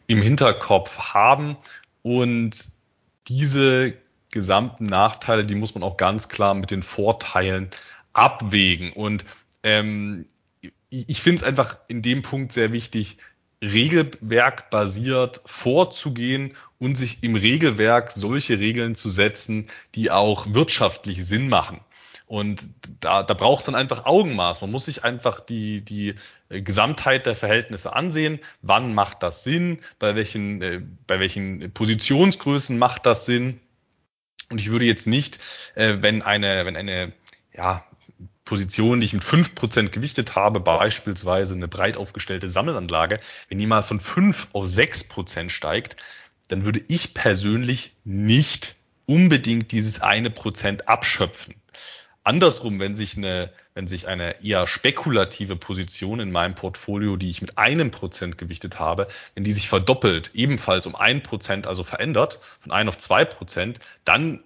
im 0.06 0.22
Hinterkopf 0.22 1.00
haben 1.00 1.58
und 2.04 2.77
diese 3.28 3.94
gesamten 4.32 4.84
Nachteile, 4.84 5.46
die 5.46 5.56
muss 5.56 5.74
man 5.74 5.84
auch 5.84 5.98
ganz 5.98 6.30
klar 6.30 6.54
mit 6.54 6.72
den 6.72 6.84
Vorteilen 6.84 7.70
abwägen 8.14 8.94
und 8.94 9.26
ähm, 9.64 10.26
ich 10.90 11.22
finde 11.22 11.42
es 11.42 11.44
einfach 11.44 11.78
in 11.88 12.02
dem 12.02 12.22
Punkt 12.22 12.54
sehr 12.54 12.72
wichtig, 12.72 13.18
Regelwerk 13.62 14.70
basiert 14.70 15.42
vorzugehen 15.46 16.56
und 16.80 16.96
sich 16.96 17.24
im 17.24 17.36
Regelwerk 17.36 18.12
solche 18.12 18.60
Regeln 18.60 18.96
zu 18.96 19.10
setzen, 19.10 19.68
die 19.96 20.12
auch 20.12 20.54
wirtschaftlich 20.54 21.26
Sinn 21.26 21.50
machen. 21.50 21.80
Und 22.28 22.70
da, 23.00 23.24
da 23.24 23.34
braucht 23.34 23.60
es 23.60 23.66
dann 23.66 23.76
einfach 23.76 24.06
Augenmaß. 24.06 24.60
Man 24.62 24.72
muss 24.72 24.86
sich 24.86 25.06
einfach 25.06 25.40
die, 25.40 25.82
die 25.82 26.16
Gesamtheit 26.50 27.26
der 27.26 27.38
Verhältnisse 27.38 27.96
ansehen. 27.96 28.40
Wann 28.62 28.94
macht 28.94 29.24
das 29.24 29.44
Sinn? 29.44 29.80
Bei 29.98 30.16
welchen, 30.16 30.62
äh, 30.62 30.82
bei 31.08 31.22
welchen 31.22 31.72
Positionsgrößen 31.72 32.78
macht 32.78 33.06
das 33.06 33.26
Sinn? 33.26 33.62
Und 34.50 34.60
ich 34.60 34.70
würde 34.70 34.86
jetzt 34.86 35.08
nicht, 35.08 35.40
äh, 35.76 35.98
wenn 36.02 36.22
eine, 36.22 36.66
wenn 36.66 36.76
eine, 36.76 37.14
ja, 37.56 37.86
Position, 38.44 39.02
die 39.02 39.06
ich 39.06 39.14
mit 39.14 39.26
fünf 39.26 39.56
Prozent 39.56 39.92
gewichtet 39.92 40.36
habe, 40.36 40.62
beispielsweise 40.62 41.54
eine 41.54 41.68
breit 41.68 41.98
aufgestellte 41.98 42.48
Sammelanlage, 42.48 43.20
wenn 43.50 43.58
die 43.58 43.68
mal 43.68 43.84
von 43.84 44.00
fünf 44.00 44.48
auf 44.54 44.68
sechs 44.68 45.04
Prozent 45.04 45.52
steigt, 45.52 45.98
dann 46.48 46.64
würde 46.64 46.82
ich 46.88 47.14
persönlich 47.14 47.94
nicht 48.06 48.76
unbedingt 49.06 49.74
dieses 49.74 50.02
eine 50.02 50.30
Prozent 50.30 50.88
abschöpfen. 50.88 51.56
Andersrum, 52.28 52.82
wenn 52.82 52.94
sich 52.94 53.16
eine, 53.16 53.52
wenn 53.74 53.88
sich 53.88 54.10
eine 54.10 54.44
eher 54.44 54.68
spekulative 54.68 55.56
Position 55.56 56.20
in 56.20 56.30
meinem 56.30 56.56
Portfolio, 56.56 57.16
die 57.16 57.30
ich 57.30 57.40
mit 57.40 57.58
einem 57.58 57.90
Prozent 57.90 58.38
gewichtet 58.38 58.80
habe, 58.80 59.08
wenn 59.34 59.46
die 59.46 59.54
sich 59.54 59.70
verdoppelt, 59.70 60.32
ebenfalls 60.34 60.86
um 60.88 60.96
ein 60.98 61.24
Prozent, 61.24 61.68
also 61.68 61.86
verändert, 61.86 62.40
von 62.60 62.74
ein 62.74 62.90
auf 62.90 62.98
zwei 62.98 63.24
Prozent, 63.24 63.80
dann 64.04 64.44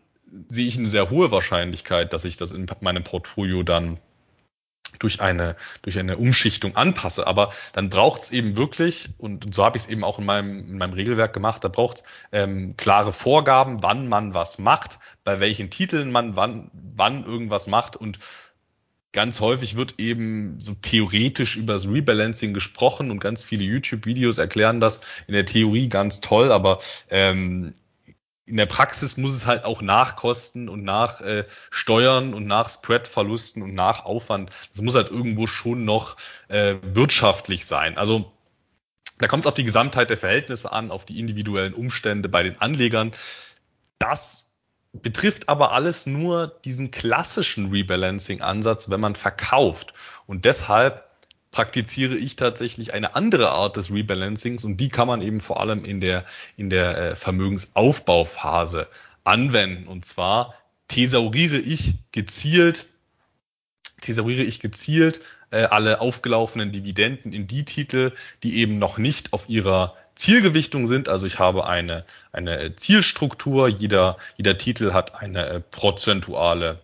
sehe 0.47 0.67
ich 0.67 0.77
eine 0.77 0.89
sehr 0.89 1.09
hohe 1.09 1.31
Wahrscheinlichkeit, 1.31 2.13
dass 2.13 2.23
ich 2.23 2.37
das 2.37 2.51
in 2.51 2.67
meinem 2.81 3.03
Portfolio 3.03 3.63
dann 3.63 3.99
durch 4.99 5.21
eine, 5.21 5.55
durch 5.81 5.97
eine 5.99 6.17
Umschichtung 6.17 6.75
anpasse. 6.75 7.27
Aber 7.27 7.49
dann 7.73 7.89
braucht 7.89 8.23
es 8.23 8.31
eben 8.31 8.55
wirklich, 8.55 9.09
und 9.17 9.53
so 9.53 9.63
habe 9.63 9.77
ich 9.77 9.83
es 9.83 9.89
eben 9.89 10.03
auch 10.03 10.19
in 10.19 10.25
meinem, 10.25 10.59
in 10.59 10.77
meinem 10.77 10.93
Regelwerk 10.93 11.33
gemacht, 11.33 11.63
da 11.63 11.67
braucht 11.67 11.97
es 11.97 12.03
ähm, 12.31 12.75
klare 12.77 13.13
Vorgaben, 13.13 13.83
wann 13.83 14.07
man 14.07 14.33
was 14.33 14.59
macht, 14.59 14.99
bei 15.23 15.39
welchen 15.39 15.69
Titeln 15.69 16.11
man 16.11 16.35
wann, 16.35 16.71
wann 16.73 17.25
irgendwas 17.25 17.67
macht 17.67 17.95
und 17.95 18.19
ganz 19.13 19.39
häufig 19.39 19.75
wird 19.75 19.95
eben 19.99 20.59
so 20.59 20.73
theoretisch 20.73 21.57
über 21.57 21.73
das 21.73 21.87
Rebalancing 21.87 22.53
gesprochen 22.53 23.11
und 23.11 23.19
ganz 23.19 23.43
viele 23.43 23.63
YouTube-Videos 23.63 24.37
erklären 24.37 24.79
das 24.79 25.01
in 25.27 25.33
der 25.33 25.45
Theorie 25.45 25.89
ganz 25.89 26.21
toll, 26.21 26.51
aber 26.51 26.79
ähm, 27.09 27.73
in 28.51 28.57
der 28.57 28.65
Praxis 28.65 29.15
muss 29.15 29.31
es 29.31 29.45
halt 29.45 29.63
auch 29.63 29.81
nach 29.81 30.17
Kosten 30.17 30.67
und 30.67 30.83
nach 30.83 31.21
äh, 31.21 31.45
Steuern 31.69 32.33
und 32.33 32.47
nach 32.47 32.69
Spread-Verlusten 32.69 33.63
und 33.63 33.73
nach 33.73 34.03
Aufwand, 34.03 34.51
das 34.73 34.81
muss 34.81 34.93
halt 34.93 35.09
irgendwo 35.09 35.47
schon 35.47 35.85
noch 35.85 36.17
äh, 36.49 36.75
wirtschaftlich 36.83 37.65
sein. 37.65 37.97
Also 37.97 38.29
da 39.19 39.27
kommt 39.27 39.45
es 39.45 39.47
auf 39.47 39.53
die 39.53 39.63
Gesamtheit 39.63 40.09
der 40.09 40.17
Verhältnisse 40.17 40.69
an, 40.69 40.91
auf 40.91 41.05
die 41.05 41.17
individuellen 41.17 41.73
Umstände 41.73 42.27
bei 42.27 42.43
den 42.43 42.59
Anlegern. 42.59 43.11
Das 43.99 44.51
betrifft 44.91 45.47
aber 45.47 45.71
alles 45.71 46.05
nur 46.05 46.47
diesen 46.65 46.91
klassischen 46.91 47.71
Rebalancing-Ansatz, 47.71 48.89
wenn 48.89 48.99
man 48.99 49.15
verkauft. 49.15 49.93
Und 50.27 50.43
deshalb 50.43 51.09
praktiziere 51.51 52.15
ich 52.15 52.37
tatsächlich 52.37 52.93
eine 52.93 53.15
andere 53.15 53.51
Art 53.51 53.75
des 53.75 53.91
Rebalancings 53.91 54.63
und 54.63 54.77
die 54.77 54.89
kann 54.89 55.07
man 55.07 55.21
eben 55.21 55.41
vor 55.41 55.59
allem 55.59 55.85
in 55.85 55.99
der, 55.99 56.25
in 56.57 56.69
der 56.69 56.97
äh, 56.97 57.15
Vermögensaufbauphase 57.15 58.87
anwenden. 59.23 59.87
Und 59.87 60.05
zwar 60.05 60.55
thesauriere 60.87 61.57
ich 61.57 61.95
gezielt, 62.11 62.87
thesauriere 64.01 64.43
ich 64.43 64.59
gezielt 64.61 65.21
äh, 65.51 65.63
alle 65.63 65.99
aufgelaufenen 65.99 66.71
Dividenden 66.71 67.33
in 67.33 67.47
die 67.47 67.65
Titel, 67.65 68.13
die 68.43 68.57
eben 68.57 68.79
noch 68.79 68.97
nicht 68.97 69.33
auf 69.33 69.49
ihrer 69.49 69.95
Zielgewichtung 70.15 70.87
sind. 70.87 71.09
Also 71.09 71.25
ich 71.25 71.39
habe 71.39 71.67
eine, 71.67 72.05
eine 72.31 72.75
Zielstruktur. 72.75 73.67
Jeder, 73.67 74.17
jeder 74.37 74.57
Titel 74.57 74.93
hat 74.93 75.15
eine 75.15 75.45
äh, 75.47 75.59
prozentuale 75.59 76.79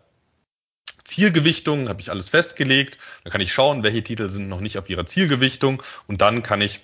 Zielgewichtung, 1.07 1.89
habe 1.89 2.01
ich 2.01 2.11
alles 2.11 2.29
festgelegt. 2.29 2.97
Dann 3.23 3.31
kann 3.31 3.41
ich 3.41 3.53
schauen, 3.53 3.83
welche 3.83 4.03
Titel 4.03 4.29
sind 4.29 4.49
noch 4.49 4.59
nicht 4.59 4.77
auf 4.77 4.89
ihrer 4.89 5.05
Zielgewichtung 5.05 5.81
und 6.05 6.21
dann 6.21 6.43
kann 6.43 6.61
ich, 6.61 6.81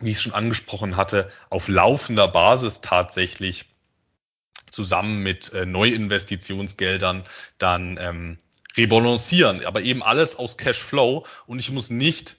wie 0.00 0.10
ich 0.10 0.18
es 0.18 0.22
schon 0.22 0.34
angesprochen 0.34 0.96
hatte, 0.96 1.30
auf 1.50 1.68
laufender 1.68 2.28
Basis 2.28 2.80
tatsächlich 2.80 3.66
zusammen 4.70 5.22
mit 5.22 5.52
äh, 5.52 5.66
Neuinvestitionsgeldern 5.66 7.24
dann 7.58 7.98
ähm, 8.00 8.38
rebalancieren, 8.76 9.64
aber 9.64 9.82
eben 9.82 10.02
alles 10.02 10.36
aus 10.36 10.56
Cashflow 10.56 11.24
und 11.46 11.58
ich 11.58 11.70
muss 11.70 11.90
nicht 11.90 12.36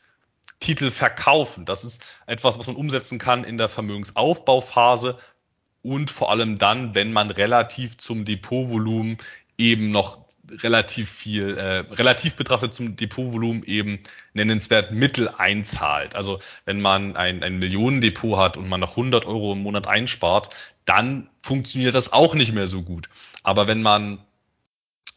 Titel 0.60 0.92
verkaufen. 0.92 1.66
Das 1.66 1.84
ist 1.84 2.06
etwas, 2.28 2.60
was 2.60 2.68
man 2.68 2.76
umsetzen 2.76 3.20
kann 3.20 3.44
in 3.44 3.58
der 3.58 3.70
Vermögensaufbauphase 3.70 5.18
und 5.82 6.12
vor 6.12 6.32
allem 6.32 6.58
dann, 6.58 6.96
wenn 6.96 7.14
man 7.14 7.30
relativ 7.32 7.98
zum 7.98 8.26
Depotvolumen 8.26 9.18
eben 9.58 9.92
noch 9.92 10.25
relativ 10.52 11.10
viel, 11.10 11.58
äh, 11.58 11.84
relativ 11.94 12.36
betrachtet 12.36 12.74
zum 12.74 12.96
Depotvolumen 12.96 13.64
eben 13.64 14.00
nennenswert 14.34 14.92
Mittel 14.92 15.30
einzahlt. 15.30 16.16
Also 16.16 16.40
wenn 16.66 16.82
man 16.82 17.16
ein, 17.16 17.44
ein 17.44 17.60
Millionendepot 17.60 18.38
hat 18.38 18.58
und 18.58 18.68
man 18.68 18.80
noch 18.80 18.92
100 18.92 19.26
Euro 19.26 19.54
im 19.54 19.64
Monat 19.64 19.88
einspart, 19.88 20.56
dann 20.86 21.30
funktioniert 21.42 21.96
das 21.96 22.14
auch 22.14 22.36
nicht 22.36 22.54
mehr 22.54 22.68
so 22.68 22.84
gut. 22.84 23.10
Aber 23.44 23.68
wenn 23.68 23.82
man 23.82 24.20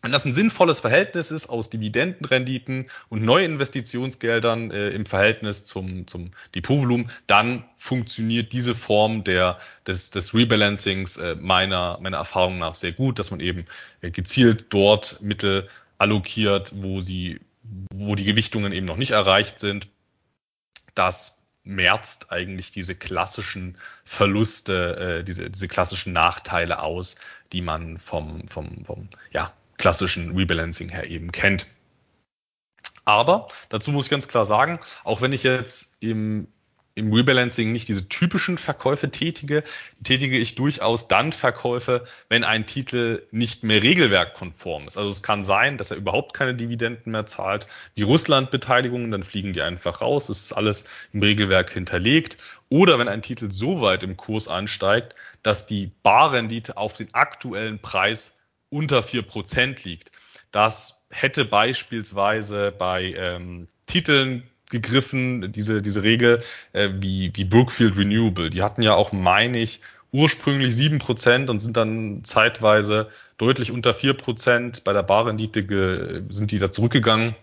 wenn 0.08 0.12
das 0.14 0.24
ein 0.24 0.32
sinnvolles 0.32 0.80
Verhältnis 0.80 1.30
ist 1.30 1.50
aus 1.50 1.68
Dividendenrenditen 1.68 2.86
und 3.10 3.22
Neuinvestitionsgeldern 3.26 4.70
äh, 4.70 4.88
im 4.88 5.04
Verhältnis 5.04 5.66
zum, 5.66 6.06
zum 6.06 6.30
Depotvolumen, 6.54 7.10
dann 7.26 7.64
funktioniert 7.76 8.54
diese 8.54 8.74
Form 8.74 9.22
der, 9.22 9.58
des, 9.86 10.10
des 10.10 10.32
Rebalancings 10.32 11.18
äh, 11.18 11.34
meiner, 11.34 11.98
meiner 12.00 12.16
Erfahrung 12.16 12.56
nach 12.56 12.74
sehr 12.74 12.92
gut, 12.92 13.18
dass 13.18 13.30
man 13.30 13.40
eben 13.40 13.66
äh, 14.00 14.10
gezielt 14.10 14.68
dort 14.70 15.20
Mittel 15.20 15.68
allokiert, 15.98 16.72
wo 16.74 17.02
sie, 17.02 17.40
wo 17.92 18.14
die 18.14 18.24
Gewichtungen 18.24 18.72
eben 18.72 18.86
noch 18.86 18.96
nicht 18.96 19.10
erreicht 19.10 19.60
sind. 19.60 19.88
Das 20.94 21.44
merzt 21.64 22.32
eigentlich 22.32 22.72
diese 22.72 22.94
klassischen 22.94 23.76
Verluste, 24.06 25.18
äh, 25.18 25.24
diese, 25.24 25.50
diese 25.50 25.68
klassischen 25.68 26.14
Nachteile 26.14 26.80
aus, 26.80 27.16
die 27.52 27.60
man 27.60 27.98
vom, 27.98 28.48
vom, 28.48 28.86
vom 28.86 29.10
ja, 29.32 29.52
klassischen 29.78 30.36
Rebalancing 30.36 30.90
her 30.90 31.08
eben 31.08 31.32
kennt. 31.32 31.66
Aber 33.08 33.48
dazu 33.70 33.90
muss 33.90 34.04
ich 34.04 34.10
ganz 34.10 34.28
klar 34.28 34.44
sagen, 34.44 34.80
auch 35.02 35.22
wenn 35.22 35.32
ich 35.32 35.42
jetzt 35.42 35.96
im, 36.00 36.46
im 36.94 37.10
Rebalancing 37.10 37.72
nicht 37.72 37.88
diese 37.88 38.06
typischen 38.06 38.58
Verkäufe 38.58 39.10
tätige, 39.10 39.64
tätige 40.04 40.36
ich 40.36 40.56
durchaus 40.56 41.08
dann 41.08 41.32
Verkäufe, 41.32 42.04
wenn 42.28 42.44
ein 42.44 42.66
Titel 42.66 43.26
nicht 43.30 43.64
mehr 43.64 43.82
regelwerkkonform 43.82 44.88
ist. 44.88 44.98
Also 44.98 45.10
es 45.10 45.22
kann 45.22 45.42
sein, 45.42 45.78
dass 45.78 45.90
er 45.90 45.96
überhaupt 45.96 46.34
keine 46.34 46.54
Dividenden 46.54 47.12
mehr 47.12 47.24
zahlt, 47.24 47.66
wie 47.94 48.02
Russland-Beteiligungen, 48.02 49.10
dann 49.10 49.22
fliegen 49.22 49.54
die 49.54 49.62
einfach 49.62 50.02
raus. 50.02 50.26
Das 50.26 50.40
ist 50.40 50.52
alles 50.52 50.84
im 51.14 51.22
Regelwerk 51.22 51.70
hinterlegt. 51.70 52.36
Oder 52.68 52.98
wenn 52.98 53.08
ein 53.08 53.22
Titel 53.22 53.50
so 53.50 53.80
weit 53.80 54.02
im 54.02 54.18
Kurs 54.18 54.48
ansteigt, 54.48 55.14
dass 55.42 55.64
die 55.64 55.92
Barrendite 56.02 56.76
auf 56.76 56.94
den 56.94 57.14
aktuellen 57.14 57.78
Preis 57.78 58.37
unter 58.70 59.02
vier 59.02 59.22
Prozent 59.22 59.84
liegt. 59.84 60.10
Das 60.50 61.02
hätte 61.10 61.44
beispielsweise 61.44 62.72
bei 62.72 63.14
ähm, 63.16 63.68
Titeln 63.86 64.44
gegriffen, 64.70 65.52
diese, 65.52 65.82
diese 65.82 66.02
Regel, 66.02 66.42
äh, 66.72 66.90
wie, 66.94 67.32
wie 67.34 67.44
Brookfield 67.44 67.96
Renewable. 67.96 68.50
Die 68.50 68.62
hatten 68.62 68.82
ja 68.82 68.94
auch, 68.94 69.12
meine 69.12 69.58
ich, 69.58 69.80
ursprünglich 70.12 70.74
sieben 70.74 70.98
Prozent 70.98 71.50
und 71.50 71.58
sind 71.58 71.76
dann 71.76 72.24
zeitweise 72.24 73.08
deutlich 73.36 73.70
unter 73.70 73.94
vier 73.94 74.14
Prozent. 74.14 74.84
Bei 74.84 74.92
der 74.92 75.02
Barrendite 75.02 76.24
sind 76.28 76.50
die 76.50 76.58
da 76.58 76.72
zurückgegangen. 76.72 77.34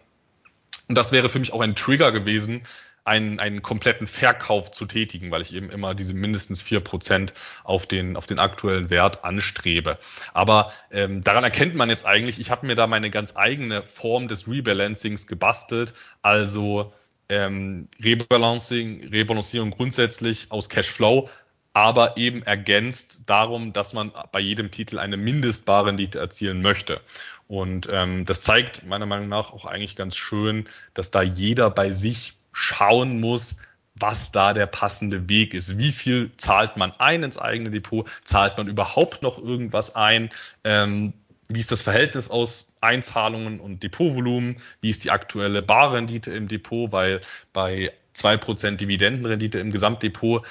Und 0.87 0.95
das 0.95 1.11
wäre 1.11 1.29
für 1.29 1.39
mich 1.39 1.53
auch 1.53 1.61
ein 1.61 1.75
Trigger 1.75 2.11
gewesen, 2.11 2.63
einen, 3.05 3.39
einen 3.39 3.61
kompletten 3.61 4.07
Verkauf 4.07 4.71
zu 4.71 4.85
tätigen, 4.85 5.31
weil 5.31 5.41
ich 5.41 5.53
eben 5.53 5.69
immer 5.69 5.93
diese 5.93 6.13
mindestens 6.13 6.61
vier 6.61 6.79
Prozent 6.79 7.33
auf 7.63 7.85
den, 7.85 8.17
auf 8.17 8.25
den 8.25 8.39
aktuellen 8.39 8.89
Wert 8.89 9.23
anstrebe. 9.23 9.99
Aber 10.33 10.73
ähm, 10.91 11.21
daran 11.21 11.43
erkennt 11.43 11.75
man 11.75 11.89
jetzt 11.89 12.05
eigentlich, 12.05 12.39
ich 12.39 12.49
habe 12.49 12.65
mir 12.65 12.75
da 12.75 12.87
meine 12.87 13.11
ganz 13.11 13.35
eigene 13.35 13.83
Form 13.83 14.27
des 14.27 14.47
Rebalancings 14.47 15.27
gebastelt. 15.27 15.93
Also 16.23 16.93
ähm, 17.29 17.87
Rebalancing, 18.03 19.07
Rebalancierung 19.09 19.69
grundsätzlich 19.69 20.47
aus 20.49 20.67
Cashflow, 20.67 21.29
aber 21.73 22.17
eben 22.17 22.41
ergänzt 22.41 23.23
darum, 23.27 23.71
dass 23.71 23.93
man 23.93 24.13
bei 24.31 24.39
jedem 24.39 24.71
Titel 24.71 24.97
eine 24.97 25.17
Mindestbarrendite 25.17 26.17
erzielen 26.17 26.63
möchte. 26.63 27.01
Und 27.47 27.87
ähm, 27.91 28.25
das 28.25 28.41
zeigt 28.41 28.85
meiner 28.87 29.05
Meinung 29.05 29.27
nach 29.27 29.51
auch 29.53 29.65
eigentlich 29.65 29.95
ganz 29.95 30.15
schön, 30.15 30.67
dass 30.95 31.11
da 31.11 31.21
jeder 31.21 31.69
bei 31.69 31.91
sich 31.91 32.33
schauen 32.55 33.19
muss, 33.19 33.57
was 33.95 34.31
da 34.31 34.53
der 34.53 34.65
passende 34.65 35.29
Weg 35.29 35.53
ist. 35.53 35.77
Wie 35.77 35.91
viel 35.91 36.31
zahlt 36.37 36.77
man 36.77 36.93
ein 36.99 37.23
ins 37.23 37.37
eigene 37.37 37.69
Depot? 37.69 38.07
Zahlt 38.23 38.57
man 38.57 38.67
überhaupt 38.67 39.21
noch 39.21 39.37
irgendwas 39.37 39.95
ein? 39.95 40.29
Ähm, 40.63 41.13
wie 41.49 41.59
ist 41.59 41.71
das 41.71 41.81
Verhältnis 41.81 42.29
aus 42.29 42.75
Einzahlungen 42.81 43.59
und 43.59 43.83
Depotvolumen? 43.83 44.57
Wie 44.81 44.89
ist 44.89 45.03
die 45.03 45.11
aktuelle 45.11 45.61
Barrendite 45.61 46.31
im 46.31 46.47
Depot? 46.47 46.91
Weil 46.91 47.21
bei 47.53 47.91
zwei 48.13 48.37
Prozent 48.37 48.81
Dividendenrendite 48.81 49.59
im 49.59 49.71
Gesamtdepot. 49.71 50.45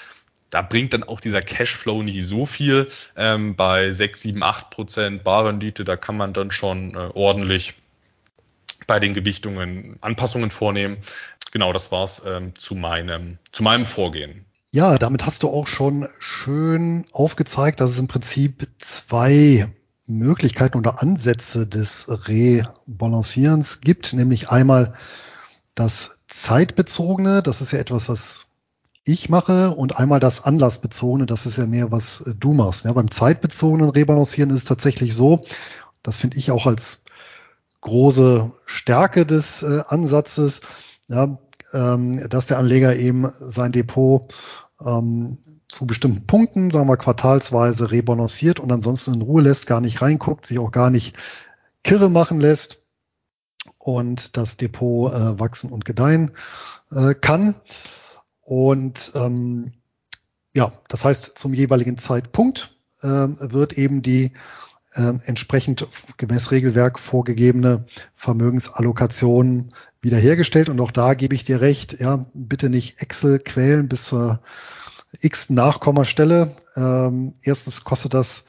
Da 0.50 0.62
bringt 0.62 0.92
dann 0.92 1.02
auch 1.02 1.20
dieser 1.20 1.40
Cashflow 1.40 2.02
nicht 2.02 2.24
so 2.24 2.46
viel. 2.46 2.88
Ähm, 3.16 3.56
bei 3.56 3.92
sechs, 3.92 4.20
sieben, 4.20 4.42
acht 4.42 4.70
Prozent 4.70 5.24
Barrendite, 5.24 5.84
da 5.84 5.96
kann 5.96 6.16
man 6.16 6.32
dann 6.32 6.50
schon 6.50 6.94
äh, 6.94 7.10
ordentlich 7.14 7.74
bei 8.86 9.00
den 9.00 9.14
Gewichtungen 9.14 9.96
Anpassungen 10.00 10.50
vornehmen. 10.50 10.98
Genau, 11.52 11.72
das 11.72 11.92
war's 11.92 12.22
ähm, 12.26 12.54
zu 12.56 12.74
meinem 12.74 13.38
zu 13.52 13.62
meinem 13.62 13.86
Vorgehen. 13.86 14.44
Ja, 14.72 14.98
damit 14.98 15.24
hast 15.24 15.44
du 15.44 15.48
auch 15.48 15.68
schon 15.68 16.08
schön 16.18 17.06
aufgezeigt, 17.12 17.80
dass 17.80 17.92
es 17.92 17.98
im 18.00 18.08
Prinzip 18.08 18.66
zwei 18.78 19.68
Möglichkeiten 20.06 20.78
oder 20.78 21.00
Ansätze 21.00 21.66
des 21.66 22.28
Rebalancierens 22.28 23.80
gibt, 23.80 24.12
nämlich 24.12 24.50
einmal 24.50 24.94
das 25.74 26.24
zeitbezogene, 26.26 27.42
das 27.42 27.60
ist 27.60 27.72
ja 27.72 27.78
etwas, 27.78 28.08
was 28.08 28.46
ich 29.04 29.28
mache, 29.28 29.70
und 29.70 29.98
einmal 29.98 30.18
das 30.18 30.44
anlassbezogene, 30.44 31.26
das 31.26 31.46
ist 31.46 31.58
ja 31.58 31.66
mehr, 31.66 31.92
was 31.92 32.30
du 32.38 32.52
machst. 32.52 32.84
Ja, 32.84 32.92
beim 32.92 33.10
zeitbezogenen 33.10 33.90
Rebalancieren 33.90 34.50
ist 34.50 34.60
es 34.60 34.64
tatsächlich 34.64 35.14
so, 35.14 35.44
das 36.02 36.16
finde 36.18 36.38
ich 36.38 36.50
auch 36.50 36.66
als 36.66 37.03
große 37.84 38.50
Stärke 38.64 39.24
des 39.26 39.62
äh, 39.62 39.82
Ansatzes, 39.86 40.62
ja, 41.06 41.38
ähm, 41.72 42.28
dass 42.28 42.46
der 42.46 42.58
Anleger 42.58 42.96
eben 42.96 43.30
sein 43.38 43.72
Depot 43.72 44.34
ähm, 44.84 45.38
zu 45.68 45.86
bestimmten 45.86 46.26
Punkten, 46.26 46.70
sagen 46.70 46.88
wir 46.88 46.96
quartalsweise, 46.96 47.90
rebalanciert 47.90 48.58
und 48.58 48.72
ansonsten 48.72 49.14
in 49.14 49.22
Ruhe 49.22 49.42
lässt, 49.42 49.66
gar 49.66 49.80
nicht 49.80 50.02
reinguckt, 50.02 50.46
sich 50.46 50.58
auch 50.58 50.72
gar 50.72 50.90
nicht 50.90 51.16
kirre 51.82 52.10
machen 52.10 52.40
lässt 52.40 52.78
und 53.78 54.36
das 54.36 54.56
Depot 54.56 55.12
äh, 55.12 55.38
wachsen 55.38 55.70
und 55.70 55.84
gedeihen 55.84 56.32
äh, 56.90 57.14
kann. 57.14 57.54
Und 58.40 59.12
ähm, 59.14 59.74
ja, 60.54 60.72
das 60.88 61.04
heißt, 61.04 61.36
zum 61.36 61.52
jeweiligen 61.52 61.98
Zeitpunkt 61.98 62.76
äh, 63.02 63.06
wird 63.08 63.74
eben 63.74 64.00
die 64.00 64.32
äh, 64.94 65.12
entsprechend 65.26 65.86
gemäß 66.16 66.50
Regelwerk 66.50 66.98
vorgegebene 66.98 67.84
Vermögensallokation 68.14 69.72
wiederhergestellt. 70.00 70.68
Und 70.68 70.80
auch 70.80 70.90
da 70.90 71.14
gebe 71.14 71.34
ich 71.34 71.44
dir 71.44 71.60
recht, 71.60 72.00
ja, 72.00 72.26
bitte 72.34 72.70
nicht 72.70 73.00
Excel 73.00 73.38
quälen 73.38 73.88
bis 73.88 74.06
zur 74.06 74.40
x 75.20 75.50
Nachkommastelle. 75.50 76.54
Ähm, 76.76 77.34
erstens 77.42 77.84
kostet 77.84 78.14
das 78.14 78.44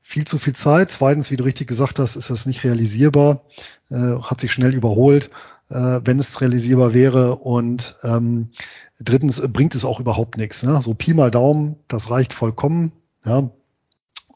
viel 0.00 0.26
zu 0.26 0.38
viel 0.38 0.54
Zeit. 0.54 0.90
Zweitens, 0.90 1.30
wie 1.30 1.36
du 1.36 1.44
richtig 1.44 1.68
gesagt 1.68 1.98
hast, 1.98 2.16
ist 2.16 2.30
das 2.30 2.46
nicht 2.46 2.64
realisierbar, 2.64 3.42
äh, 3.90 4.20
hat 4.22 4.40
sich 4.40 4.52
schnell 4.52 4.74
überholt, 4.74 5.28
äh, 5.68 6.00
wenn 6.02 6.18
es 6.18 6.40
realisierbar 6.40 6.94
wäre. 6.94 7.36
Und 7.36 7.98
ähm, 8.02 8.50
drittens 8.98 9.42
bringt 9.52 9.74
es 9.74 9.84
auch 9.84 10.00
überhaupt 10.00 10.38
nichts. 10.38 10.62
Ne? 10.62 10.80
So 10.82 10.94
Pi 10.94 11.12
mal 11.14 11.30
Daumen, 11.30 11.76
das 11.88 12.10
reicht 12.10 12.32
vollkommen. 12.32 12.92
Ja. 13.24 13.50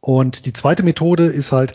Und 0.03 0.47
die 0.47 0.53
zweite 0.53 0.83
Methode 0.83 1.27
ist 1.27 1.53
halt 1.53 1.75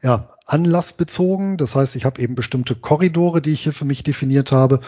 ja 0.00 0.30
anlassbezogen. 0.46 1.58
Das 1.58 1.76
heißt, 1.76 1.94
ich 1.94 2.06
habe 2.06 2.22
eben 2.22 2.34
bestimmte 2.34 2.74
Korridore, 2.74 3.42
die 3.42 3.52
ich 3.52 3.62
hier 3.62 3.74
für 3.74 3.84
mich 3.84 4.02
definiert 4.02 4.50
habe. 4.50 4.80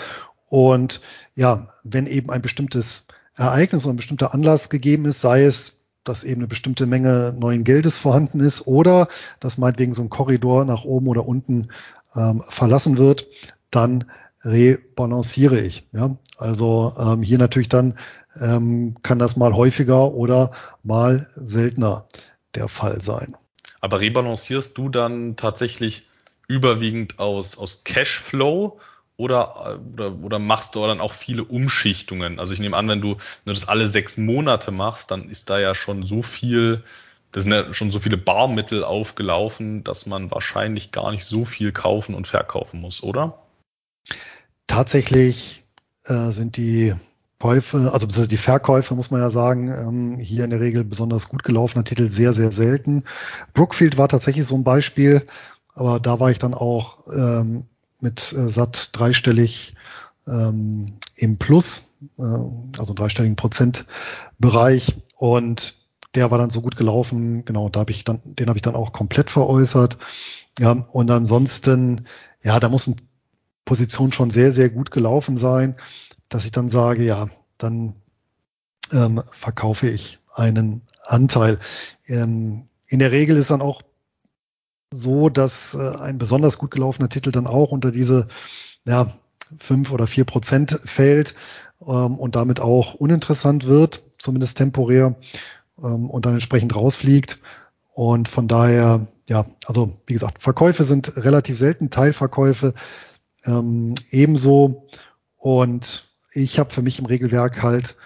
Und 0.49 1.03
ja, 1.35 1.69
wenn 1.85 2.07
eben 2.07 2.31
ein 2.31 2.41
bestimmtes 2.41 3.07
Ereignis 3.37 3.85
oder 3.85 3.93
ein 3.93 3.99
bestimmter 3.99 4.33
Anlass 4.33 4.71
gegeben 4.71 5.05
ist, 5.05 5.21
sei 5.21 5.45
es, 5.45 5.85
dass 6.03 6.25
eben 6.25 6.41
eine 6.41 6.49
bestimmte 6.49 6.87
Menge 6.87 7.37
neuen 7.39 7.63
Geldes 7.63 7.99
vorhanden 7.99 8.41
ist 8.41 8.67
oder 8.67 9.09
dass 9.39 9.59
meinetwegen 9.59 9.93
so 9.93 10.01
ein 10.01 10.09
Korridor 10.09 10.65
nach 10.65 10.85
oben 10.85 11.09
oder 11.09 11.29
unten 11.29 11.69
ähm, 12.17 12.43
verlassen 12.49 12.97
wird, 12.97 13.27
dann 13.71 14.05
rebalanciere 14.43 15.61
ich. 15.61 15.87
Ja? 15.93 16.17
Also 16.39 16.95
ähm, 16.99 17.23
hier 17.23 17.37
natürlich 17.37 17.69
dann 17.69 17.99
ähm, 18.41 18.95
kann 19.03 19.19
das 19.19 19.37
mal 19.37 19.53
häufiger 19.53 20.15
oder 20.15 20.53
mal 20.83 21.29
seltener 21.35 22.07
der 22.59 22.69
Fall 22.69 23.01
sein. 23.01 23.37
Aber 23.81 24.01
rebalancierst 24.01 24.77
du 24.77 24.89
dann 24.89 25.37
tatsächlich 25.37 26.07
überwiegend 26.49 27.19
aus, 27.19 27.57
aus 27.57 27.85
Cashflow 27.85 28.81
oder, 29.17 29.81
oder, 29.93 30.15
oder 30.23 30.39
machst 30.39 30.75
du 30.75 30.87
dann 30.87 31.01
auch 31.01 31.13
viele 31.13 31.45
Umschichtungen? 31.45 32.41
Also 32.41 32.53
ich 32.55 32.61
nehme 32.61 32.77
an, 32.77 32.89
wenn 32.89 33.01
du, 33.01 33.11
wenn 33.11 33.19
du 33.45 33.53
das 33.53 33.69
alle 33.69 33.87
sechs 33.87 34.17
Monate 34.17 34.71
machst, 34.71 35.11
dann 35.11 35.29
ist 35.29 35.51
da 35.51 35.59
ja 35.59 35.75
schon 35.75 36.05
so 36.05 36.23
viel, 36.23 36.83
das 37.33 37.45
sind 37.45 37.53
ja 37.53 37.73
schon 37.75 37.93
so 37.93 38.01
viele 38.01 38.17
Barmittel 38.17 38.83
aufgelaufen, 38.83 39.85
dass 39.85 40.07
man 40.07 40.31
wahrscheinlich 40.31 40.91
gar 40.93 41.11
nicht 41.11 41.25
so 41.25 41.45
viel 41.45 41.73
kaufen 41.73 42.15
und 42.15 42.27
verkaufen 42.27 42.81
muss, 42.81 43.03
oder? 43.03 43.43
Tatsächlich 44.67 45.65
äh, 46.05 46.31
sind 46.31 46.57
die 46.57 46.95
Käufe, 47.41 47.93
also 47.93 48.27
die 48.27 48.37
Verkäufe, 48.37 48.95
muss 48.95 49.11
man 49.11 49.21
ja 49.21 49.31
sagen, 49.31 49.69
ähm, 49.69 50.17
hier 50.17 50.45
in 50.45 50.51
der 50.51 50.61
Regel 50.61 50.85
besonders 50.85 51.29
gut 51.29 51.45
gelaufener 51.45 51.85
Titel 51.85 52.11
sehr, 52.11 52.33
sehr 52.33 52.51
selten. 52.51 53.05
Brookfield 53.55 53.97
war 53.97 54.09
tatsächlich 54.09 54.45
so 54.45 54.57
ein 54.57 54.65
Beispiel, 54.65 55.25
aber 55.73 56.01
da 56.01 56.19
war 56.19 56.31
ich 56.33 56.39
dann 56.39 56.53
auch 56.55 57.07
ähm, 57.13 57.67
mit 58.01 58.33
äh, 58.33 58.49
satt 58.49 58.91
dreistellig 58.93 59.77
ähm, 60.27 60.95
im 61.15 61.39
Plus, 61.39 61.91
äh, 62.19 62.23
also 62.79 62.93
dreistelligen 62.95 63.37
Prozentbereich 63.37 64.97
und 65.17 65.75
der 66.17 66.33
war 66.33 66.39
dann 66.39 66.51
so 66.51 66.61
gut 66.61 66.77
gelaufen, 66.77 67.45
genau, 67.45 67.69
da 67.69 67.81
habe 67.81 67.93
ich 67.93 68.03
dann, 68.03 68.21
den 68.25 68.49
habe 68.49 68.59
ich 68.59 68.63
dann 68.63 68.75
auch 68.75 68.93
komplett 68.93 69.31
veräußert. 69.31 69.99
Ja, 70.59 70.73
und 70.73 71.09
ansonsten, 71.11 72.07
ja, 72.43 72.59
da 72.59 72.69
muss 72.69 72.89
eine 72.89 72.97
Position 73.65 74.11
schon 74.11 74.31
sehr, 74.31 74.51
sehr 74.53 74.71
gut 74.71 74.91
gelaufen 74.91 75.37
sein 75.37 75.77
dass 76.29 76.45
ich 76.45 76.53
dann 76.53 76.69
sage, 76.69 77.05
ja, 77.05 77.29
dann 77.57 77.95
ähm, 78.93 79.23
verkaufe 79.31 79.89
ich 79.89 80.19
einen 80.33 80.83
Anteil. 81.05 81.59
Ähm, 82.07 82.69
in 82.89 82.99
der 82.99 83.13
Regel 83.13 83.37
ist 83.37 83.51
dann 83.51 83.63
auch 83.63 83.83
so, 84.91 85.29
dass 85.29 85.75
äh, 85.75 85.97
ein 85.99 86.19
besonders 86.19 86.59
gut 86.59 86.71
gelaufener 86.71 87.09
Titel 87.09 87.31
dann 87.31 87.47
auch 87.47 87.71
unter 87.71 87.91
diese 87.91 88.29
ja, 88.85 89.13
fünf 89.59 89.93
oder 89.93 90.07
vier 90.07 90.25
Prozent 90.25 90.79
fällt 90.85 91.35
ähm, 91.81 92.19
und 92.19 92.37
damit 92.37 92.61
auch 92.61 92.95
uninteressant 92.95 93.67
wird, 93.67 94.03
zumindest 94.19 94.57
temporär, 94.57 95.17
ähm, 95.83 96.09
und 96.11 96.27
dann 96.27 96.35
entsprechend 96.35 96.75
rausfliegt. 96.75 97.39
Und 97.93 98.29
von 98.29 98.49
daher, 98.49 99.09
ja, 99.29 99.47
also 99.67 100.01
wie 100.07 100.13
gesagt, 100.13 100.43
Verkäufe 100.43 100.85
sind 100.85 101.17
relativ 101.17 101.59
selten, 101.59 101.91
Teilverkäufe 101.91 102.75
ähm, 103.45 103.95
ebenso. 104.11 104.89
Und 105.37 106.08
ich 106.39 106.59
habe 106.59 106.73
für 106.73 106.83
mich 106.83 106.99
im 106.99 107.07
Regelwerk 107.07 107.63
halt 107.63 107.97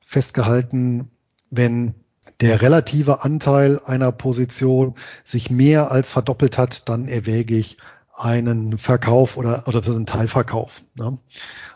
festgehalten, 0.00 1.10
wenn 1.50 1.94
der 2.40 2.62
relative 2.62 3.22
Anteil 3.22 3.80
einer 3.84 4.12
Position 4.12 4.94
sich 5.24 5.50
mehr 5.50 5.90
als 5.90 6.10
verdoppelt 6.10 6.58
hat, 6.58 6.88
dann 6.88 7.08
erwäge 7.08 7.56
ich 7.56 7.76
einen 8.14 8.78
Verkauf 8.78 9.36
oder, 9.36 9.66
oder 9.66 9.84
einen 9.84 10.06
Teilverkauf. 10.06 10.82
Ne? 10.94 11.18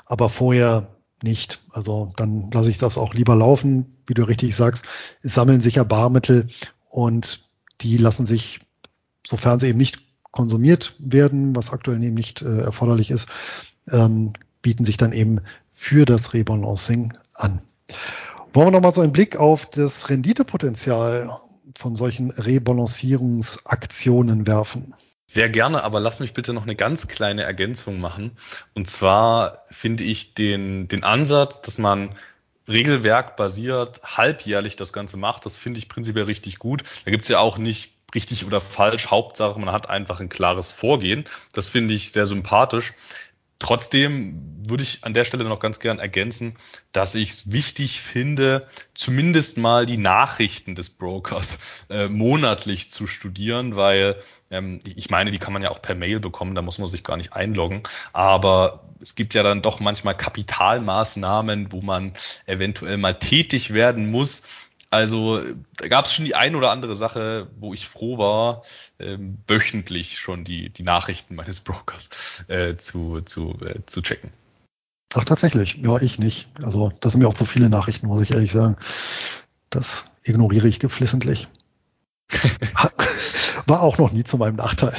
Aber 0.05 0.29
vorher 0.29 0.89
nicht. 1.23 1.63
Also 1.71 2.13
dann 2.17 2.51
lasse 2.51 2.71
ich 2.71 2.79
das 2.79 2.99
auch 2.99 3.15
lieber 3.15 3.35
laufen. 3.35 3.87
Wie 4.07 4.15
du 4.15 4.23
richtig 4.23 4.55
sagst, 4.55 4.85
es 5.23 5.35
sammeln 5.35 5.61
sich 5.61 5.77
ja 5.77 5.85
Barmittel 5.85 6.49
und 6.91 7.41
die 7.81 7.97
lassen 7.97 8.27
sich, 8.27 8.61
sofern 9.27 9.59
sie 9.59 9.69
eben 9.69 9.79
nicht 9.79 9.99
konsumiert 10.31 10.95
werden, 10.99 11.57
was 11.57 11.73
aktuell 11.73 12.03
eben 12.03 12.15
nicht 12.15 12.43
äh, 12.43 12.59
erforderlich 12.59 13.11
ist, 13.11 13.29
ähm, 13.91 14.33
bieten 14.63 14.85
sich 14.85 14.97
dann 14.97 15.13
eben 15.13 15.41
für 15.77 16.05
das 16.07 16.33
Rebalancing 16.33 17.13
an. 17.35 17.61
Wollen 18.55 18.69
wir 18.69 18.73
nochmal 18.73 18.95
so 18.95 19.03
einen 19.03 19.13
Blick 19.13 19.37
auf 19.37 19.69
das 19.69 20.09
Renditepotenzial 20.09 21.39
von 21.77 21.95
solchen 21.95 22.31
Rebalancierungsaktionen 22.31 24.47
werfen? 24.47 24.95
Sehr 25.27 25.51
gerne, 25.51 25.85
aber 25.85 26.01
lass 26.01 26.19
mich 26.19 26.33
bitte 26.33 26.55
noch 26.55 26.63
eine 26.63 26.77
ganz 26.77 27.09
kleine 27.09 27.43
Ergänzung 27.43 28.01
machen. 28.01 28.39
Und 28.75 28.89
zwar 28.89 29.67
finde 29.71 30.05
ich 30.05 30.33
den, 30.33 30.89
den 30.89 31.05
Ansatz, 31.05 31.61
dass 31.61 31.77
man 31.77 32.15
regelwerkbasiert 32.67 34.01
halbjährlich 34.03 34.77
das 34.77 34.95
Ganze 34.95 35.19
macht, 35.19 35.45
das 35.45 35.59
finde 35.59 35.79
ich 35.79 35.91
prinzipiell 35.91 36.25
richtig 36.25 36.59
gut. 36.59 36.85
Da 37.05 37.11
gibt 37.11 37.25
es 37.25 37.29
ja 37.29 37.39
auch 37.39 37.59
nicht 37.59 37.93
richtig 38.15 38.47
oder 38.47 38.61
falsch. 38.61 39.09
Hauptsache, 39.09 39.59
man 39.61 39.73
hat 39.73 39.91
einfach 39.91 40.21
ein 40.21 40.29
klares 40.29 40.71
Vorgehen. 40.73 41.25
Das 41.53 41.69
finde 41.69 41.95
ich 41.95 42.13
sehr 42.13 42.27
sympathisch. 42.27 42.95
Trotzdem 43.59 44.57
würde 44.69 44.83
ich 44.83 45.05
an 45.05 45.15
der 45.15 45.25
Stelle 45.25 45.45
noch 45.45 45.61
ganz 45.61 45.81
gern 45.81 45.99
ergänzen, 45.99 46.57
dass 46.93 47.15
ich 47.15 47.31
es 47.31 47.53
wichtig 47.53 48.01
finde, 48.01 48.67
zumindest 48.95 49.59
mal 49.59 49.87
die 49.87 49.97
Nachrichten 49.97 50.75
des 50.75 50.91
Brokers 50.91 51.59
äh, 51.89 52.09
monatlich 52.09 52.91
zu 52.91 53.07
studieren, 53.07 53.77
weil 53.77 54.17
ähm, 54.51 54.81
ich 54.85 55.11
meine, 55.11 55.31
die 55.31 55.39
kann 55.39 55.53
man 55.53 55.63
ja 55.63 55.71
auch 55.71 55.81
per 55.81 55.95
Mail 55.95 56.21
bekommen, 56.21 56.55
da 56.55 56.63
muss 56.63 56.79
man 56.79 56.89
sich 56.89 57.05
gar 57.05 57.17
nicht 57.17 57.33
einloggen. 57.33 57.83
Aber 58.13 58.85
es 59.01 59.15
gibt 59.15 59.35
ja 59.35 59.43
dann 59.43 59.63
doch 59.63 59.81
manchmal 59.81 60.17
Kapitalmaßnahmen, 60.17 61.73
wo 61.73 61.81
man 61.81 62.13
eventuell 62.47 62.97
mal 62.97 63.15
tätig 63.15 63.73
werden 63.73 64.11
muss 64.11 64.43
also 64.91 65.41
da 65.77 65.89
gab 65.89 66.07
es 66.07 66.15
schon 66.15 66.25
die 66.25 66.35
ein 66.35 66.57
oder 66.57 66.71
andere 66.71 66.95
Sache, 66.95 67.49
wo 67.59 67.75
ich 67.75 67.89
froh 67.89 68.19
war, 68.19 68.63
ähm, 68.99 69.39
wöchentlich 69.47 70.19
schon 70.19 70.45
die, 70.45 70.71
die 70.71 70.83
Nachrichten 70.83 71.35
meines 71.35 71.61
Brokers 71.65 72.09
äh, 72.49 72.77
zu, 72.77 73.21
zu, 73.23 73.59
äh, 73.61 73.81
zu 73.87 74.03
checken. 74.03 74.31
Ach, 75.15 75.25
tatsächlich. 75.25 75.79
Ja, 75.83 75.97
ich 75.99 76.19
nicht. 76.19 76.49
Also, 76.63 76.93
das 77.01 77.13
sind 77.13 77.23
mir 77.23 77.29
auch 77.29 77.35
zu 77.35 77.45
viele 77.45 77.71
Nachrichten, 77.71 78.07
muss 78.07 78.23
ich 78.23 78.33
ehrlich 78.33 78.53
sagen. 78.53 78.77
Das 79.71 80.11
ignoriere 80.23 80.69
ich 80.69 80.81
geflissentlich. 80.81 81.49
War 83.67 83.83
auch 83.83 83.99
noch 83.99 84.13
nie 84.13 84.25
zu 84.25 84.37
meinem 84.37 84.57
Nachteil. 84.57 84.95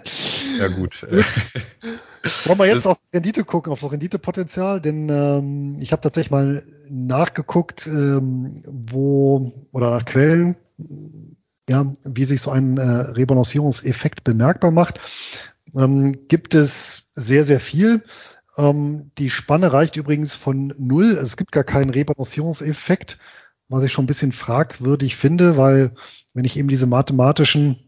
ja, 0.58 0.68
gut. 0.68 1.06
Wollen 2.44 2.58
wir 2.58 2.66
jetzt 2.66 2.86
das 2.86 2.86
auf 2.86 2.98
Rendite 3.12 3.44
gucken, 3.44 3.72
auf 3.72 3.80
das 3.80 3.92
Renditepotenzial? 3.92 4.80
Denn 4.80 5.08
ähm, 5.08 5.78
ich 5.80 5.92
habe 5.92 6.00
tatsächlich 6.00 6.30
mal 6.30 6.62
nachgeguckt, 6.88 7.86
ähm, 7.86 8.62
wo 8.66 9.52
oder 9.72 9.90
nach 9.90 10.04
Quellen, 10.04 10.56
ja, 11.68 11.92
wie 12.04 12.24
sich 12.24 12.40
so 12.40 12.50
ein 12.50 12.78
äh, 12.78 12.82
Rebalancierungseffekt 12.82 14.24
bemerkbar 14.24 14.70
macht. 14.70 15.00
Ähm, 15.74 16.28
gibt 16.28 16.54
es 16.54 17.10
sehr, 17.14 17.44
sehr 17.44 17.60
viel. 17.60 18.02
Ähm, 18.56 19.10
die 19.18 19.30
Spanne 19.30 19.72
reicht 19.72 19.96
übrigens 19.96 20.34
von 20.34 20.72
null. 20.78 21.12
Es 21.12 21.36
gibt 21.36 21.52
gar 21.52 21.64
keinen 21.64 21.90
Rebalancierungseffekt, 21.90 23.18
was 23.68 23.84
ich 23.84 23.92
schon 23.92 24.04
ein 24.04 24.08
bisschen 24.08 24.32
fragwürdig 24.32 25.16
finde, 25.16 25.56
weil 25.56 25.94
wenn 26.34 26.44
ich 26.44 26.56
eben 26.56 26.68
diese 26.68 26.86
mathematischen 26.86 27.78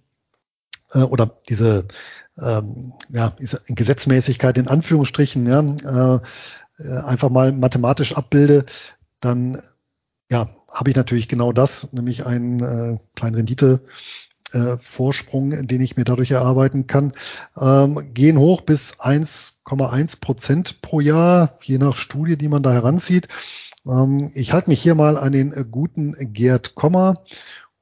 äh, 0.93 1.03
oder 1.03 1.31
diese 1.49 1.87
ähm, 2.39 2.93
ja, 3.11 3.35
Gesetzmäßigkeit 3.69 4.57
in 4.59 4.69
Anführungsstrichen 4.69 5.47
ja, 5.47 5.61
äh, 5.61 6.21
äh, 6.79 6.99
einfach 6.99 7.31
mal 7.31 7.53
mathematisch 7.53 8.17
abbilde, 8.17 8.65
dann 9.21 9.61
ja, 10.31 10.49
habe 10.71 10.91
ich 10.91 10.97
natürlich 10.97 11.29
genau 11.29 11.53
das, 11.53 11.93
nämlich 11.93 12.27
einen 12.27 12.61
äh, 12.61 12.99
kleinen 13.15 13.37
Rendite. 13.37 13.83
Äh, 14.53 14.77
Vorsprung, 14.79 15.67
den 15.67 15.81
ich 15.81 15.97
mir 15.97 16.05
dadurch 16.05 16.31
erarbeiten 16.31 16.87
kann, 16.87 17.11
ähm, 17.61 18.15
gehen 18.15 18.39
hoch 18.39 18.61
bis 18.61 19.01
1,1 19.01 20.21
Prozent 20.21 20.83
pro 20.83 21.01
Jahr, 21.01 21.59
je 21.63 21.79
nach 21.79 21.97
Studie, 21.97 22.37
die 22.37 22.47
man 22.47 22.63
da 22.63 22.73
heranzieht. 22.73 23.27
Ähm, 23.85 24.31
ich 24.35 24.53
halte 24.53 24.71
mich 24.71 24.81
hier 24.81 24.95
mal 24.95 25.19
an 25.19 25.33
den 25.33 25.53
äh, 25.53 25.65
guten 25.69 26.15
Gerd 26.33 26.77
Kommer 26.77 27.25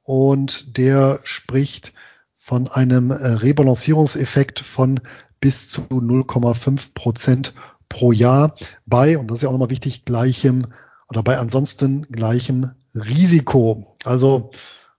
und 0.05 0.77
der 0.77 1.19
spricht 1.23 1.93
von 2.35 2.67
einem 2.67 3.09
äh, 3.09 3.15
Rebalancierungseffekt 3.15 4.59
von 4.59 5.01
bis 5.41 5.69
zu 5.69 5.81
0,5 5.81 6.93
Prozent 6.93 7.53
pro 7.89 8.11
Jahr 8.11 8.55
bei, 8.85 9.17
und 9.17 9.29
das 9.29 9.37
ist 9.37 9.41
ja 9.41 9.49
auch 9.49 9.53
nochmal 9.53 9.71
wichtig, 9.71 10.05
gleichem 10.05 10.67
oder 11.09 11.23
bei 11.23 11.37
ansonsten 11.37 12.03
gleichem 12.03 12.71
Risiko. 12.93 13.95
Also 14.03 14.51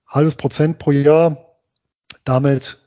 halbes 0.09 0.35
Prozent 0.35 0.79
pro 0.79 0.91
Jahr. 0.91 1.39
Damit 2.25 2.79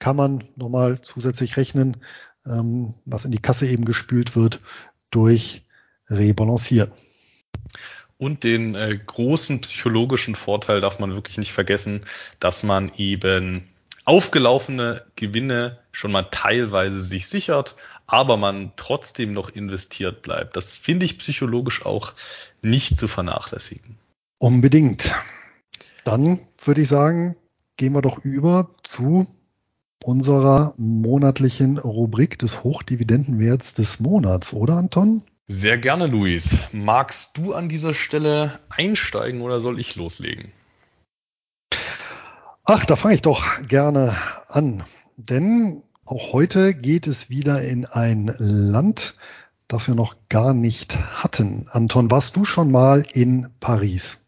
kann 0.00 0.16
man 0.16 0.44
nochmal 0.56 1.00
zusätzlich 1.02 1.56
rechnen, 1.56 1.98
ähm, 2.44 2.94
was 3.04 3.24
in 3.24 3.30
die 3.30 3.38
Kasse 3.38 3.68
eben 3.68 3.84
gespült 3.84 4.34
wird 4.34 4.60
durch 5.10 5.66
Rebalancieren. 6.08 6.90
Und 8.20 8.44
den 8.44 8.74
äh, 8.74 8.98
großen 9.06 9.62
psychologischen 9.62 10.34
Vorteil 10.34 10.82
darf 10.82 10.98
man 10.98 11.14
wirklich 11.14 11.38
nicht 11.38 11.52
vergessen, 11.52 12.02
dass 12.38 12.62
man 12.62 12.92
eben 12.98 13.66
aufgelaufene 14.04 15.06
Gewinne 15.16 15.78
schon 15.90 16.12
mal 16.12 16.24
teilweise 16.24 17.02
sich 17.02 17.28
sichert, 17.28 17.76
aber 18.06 18.36
man 18.36 18.72
trotzdem 18.76 19.32
noch 19.32 19.48
investiert 19.48 20.20
bleibt. 20.20 20.54
Das 20.54 20.76
finde 20.76 21.06
ich 21.06 21.16
psychologisch 21.16 21.86
auch 21.86 22.12
nicht 22.60 22.98
zu 22.98 23.08
vernachlässigen. 23.08 23.96
Unbedingt. 24.36 25.14
Dann 26.04 26.40
würde 26.62 26.82
ich 26.82 26.88
sagen, 26.88 27.36
gehen 27.78 27.94
wir 27.94 28.02
doch 28.02 28.22
über 28.22 28.68
zu 28.82 29.28
unserer 30.04 30.74
monatlichen 30.76 31.78
Rubrik 31.78 32.38
des 32.38 32.64
Hochdividendenwerts 32.64 33.72
des 33.72 33.98
Monats, 33.98 34.52
oder 34.52 34.74
Anton? 34.76 35.22
Sehr 35.52 35.78
gerne, 35.78 36.06
Luis. 36.06 36.58
Magst 36.70 37.36
du 37.36 37.54
an 37.54 37.68
dieser 37.68 37.92
Stelle 37.92 38.60
einsteigen 38.68 39.40
oder 39.40 39.60
soll 39.60 39.80
ich 39.80 39.96
loslegen? 39.96 40.52
Ach, 42.64 42.84
da 42.84 42.94
fange 42.94 43.16
ich 43.16 43.22
doch 43.22 43.44
gerne 43.66 44.16
an. 44.46 44.84
Denn 45.16 45.82
auch 46.04 46.32
heute 46.32 46.72
geht 46.72 47.08
es 47.08 47.30
wieder 47.30 47.62
in 47.62 47.84
ein 47.84 48.32
Land, 48.38 49.16
das 49.66 49.88
wir 49.88 49.96
noch 49.96 50.14
gar 50.28 50.54
nicht 50.54 50.96
hatten. 50.96 51.66
Anton, 51.72 52.12
warst 52.12 52.36
du 52.36 52.44
schon 52.44 52.70
mal 52.70 53.04
in 53.12 53.50
Paris? 53.58 54.18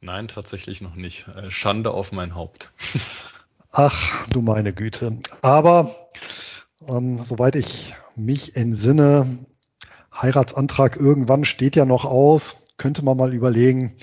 Nein, 0.00 0.28
tatsächlich 0.28 0.80
noch 0.80 0.94
nicht. 0.94 1.26
Äh, 1.26 1.50
Schande 1.50 1.90
auf 1.90 2.12
mein 2.12 2.36
Haupt. 2.36 2.70
Ach, 3.72 4.28
du 4.28 4.42
meine 4.42 4.72
Güte. 4.72 5.18
Aber 5.42 5.92
ähm, 6.86 7.24
soweit 7.24 7.56
ich 7.56 7.96
mich 8.14 8.54
entsinne, 8.54 9.44
Heiratsantrag 10.20 10.96
irgendwann 10.96 11.44
steht 11.44 11.76
ja 11.76 11.84
noch 11.84 12.04
aus. 12.04 12.56
Könnte 12.76 13.04
man 13.04 13.16
mal 13.16 13.34
überlegen, 13.34 13.94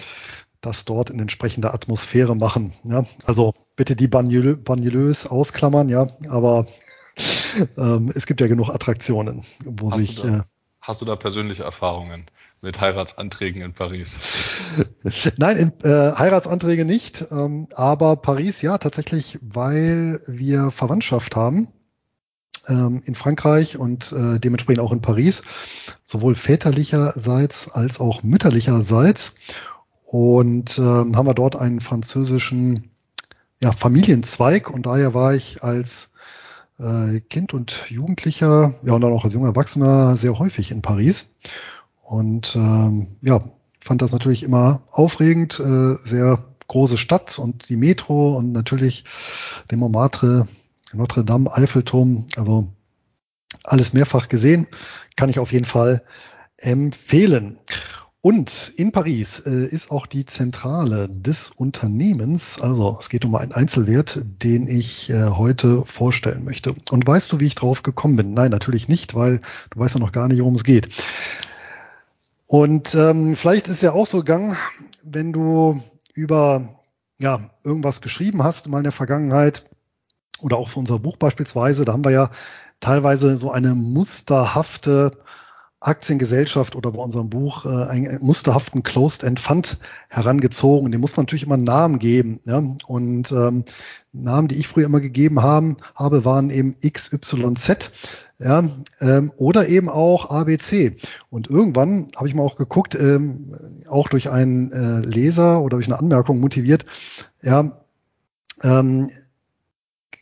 das 0.61 0.85
dort 0.85 1.09
in 1.09 1.19
entsprechender 1.19 1.73
Atmosphäre 1.73 2.35
machen. 2.35 2.73
Ja? 2.83 3.05
Also 3.23 3.53
bitte 3.75 3.95
die 3.95 4.07
Bagnoleuse 4.07 5.31
ausklammern, 5.31 5.89
ja, 5.89 6.09
aber 6.29 6.67
ähm, 7.77 8.11
es 8.13 8.25
gibt 8.25 8.41
ja 8.41 8.47
genug 8.47 8.69
Attraktionen, 8.69 9.45
wo 9.63 9.91
hast 9.91 9.99
sich. 9.99 10.15
Du 10.15 10.27
da, 10.27 10.37
äh, 10.39 10.41
hast 10.81 11.01
du 11.01 11.05
da 11.05 11.15
persönliche 11.15 11.63
Erfahrungen 11.63 12.25
mit 12.61 12.81
Heiratsanträgen 12.81 13.61
in 13.61 13.73
Paris? 13.73 14.15
Nein, 15.37 15.57
in, 15.57 15.73
äh, 15.83 16.13
Heiratsanträge 16.15 16.83
nicht, 16.83 17.25
ähm, 17.31 17.67
aber 17.73 18.15
Paris 18.17 18.61
ja 18.61 18.77
tatsächlich, 18.77 19.39
weil 19.41 20.21
wir 20.25 20.71
Verwandtschaft 20.71 21.35
haben 21.35 21.69
ähm, 22.67 23.01
in 23.05 23.15
Frankreich 23.15 23.77
und 23.77 24.11
äh, 24.11 24.39
dementsprechend 24.39 24.83
auch 24.83 24.91
in 24.91 25.01
Paris, 25.01 25.43
sowohl 26.03 26.35
väterlicherseits 26.35 27.71
als 27.71 27.99
auch 27.99 28.23
mütterlicherseits. 28.23 29.35
Und 30.05 30.77
ähm, 30.77 31.15
haben 31.15 31.27
wir 31.27 31.33
dort 31.33 31.55
einen 31.55 31.81
französischen 31.81 32.91
ja, 33.61 33.71
Familienzweig 33.71 34.69
und 34.69 34.85
daher 34.85 35.13
war 35.13 35.33
ich 35.33 35.63
als 35.63 36.11
äh, 36.77 37.21
Kind 37.21 37.53
und 37.53 37.89
Jugendlicher, 37.89 38.73
ja 38.83 38.93
und 38.93 39.01
dann 39.01 39.13
auch 39.13 39.23
als 39.23 39.33
junger 39.33 39.49
Erwachsener 39.49 40.17
sehr 40.17 40.37
häufig 40.37 40.71
in 40.71 40.81
Paris 40.81 41.35
und 42.01 42.55
ähm, 42.55 43.17
ja, 43.21 43.41
fand 43.83 44.01
das 44.01 44.11
natürlich 44.11 44.43
immer 44.43 44.83
aufregend, 44.91 45.59
äh, 45.59 45.95
sehr 45.95 46.39
große 46.67 46.97
Stadt 46.97 47.39
und 47.39 47.69
die 47.69 47.77
Metro 47.77 48.35
und 48.37 48.51
natürlich 48.51 49.05
den 49.71 49.79
Montmartre, 49.79 50.47
Notre 50.95 51.23
Dame, 51.23 51.51
Eiffelturm, 51.53 52.25
also 52.35 52.67
alles 53.63 53.93
mehrfach 53.93 54.27
gesehen, 54.27 54.67
kann 55.15 55.29
ich 55.29 55.39
auf 55.39 55.51
jeden 55.51 55.65
Fall 55.65 56.03
empfehlen. 56.57 57.57
Und 58.21 58.73
in 58.75 58.91
Paris 58.91 59.45
äh, 59.45 59.67
ist 59.67 59.91
auch 59.91 60.07
die 60.07 60.25
Zentrale 60.25 61.07
des 61.07 61.51
Unternehmens. 61.51 62.59
Also 62.59 62.97
es 62.99 63.09
geht 63.09 63.23
um 63.23 63.35
einen 63.35 63.51
Einzelwert, 63.51 64.19
den 64.41 64.67
ich 64.67 65.11
äh, 65.11 65.29
heute 65.29 65.85
vorstellen 65.85 66.43
möchte. 66.43 66.73
Und 66.89 67.05
weißt 67.05 67.31
du, 67.31 67.39
wie 67.39 67.45
ich 67.45 67.53
drauf 67.53 67.83
gekommen 67.83 68.15
bin? 68.15 68.33
Nein, 68.33 68.49
natürlich 68.49 68.87
nicht, 68.87 69.13
weil 69.13 69.41
du 69.69 69.79
weißt 69.79 69.93
ja 69.93 69.99
noch 69.99 70.11
gar 70.11 70.27
nicht, 70.27 70.39
worum 70.39 70.55
es 70.55 70.63
geht. 70.63 70.89
Und 72.47 72.95
ähm, 72.95 73.35
vielleicht 73.35 73.67
ist 73.67 73.83
ja 73.83 73.91
auch 73.91 74.07
so 74.07 74.17
gegangen, 74.17 74.57
wenn 75.03 75.31
du 75.31 75.79
über 76.15 76.81
ja, 77.19 77.51
irgendwas 77.63 78.01
geschrieben 78.01 78.43
hast 78.43 78.67
mal 78.69 78.79
in 78.79 78.85
der 78.85 78.91
Vergangenheit 78.91 79.65
oder 80.45 80.57
auch 80.57 80.69
für 80.69 80.79
unser 80.79 80.99
Buch 80.99 81.17
beispielsweise, 81.17 81.85
da 81.85 81.93
haben 81.93 82.05
wir 82.05 82.11
ja 82.11 82.29
teilweise 82.79 83.35
so 83.39 83.49
eine 83.49 83.73
musterhafte 83.73 85.09
Aktiengesellschaft 85.79 86.75
oder 86.75 86.91
bei 86.91 87.01
unserem 87.01 87.31
Buch 87.31 87.65
äh, 87.65 87.89
einen 87.89 88.23
musterhaften 88.23 88.83
Closed-End 88.83 89.39
Fund 89.39 89.79
herangezogen. 90.07 90.91
Dem 90.91 91.01
muss 91.01 91.17
man 91.17 91.23
natürlich 91.23 91.43
immer 91.43 91.55
einen 91.55 91.63
Namen 91.63 91.97
geben. 91.97 92.41
Ja? 92.45 92.61
Und 92.85 93.31
ähm, 93.31 93.65
Namen, 94.13 94.47
die 94.47 94.55
ich 94.55 94.67
früher 94.67 94.85
immer 94.85 94.99
gegeben 94.99 95.41
haben, 95.41 95.77
habe, 95.95 96.25
waren 96.25 96.51
eben 96.51 96.75
XYZ 96.79 97.91
ja, 98.37 98.69
ähm, 99.01 99.31
oder 99.37 99.67
eben 99.67 99.89
auch 99.89 100.29
ABC. 100.29 100.97
Und 101.31 101.49
irgendwann 101.49 102.09
habe 102.15 102.27
ich 102.27 102.35
mal 102.35 102.43
auch 102.43 102.55
geguckt, 102.55 102.93
ähm, 102.93 103.55
auch 103.89 104.09
durch 104.09 104.29
einen 104.29 104.71
äh, 104.71 104.99
Leser 104.99 105.61
oder 105.61 105.77
durch 105.77 105.87
eine 105.87 105.97
Anmerkung 105.97 106.39
motiviert, 106.39 106.85
ja, 107.41 107.71
ähm, 108.63 109.09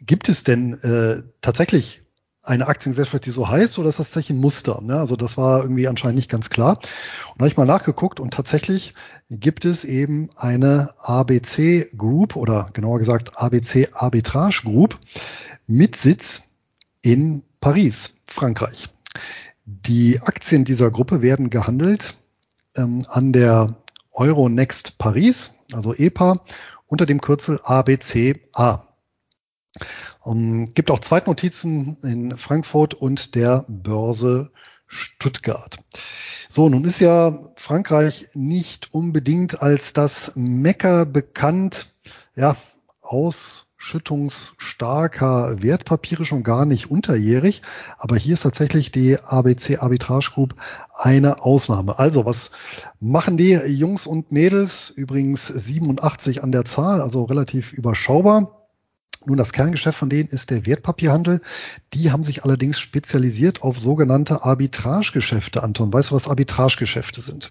gibt 0.06 0.30
es 0.30 0.44
denn 0.44 0.74
äh, 0.82 1.24
tatsächlich 1.42 2.02
eine 2.44 2.68
Aktiengesellschaft, 2.68 3.26
die 3.26 3.32
so 3.32 3.48
heißt, 3.48 3.80
oder 3.80 3.88
ist 3.88 4.00
das 4.00 4.10
tatsächlich 4.10 4.38
ein 4.38 4.42
Muster? 4.42 4.82
Ne? 4.82 5.00
Also 5.00 5.16
das 5.16 5.38
war 5.38 5.62
irgendwie 5.62 5.88
anscheinend 5.88 6.18
nicht 6.18 6.30
ganz 6.30 6.50
klar. 6.50 6.76
Und 6.78 7.38
da 7.38 7.44
habe 7.44 7.48
ich 7.48 7.58
mal 7.58 7.66
nachgeguckt 7.66 8.20
und 8.20 8.34
tatsächlich 8.34 8.94
gibt 9.30 9.64
es 9.64 9.86
eben 9.86 10.30
eine 10.36 10.94
ABC 10.98 11.90
Group 11.98 12.36
oder 12.36 12.70
genauer 12.74 13.00
gesagt 13.00 13.38
ABC 13.38 13.90
Arbitrage 13.94 14.64
Group 14.64 15.00
mit 15.68 15.96
Sitz 15.96 16.44
in 17.02 17.44
Paris, 17.62 18.24
Frankreich. 18.28 18.90
Die 19.66 20.20
Aktien 20.22 20.66
dieser 20.66 20.92
Gruppe 20.92 21.22
werden 21.22 21.50
gehandelt 21.50 22.16
ähm, 22.76 23.06
an 23.08 23.32
der 23.32 23.78
Euronext 24.12 24.98
Paris, 24.98 25.54
also 25.72 25.94
EPA, 25.94 26.42
unter 26.88 27.06
dem 27.06 27.22
Kürzel 27.22 27.62
ABCA. 27.64 28.93
Um, 30.22 30.70
gibt 30.70 30.92
auch 30.92 31.00
Zweitnotizen 31.00 31.98
in 32.04 32.38
Frankfurt 32.38 32.94
und 32.94 33.34
der 33.36 33.66
Börse 33.68 34.52
Stuttgart. 34.88 35.78
So, 36.50 36.70
nun 36.70 36.86
ist 36.86 37.00
ja 37.00 37.40
Frankreich 37.56 38.28
nicht 38.34 38.94
unbedingt 38.94 39.60
als 39.62 39.94
das 39.94 40.34
Mecker 40.36 41.08
bekannt, 41.08 41.88
ja, 42.36 42.56
ausschüttungsstarker 43.02 45.64
Wertpapiere 45.64 46.26
schon 46.26 46.44
gar 46.44 46.66
nicht 46.66 46.92
unterjährig. 46.92 47.64
Aber 47.98 48.16
hier 48.16 48.36
ist 48.36 48.44
tatsächlich 48.44 48.92
die 48.92 49.20
ABC 49.20 49.78
Arbitrage 49.78 50.30
Group 50.34 50.56
eine 50.94 51.44
Ausnahme. 51.44 51.98
Also, 52.00 52.26
was 52.26 52.52
machen 53.00 53.38
die 53.38 53.54
Jungs 53.54 54.08
und 54.08 54.32
Mädels? 54.32 54.92
Übrigens 54.92 55.48
87 55.48 56.44
an 56.44 56.52
der 56.52 56.66
Zahl, 56.66 57.02
also 57.02 57.24
relativ 57.24 57.74
überschaubar. 57.74 58.63
Nun, 59.26 59.38
das 59.38 59.54
Kerngeschäft 59.54 59.98
von 59.98 60.10
denen 60.10 60.30
ist 60.30 60.50
der 60.50 60.66
Wertpapierhandel. 60.66 61.42
Die 61.94 62.12
haben 62.12 62.24
sich 62.24 62.44
allerdings 62.44 62.80
spezialisiert 62.80 63.62
auf 63.62 63.80
sogenannte 63.80 64.44
Arbitragegeschäfte. 64.44 65.64
Anton, 65.64 65.94
weißt 65.94 66.12
du, 66.12 66.16
was 66.16 66.28
Arbitragegeschäfte 66.28 67.22
sind? 67.22 67.50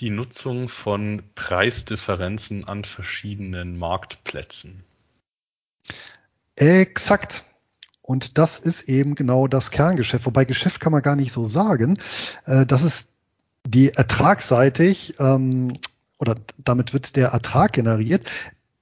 Die 0.00 0.10
Nutzung 0.10 0.68
von 0.68 1.22
Preisdifferenzen 1.34 2.66
an 2.66 2.84
verschiedenen 2.84 3.78
Marktplätzen. 3.78 4.84
Exakt. 6.56 7.44
Und 8.02 8.36
das 8.36 8.58
ist 8.58 8.88
eben 8.88 9.14
genau 9.14 9.48
das 9.48 9.70
Kerngeschäft. 9.70 10.26
Wobei 10.26 10.44
Geschäft 10.44 10.80
kann 10.80 10.92
man 10.92 11.02
gar 11.02 11.16
nicht 11.16 11.32
so 11.32 11.44
sagen. 11.44 11.98
Äh, 12.44 12.66
das 12.66 12.82
ist 12.82 13.12
die 13.66 13.94
ertragsseitig 13.94 15.14
ähm, 15.18 15.78
oder 16.18 16.36
damit 16.58 16.92
wird 16.92 17.16
der 17.16 17.28
Ertrag 17.28 17.72
generiert 17.72 18.28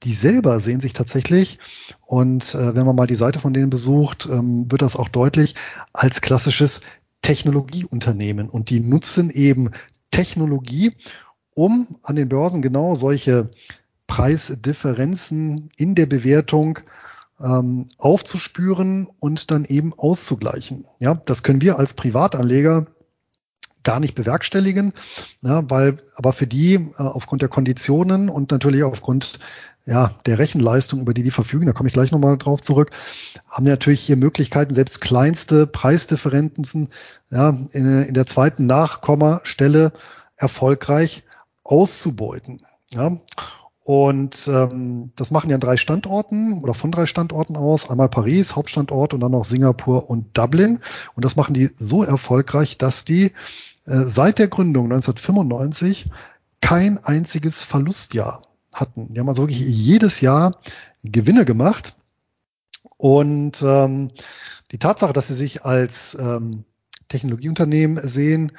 die 0.05 0.13
selber 0.13 0.61
sehen 0.61 0.81
sich 0.81 0.93
tatsächlich, 0.93 1.59
und 2.07 2.55
äh, 2.55 2.75
wenn 2.75 2.87
man 2.87 2.97
mal 2.97 3.07
die 3.07 3.15
Seite 3.15 3.39
von 3.39 3.55
denen 3.55 3.71
besucht, 3.71 4.29
ähm, 4.31 4.71
wird 4.71 4.83
das 4.83 4.97
auch 4.97 5.09
deutlich, 5.09 5.55
als 5.93 6.21
klassisches 6.21 6.81
Technologieunternehmen. 7.23 8.49
Und 8.49 8.71
die 8.71 8.81
nutzen 8.81 9.31
eben 9.31 9.71
Technologie, 10.11 10.95
um 11.55 11.97
an 12.03 12.17
den 12.17 12.29
Börsen 12.29 12.63
genau 12.63 12.95
solche 12.95 13.51
Preisdifferenzen 14.07 15.71
in 15.77 15.95
der 15.95 16.07
Bewertung 16.07 16.81
ähm, 17.41 17.89
aufzuspüren 17.99 19.09
und 19.21 19.51
dann 19.51 19.65
eben 19.65 19.95
auszugleichen. 19.95 20.85
Ja, 20.99 21.15
das 21.15 21.43
können 21.43 21.61
wir 21.61 21.79
als 21.79 21.95
Privatanleger 21.95 22.87
gar 23.85 24.01
nicht 24.01 24.15
bewerkstelligen, 24.15 24.93
ja, 25.41 25.69
weil 25.69 25.97
aber 26.15 26.33
für 26.33 26.47
die 26.47 26.75
äh, 26.75 26.91
aufgrund 26.99 27.43
der 27.43 27.49
Konditionen 27.49 28.29
und 28.29 28.51
natürlich 28.51 28.85
aufgrund 28.85 29.39
ja, 29.85 30.13
der 30.27 30.39
Rechenleistung, 30.39 31.01
über 31.01 31.15
die 31.15 31.23
die 31.23 31.31
verfügen, 31.31 31.67
da 31.67 31.73
komme 31.73 31.89
ich 31.89 31.93
gleich 31.93 32.13
nochmal 32.13 32.39
drauf 32.39 32.61
zurück, 32.61 32.93
haben 33.49 33.65
natürlich 33.65 34.01
hier 34.01 34.17
Möglichkeiten, 34.17 34.75
selbst 34.75 35.01
kleinste 35.01 35.67
Preisdifferenzen 35.67 36.89
ja, 37.31 37.51
in, 37.73 38.03
in 38.03 38.15
der 38.15 38.27
zweiten 38.27 38.67
Nachkommastelle 38.67 39.93
erfolgreich 40.37 41.25
auszubeuten. 41.65 42.63
Ja. 42.91 43.19
Und 43.85 44.47
ähm, 44.47 45.11
das 45.17 45.33
machen 45.33 45.51
ja 45.51 45.57
an 45.57 45.61
drei 45.61 45.77
Standorten 45.77 46.61
oder 46.63 46.73
von 46.73 46.93
drei 46.93 47.07
Standorten 47.07 47.57
aus. 47.57 47.91
Einmal 47.91 48.09
Paris, 48.09 48.55
Hauptstandort 48.55 49.13
und 49.13 49.21
dann 49.21 49.33
noch 49.33 49.45
Singapur 49.45 50.09
und 50.09 50.39
Dublin. 50.39 50.79
Und 51.17 51.25
das 51.25 51.35
machen 51.35 51.55
die 51.55 51.69
so 51.75 52.05
erfolgreich, 52.05 52.79
dass 52.79 53.05
die 53.05 53.33
äh, 53.87 54.05
seit 54.05 54.39
der 54.39 54.47
Gründung 54.47 54.85
1995 54.85 56.11
kein 56.61 57.03
einziges 57.03 57.65
Verlustjahr 57.65 58.45
hatten. 58.73 59.13
Die 59.13 59.21
haben 59.21 59.29
also 59.29 59.43
wirklich 59.43 59.61
jedes 59.61 60.21
Jahr 60.21 60.61
Gewinne 61.03 61.45
gemacht. 61.45 61.97
Und 62.97 63.63
ähm, 63.63 64.11
die 64.71 64.79
Tatsache, 64.79 65.13
dass 65.13 65.29
sie 65.29 65.35
sich 65.35 65.65
als 65.65 66.17
ähm, 66.19 66.65
Technologieunternehmen 67.09 68.09
sehen, 68.09 68.53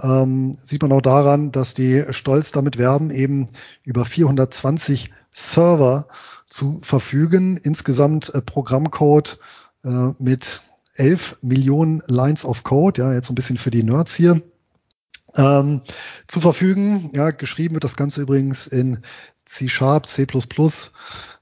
ähm, 0.00 0.54
sieht 0.54 0.82
man 0.82 0.92
auch 0.92 1.00
daran, 1.00 1.50
dass 1.50 1.74
die 1.74 2.04
stolz 2.10 2.52
damit 2.52 2.78
werben, 2.78 3.10
eben 3.10 3.48
über 3.82 4.04
420 4.04 5.10
Server 5.32 6.06
zu 6.46 6.80
verfügen, 6.82 7.56
insgesamt 7.56 8.32
äh, 8.34 8.40
Programmcode 8.40 9.38
äh, 9.84 10.10
mit 10.18 10.62
11 10.94 11.38
Millionen 11.42 12.02
Lines 12.06 12.44
of 12.44 12.62
Code, 12.62 13.02
ja, 13.02 13.12
jetzt 13.12 13.30
ein 13.30 13.34
bisschen 13.34 13.58
für 13.58 13.70
die 13.70 13.82
Nerds 13.82 14.14
hier, 14.14 14.40
ähm, 15.36 15.82
zu 16.26 16.40
verfügen. 16.40 17.10
Ja, 17.14 17.30
geschrieben 17.30 17.74
wird 17.74 17.84
das 17.84 17.96
Ganze 17.96 18.22
übrigens 18.22 18.66
in 18.66 19.02
C-Sharp, 19.56 20.06
C++, 20.06 20.26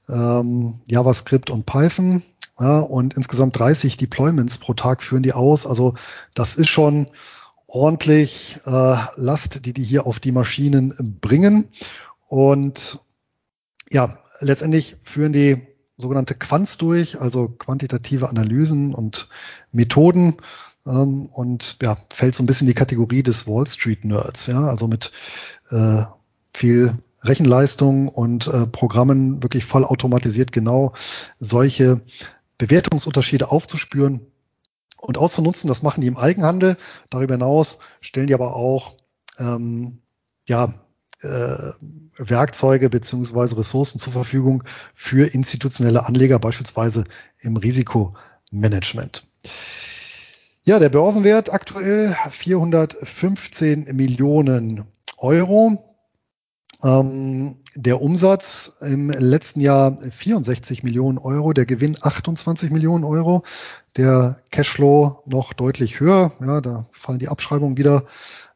ähm, 0.09 0.79
JavaScript 0.87 1.49
und 1.49 1.65
Python. 1.65 2.23
Ja, 2.57 2.79
und 2.79 3.15
insgesamt 3.15 3.59
30 3.59 3.97
Deployments 3.97 4.57
pro 4.57 4.73
Tag 4.73 5.03
führen 5.03 5.23
die 5.23 5.33
aus. 5.33 5.67
Also 5.67 5.95
das 6.33 6.55
ist 6.55 6.69
schon 6.69 7.07
ordentlich 7.67 8.59
äh, 8.65 8.97
Last, 9.15 9.65
die 9.65 9.73
die 9.73 9.83
hier 9.83 10.05
auf 10.05 10.21
die 10.21 10.31
Maschinen 10.31 11.19
bringen. 11.19 11.67
Und 12.27 12.99
ja, 13.91 14.19
letztendlich 14.39 14.95
führen 15.03 15.33
die 15.33 15.67
sogenannte 15.97 16.35
Quants 16.35 16.77
durch, 16.77 17.19
also 17.19 17.49
quantitative 17.49 18.29
Analysen 18.29 18.93
und 18.93 19.27
Methoden. 19.73 20.37
Ähm, 20.85 21.25
und 21.25 21.77
ja, 21.81 21.97
fällt 22.13 22.35
so 22.35 22.43
ein 22.43 22.45
bisschen 22.45 22.67
in 22.67 22.71
die 22.71 22.79
Kategorie 22.79 23.23
des 23.23 23.47
Wall 23.47 23.67
Street 23.67 24.05
Nerds, 24.05 24.47
ja, 24.47 24.61
also 24.67 24.87
mit 24.87 25.11
äh, 25.71 26.03
viel 26.53 26.97
Rechenleistung 27.27 28.07
und 28.07 28.47
äh, 28.47 28.67
Programmen 28.67 29.43
wirklich 29.43 29.65
voll 29.65 29.83
automatisiert 29.83 30.51
genau 30.51 30.93
solche 31.39 32.01
Bewertungsunterschiede 32.57 33.51
aufzuspüren 33.51 34.21
und 34.99 35.17
auszunutzen. 35.17 35.67
Das 35.67 35.83
machen 35.83 36.01
die 36.01 36.07
im 36.07 36.17
Eigenhandel. 36.17 36.77
Darüber 37.09 37.35
hinaus 37.35 37.79
stellen 38.01 38.27
die 38.27 38.33
aber 38.33 38.55
auch 38.55 38.95
ähm, 39.37 39.99
ja, 40.47 40.73
äh, 41.21 41.71
Werkzeuge 42.17 42.89
beziehungsweise 42.89 43.57
Ressourcen 43.57 43.99
zur 43.99 44.13
Verfügung 44.13 44.63
für 44.93 45.33
institutionelle 45.33 46.05
Anleger, 46.05 46.39
beispielsweise 46.39 47.03
im 47.39 47.57
Risikomanagement. 47.57 49.27
Ja, 50.63 50.79
der 50.79 50.89
Börsenwert 50.89 51.53
aktuell 51.53 52.15
415 52.29 53.95
Millionen 53.95 54.85
Euro. 55.17 55.84
Ähm, 56.83 57.57
der 57.75 58.01
Umsatz 58.01 58.77
im 58.81 59.09
letzten 59.09 59.59
Jahr 59.59 59.97
64 59.97 60.83
Millionen 60.83 61.17
Euro, 61.17 61.53
der 61.53 61.65
Gewinn 61.65 61.97
28 61.99 62.71
Millionen 62.71 63.03
Euro, 63.03 63.43
der 63.97 64.39
Cashflow 64.51 65.23
noch 65.25 65.53
deutlich 65.53 65.99
höher. 65.99 66.31
Ja, 66.39 66.61
da 66.61 66.85
fallen 66.91 67.19
die 67.19 67.27
Abschreibungen 67.27 67.77
wieder 67.77 68.05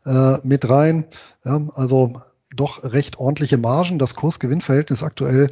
äh, 0.05 0.37
mit 0.43 0.69
rein. 0.69 1.05
Ja, 1.43 1.61
also 1.73 2.21
doch 2.55 2.83
recht 2.83 3.19
ordentliche 3.19 3.57
Margen. 3.57 3.99
Das 3.99 4.15
Kursgewinnverhältnis 4.15 5.03
aktuell 5.03 5.51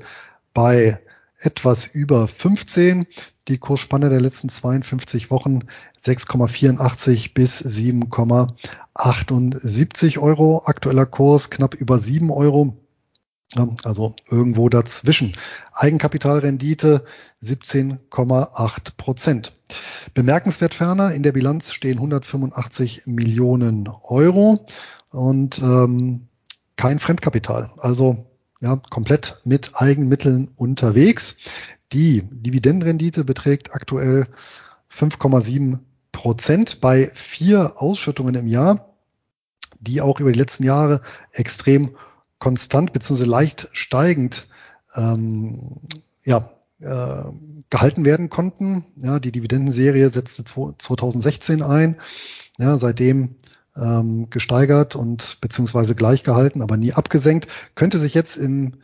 bei 0.54 1.00
etwas 1.40 1.86
über 1.86 2.28
15. 2.28 3.06
Die 3.48 3.58
Kursspanne 3.58 4.10
der 4.10 4.20
letzten 4.20 4.50
52 4.50 5.32
Wochen 5.32 5.62
6,84 6.02 7.34
bis 7.34 7.62
7,78 7.62 10.20
Euro. 10.20 10.64
Aktueller 10.66 11.06
Kurs 11.06 11.50
knapp 11.50 11.74
über 11.74 11.98
7 11.98 12.30
Euro. 12.30 12.76
Also 13.84 14.14
irgendwo 14.30 14.68
dazwischen. 14.68 15.38
Eigenkapitalrendite 15.72 17.06
17,8 17.42 18.98
Prozent. 18.98 19.54
Bemerkenswert 20.14 20.74
ferner, 20.74 21.14
in 21.14 21.24
der 21.24 21.32
Bilanz 21.32 21.72
stehen 21.72 21.96
185 21.98 23.04
Millionen 23.06 23.88
Euro 24.04 24.66
und 25.12 25.60
ähm, 25.60 26.28
kein 26.76 27.00
Fremdkapital. 27.00 27.72
Also 27.78 28.26
ja, 28.60 28.82
komplett 28.90 29.40
mit 29.46 29.72
Eigenmitteln 29.76 30.50
unterwegs. 30.56 31.38
Die 31.94 32.24
Dividendenrendite 32.24 33.24
beträgt 33.24 33.74
aktuell 33.74 34.28
5,7 34.92 35.80
Prozent 36.12 36.82
bei 36.82 37.10
vier 37.14 37.82
Ausschüttungen 37.82 38.36
im 38.36 38.48
Jahr, 38.48 38.94
die 39.80 40.02
auch 40.02 40.20
über 40.20 40.32
die 40.32 40.40
letzten 40.40 40.64
Jahre 40.64 41.02
extrem 41.32 41.96
konstant 42.40 42.92
bzw. 42.94 43.24
leicht 43.24 43.70
steigend 43.72 44.48
ähm, 44.96 45.82
ja, 46.24 46.52
äh, 46.80 47.24
gehalten 47.70 48.06
werden 48.06 48.30
konnten. 48.30 48.86
Ja, 48.98 49.20
die 49.20 49.32
Dividendenserie 49.32 50.10
setzte 50.10 50.44
2016 50.44 51.62
ein. 51.62 51.98
Ja, 52.58 52.78
seitdem 52.80 53.36
ähm, 53.76 54.30
gesteigert 54.30 54.96
und 54.96 55.40
beziehungsweise 55.42 55.96
gleich 55.96 56.24
gehalten, 56.24 56.62
aber 56.62 56.78
nie 56.78 56.94
abgesenkt. 56.94 57.48
Könnte 57.76 58.00
sich 58.00 58.14
jetzt 58.14 58.38
im 58.38 58.78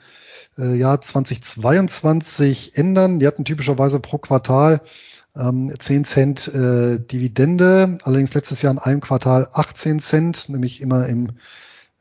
äh, 0.57 0.75
Jahr 0.75 1.01
2022 1.01 2.77
ändern. 2.77 3.19
Die 3.19 3.27
hatten 3.27 3.45
typischerweise 3.45 3.99
pro 3.99 4.17
Quartal 4.17 4.81
ähm, 5.35 5.71
10 5.77 6.05
Cent 6.05 6.47
äh, 6.47 6.99
Dividende, 6.99 7.97
allerdings 8.03 8.33
letztes 8.33 8.61
Jahr 8.61 8.71
in 8.73 8.79
einem 8.79 9.01
Quartal 9.01 9.49
18 9.51 9.99
Cent, 9.99 10.49
nämlich 10.49 10.81
immer 10.81 11.07
im 11.07 11.33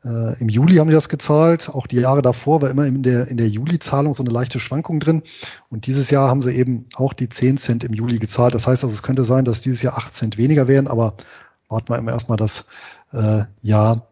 äh, 0.05 0.39
Im 0.41 0.49
Juli 0.49 0.75
haben 0.77 0.89
die 0.89 0.93
das 0.93 1.09
gezahlt. 1.09 1.69
Auch 1.69 1.87
die 1.87 1.97
Jahre 1.97 2.21
davor 2.21 2.61
war 2.61 2.69
immer 2.69 2.85
in 2.85 3.03
der, 3.03 3.27
in 3.29 3.37
der 3.37 3.47
Juli-Zahlung 3.47 4.13
so 4.13 4.23
eine 4.23 4.33
leichte 4.33 4.59
Schwankung 4.59 4.99
drin. 4.99 5.23
Und 5.69 5.87
dieses 5.87 6.09
Jahr 6.09 6.29
haben 6.29 6.41
sie 6.41 6.51
eben 6.51 6.87
auch 6.95 7.13
die 7.13 7.29
10 7.29 7.57
Cent 7.57 7.83
im 7.83 7.93
Juli 7.93 8.19
gezahlt. 8.19 8.53
Das 8.53 8.67
heißt 8.67 8.83
also, 8.83 8.93
es 8.93 9.03
könnte 9.03 9.23
sein, 9.23 9.45
dass 9.45 9.61
dieses 9.61 9.81
Jahr 9.81 9.97
8 9.97 10.13
Cent 10.13 10.37
weniger 10.37 10.67
wären, 10.67 10.87
aber 10.87 11.15
warten 11.69 11.89
wir 11.89 11.97
immer 11.97 12.11
erstmal 12.11 12.37
das 12.37 12.65
äh, 13.13 13.43
Jahr 13.61 14.07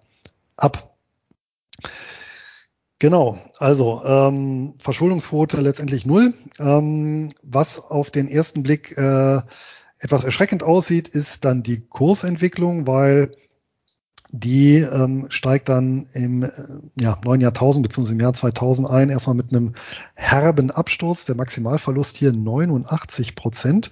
ab. 0.56 0.96
Genau, 3.02 3.40
also 3.58 4.04
ähm, 4.06 4.76
Verschuldungsquote 4.78 5.60
letztendlich 5.60 6.06
null. 6.06 6.36
Ähm, 6.60 7.32
was 7.42 7.80
auf 7.80 8.12
den 8.12 8.28
ersten 8.28 8.62
Blick 8.62 8.96
äh, 8.96 9.42
etwas 9.98 10.24
erschreckend 10.24 10.62
aussieht, 10.62 11.08
ist 11.08 11.44
dann 11.44 11.64
die 11.64 11.82
Kursentwicklung, 11.82 12.86
weil 12.86 13.36
die 14.30 14.76
ähm, 14.76 15.26
steigt 15.30 15.70
dann 15.70 16.10
im 16.14 16.44
äh, 16.44 16.52
ja, 16.94 17.18
neuen 17.26 17.42
Jahrtausend 17.42 17.82
bzw. 17.82 18.12
im 18.12 18.20
Jahr 18.20 18.34
2000 18.34 18.88
ein, 18.88 19.10
erstmal 19.10 19.36
mit 19.36 19.50
einem 19.50 19.74
herben 20.14 20.70
Absturz. 20.70 21.26
Der 21.26 21.34
Maximalverlust 21.34 22.18
hier 22.18 22.32
89 22.32 23.34
Prozent. 23.34 23.90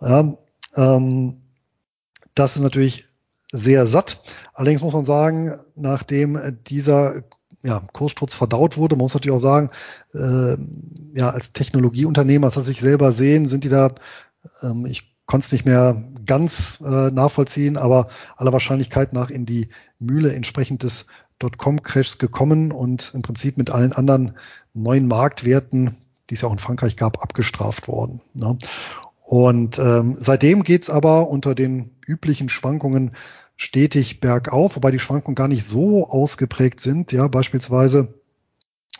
Ja, 0.00 0.38
ähm, 0.74 1.42
das 2.34 2.56
ist 2.56 2.62
natürlich 2.62 3.04
sehr 3.52 3.86
satt. 3.86 4.22
Allerdings 4.54 4.80
muss 4.80 4.94
man 4.94 5.04
sagen, 5.04 5.52
nachdem 5.74 6.56
dieser 6.66 7.24
ja, 7.62 7.82
Kurssturz 7.92 8.34
verdaut 8.34 8.76
wurde. 8.76 8.96
Man 8.96 9.04
muss 9.04 9.14
natürlich 9.14 9.36
auch 9.36 9.42
sagen, 9.42 9.70
äh, 10.14 10.56
ja, 11.14 11.30
als 11.30 11.52
Technologieunternehmen, 11.52 12.44
als 12.44 12.54
das 12.54 12.66
sich 12.66 12.80
selber 12.80 13.12
sehen, 13.12 13.46
sind 13.46 13.64
die 13.64 13.68
da, 13.68 13.94
ähm, 14.62 14.86
ich 14.86 15.16
konnte 15.26 15.44
es 15.44 15.52
nicht 15.52 15.66
mehr 15.66 16.02
ganz 16.24 16.80
äh, 16.80 17.10
nachvollziehen, 17.10 17.76
aber 17.76 18.08
aller 18.36 18.52
Wahrscheinlichkeit 18.52 19.12
nach 19.12 19.30
in 19.30 19.44
die 19.44 19.68
Mühle 19.98 20.32
entsprechend 20.32 20.82
des 20.82 21.06
Dotcom-Crashs 21.38 22.18
gekommen 22.18 22.72
und 22.72 23.12
im 23.14 23.22
Prinzip 23.22 23.58
mit 23.58 23.70
allen 23.70 23.92
anderen 23.92 24.36
neuen 24.72 25.06
Marktwerten, 25.06 25.96
die 26.30 26.34
es 26.34 26.40
ja 26.40 26.48
auch 26.48 26.52
in 26.52 26.58
Frankreich 26.58 26.96
gab, 26.96 27.22
abgestraft 27.22 27.88
worden. 27.88 28.22
Ne? 28.34 28.56
Und 29.20 29.78
ähm, 29.78 30.14
seitdem 30.16 30.62
geht's 30.62 30.88
aber 30.88 31.28
unter 31.28 31.54
den 31.54 31.90
üblichen 32.06 32.48
Schwankungen 32.48 33.12
stetig 33.58 34.20
bergauf, 34.20 34.76
wobei 34.76 34.92
die 34.92 35.00
Schwankungen 35.00 35.34
gar 35.34 35.48
nicht 35.48 35.64
so 35.64 36.08
ausgeprägt 36.08 36.80
sind. 36.80 37.12
Ja, 37.12 37.26
beispielsweise 37.28 38.14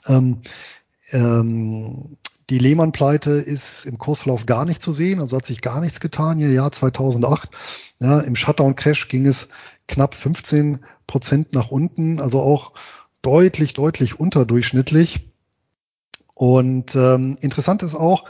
ähm, 0.06 0.42
ähm, 1.10 2.18
die 2.50 2.58
Lehmann-Pleite 2.58 3.30
ist 3.30 3.86
im 3.86 3.98
Kursverlauf 3.98 4.46
gar 4.46 4.64
nicht 4.64 4.82
zu 4.82 4.92
sehen, 4.92 5.20
also 5.20 5.36
hat 5.36 5.46
sich 5.46 5.60
gar 5.60 5.80
nichts 5.80 6.00
getan 6.00 6.38
hier 6.38 6.50
Jahr 6.50 6.72
2008. 6.72 7.50
Ja, 8.00 8.20
Im 8.20 8.36
Shutdown-Crash 8.36 9.08
ging 9.08 9.26
es 9.26 9.48
knapp 9.86 10.14
15 10.14 10.80
Prozent 11.06 11.52
nach 11.52 11.70
unten, 11.70 12.20
also 12.20 12.40
auch 12.40 12.72
deutlich, 13.22 13.74
deutlich 13.74 14.18
unterdurchschnittlich. 14.18 15.30
Und 16.34 16.96
ähm, 16.96 17.36
interessant 17.40 17.82
ist 17.82 17.94
auch, 17.94 18.24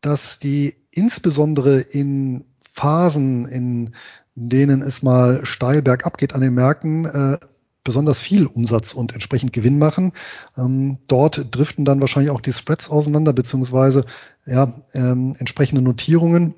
dass 0.00 0.38
die 0.38 0.76
insbesondere 0.90 1.80
in 1.80 2.44
Phasen, 2.70 3.46
in 3.46 3.94
denen 4.34 4.82
es 4.82 5.02
mal 5.02 5.44
steil 5.46 5.82
bergab 5.82 6.18
geht 6.18 6.34
an 6.34 6.40
den 6.40 6.54
Märkten, 6.54 7.04
äh, 7.06 7.38
besonders 7.84 8.20
viel 8.20 8.46
Umsatz 8.46 8.94
und 8.94 9.12
entsprechend 9.12 9.52
Gewinn 9.52 9.78
machen. 9.78 10.12
Ähm, 10.56 10.98
dort 11.06 11.54
driften 11.54 11.84
dann 11.84 12.00
wahrscheinlich 12.00 12.30
auch 12.30 12.40
die 12.40 12.52
Spreads 12.52 12.90
auseinander, 12.90 13.32
beziehungsweise 13.32 14.06
ja, 14.46 14.72
ähm, 14.94 15.36
entsprechende 15.38 15.82
Notierungen, 15.82 16.54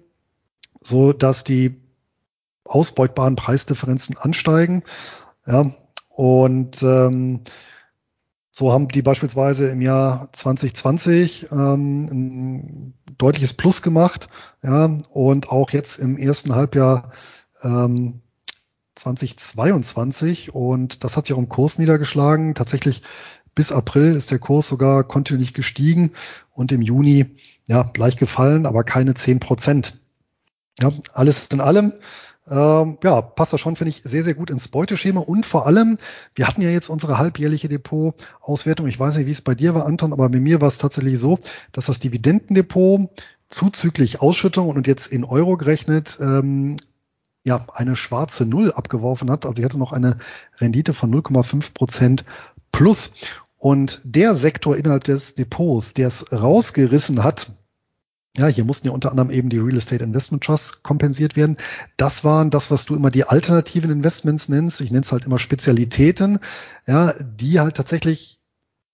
so 0.80 1.12
dass 1.12 1.44
die 1.44 1.80
ausbeutbaren 2.64 3.36
Preisdifferenzen 3.36 4.16
ansteigen. 4.16 4.82
Ja, 5.46 5.72
und 6.10 6.82
ähm, 6.82 7.40
so 8.50 8.72
haben 8.72 8.88
die 8.88 9.02
beispielsweise 9.02 9.68
im 9.68 9.82
Jahr 9.82 10.28
2020 10.32 11.48
ähm, 11.52 12.08
ein 12.10 12.94
deutliches 13.18 13.52
Plus 13.52 13.82
gemacht, 13.82 14.28
ja, 14.62 14.98
und 15.10 15.50
auch 15.50 15.70
jetzt 15.70 15.98
im 15.98 16.16
ersten 16.16 16.54
Halbjahr 16.54 17.12
ähm, 17.62 18.20
2022 18.94 20.54
und 20.54 21.04
das 21.04 21.16
hat 21.16 21.26
sich 21.26 21.34
auch 21.34 21.40
im 21.40 21.48
Kurs 21.48 21.78
niedergeschlagen. 21.78 22.54
Tatsächlich 22.54 23.02
bis 23.54 23.72
April 23.72 24.16
ist 24.16 24.30
der 24.30 24.38
Kurs 24.38 24.68
sogar 24.68 25.04
kontinuierlich 25.04 25.54
gestiegen 25.54 26.12
und 26.52 26.72
im 26.72 26.82
Juni 26.82 27.26
ja 27.68 27.90
leicht 27.96 28.18
gefallen, 28.18 28.66
aber 28.66 28.84
keine 28.84 29.14
zehn 29.14 29.40
Prozent. 29.40 30.00
Ja, 30.80 30.92
alles 31.12 31.46
in 31.46 31.61
allem 31.61 31.94
ähm, 32.48 32.98
ja, 33.02 33.20
passt 33.22 33.52
das 33.52 33.61
schon, 33.61 33.76
finde 33.76 33.90
ich, 33.90 34.02
sehr, 34.04 34.22
sehr 34.22 34.34
gut 34.34 34.50
ins 34.50 34.68
Beuteschema. 34.68 35.20
Und 35.20 35.46
vor 35.46 35.66
allem, 35.66 35.98
wir 36.34 36.46
hatten 36.46 36.62
ja 36.62 36.70
jetzt 36.70 36.88
unsere 36.88 37.18
halbjährliche 37.18 37.68
Depot-Auswertung. 37.68 38.86
Ich 38.86 38.98
weiß 39.00 39.16
nicht, 39.16 39.26
wie 39.26 39.32
es 39.32 39.40
bei 39.40 39.54
dir 39.54 39.74
war, 39.74 39.86
Anton, 39.86 40.12
aber 40.12 40.28
bei 40.28 40.38
mir 40.38 40.61
war 40.61 40.68
es 40.68 40.78
tatsächlich 40.78 41.18
so, 41.18 41.40
dass 41.72 41.86
das 41.86 41.98
Dividendendepot 41.98 43.11
zuzüglich 43.48 44.20
Ausschüttung 44.20 44.68
und 44.68 44.86
jetzt 44.86 45.09
in 45.09 45.24
Euro 45.24 45.57
gerechnet 45.57 46.18
ähm, 46.20 46.76
ja, 47.47 47.64
eine 47.72 47.94
schwarze 47.94 48.44
Null 48.44 48.72
abgeworfen 48.72 49.30
hat. 49.30 49.47
Also 49.47 49.61
ich 49.61 49.64
hatte 49.64 49.78
noch 49.78 49.92
eine 49.92 50.18
Rendite 50.61 50.92
von 50.92 51.14
0,5 51.14 51.74
Prozent 51.74 52.24
plus. 52.72 53.12
Und 53.57 54.01
der 54.05 54.34
Sektor 54.34 54.76
innerhalb 54.76 55.05
des 55.05 55.36
Depots, 55.36 55.94
der 55.94 56.09
es 56.09 56.32
rausgerissen 56.32 57.22
hat, 57.22 57.53
ja, 58.36 58.49
hier 58.49 58.64
mussten 58.64 58.88
ja 58.88 58.92
unter 58.92 59.12
anderem 59.12 59.30
eben 59.30 59.49
die 59.49 59.59
Real 59.59 59.78
Estate 59.78 60.05
Investment 60.05 60.44
Trusts 60.44 60.82
kompensiert 60.82 61.36
werden. 61.36 61.57
Das 61.97 62.22
waren 62.24 62.51
das, 62.51 62.70
was 62.70 62.84
du 62.84 62.94
immer 62.97 63.11
die 63.11 63.24
alternativen 63.24 63.90
Investments 63.90 64.49
nennst. 64.49 64.80
Ich 64.80 64.90
nenne 64.90 65.03
es 65.03 65.12
halt 65.12 65.24
immer 65.24 65.38
Spezialitäten, 65.38 66.40
ja, 66.86 67.14
die 67.20 67.61
halt 67.61 67.76
tatsächlich 67.76 68.36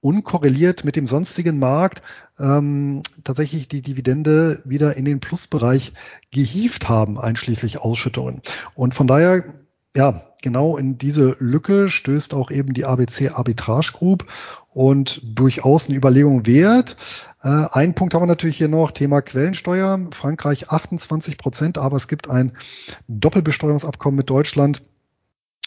unkorreliert 0.03 0.85
mit 0.85 0.97
dem 0.97 1.07
sonstigen 1.07 1.59
Markt 1.59 2.03
ähm, 2.39 3.03
tatsächlich 3.25 3.69
die 3.69 3.83
Dividende 3.83 4.61
wieder 4.67 4.97
in 4.97 5.05
den 5.05 5.21
Plusbereich 5.21 5.95
gehievt 6.31 6.89
haben, 6.89 7.19
einschließlich 7.19 7.79
Ausschüttungen. 7.79 8.43
Und 8.75 8.95
von 8.95 9.07
daher, 9.07 9.45
ja, 9.95 10.25
genau 10.43 10.77
in 10.77 10.99
diese 10.99 11.37
Lücke 11.39 11.89
stößt 11.89 12.35
auch 12.35 12.51
eben 12.51 12.75
die 12.75 12.85
ABC 12.85 13.29
Arbitrage 13.29 13.93
Group 13.93 14.27
und 14.71 15.21
durchaus 15.25 15.87
eine 15.87 15.97
Überlegung 15.97 16.47
wert. 16.47 16.97
Äh, 17.41 17.67
ein 17.71 17.95
Punkt 17.95 18.13
haben 18.13 18.23
wir 18.23 18.27
natürlich 18.27 18.57
hier 18.57 18.69
noch, 18.69 18.91
Thema 18.91 19.23
Quellensteuer. 19.23 20.01
Frankreich 20.11 20.71
28 20.71 21.39
Prozent, 21.39 21.79
aber 21.79 21.97
es 21.97 22.09
gibt 22.09 22.29
ein 22.29 22.53
Doppelbesteuerungsabkommen 23.07 24.17
mit 24.17 24.31
Deutschland 24.31 24.83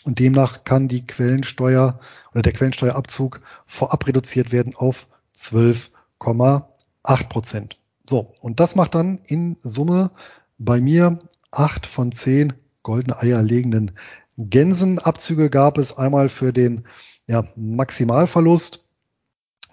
und 0.06 0.20
demnach 0.20 0.64
kann 0.64 0.88
die 0.88 1.06
Quellensteuer 1.06 2.00
oder 2.32 2.42
der 2.44 2.54
Quellensteuerabzug 2.54 3.42
vorab 3.66 4.08
reduziert 4.08 4.52
werden 4.52 4.76
auf 4.76 5.08
12,8 5.36 7.28
Prozent. 7.28 7.80
So, 8.08 8.34
und 8.40 8.60
das 8.60 8.76
macht 8.76 8.96
dann 8.96 9.20
in 9.26 9.58
Summe 9.60 10.12
bei 10.58 10.80
mir 10.80 11.20
acht 11.52 11.88
von 11.88 12.12
zehn 12.12 12.54
goldene 12.84 13.18
Eier 13.20 13.42
legenden 13.42 13.92
Gänsen. 14.38 15.00
Abzüge 15.00 15.50
gab 15.50 15.78
es 15.78 15.98
einmal 15.98 16.30
für 16.30 16.54
den 16.54 16.86
ja, 17.28 17.44
Maximalverlust, 17.56 18.86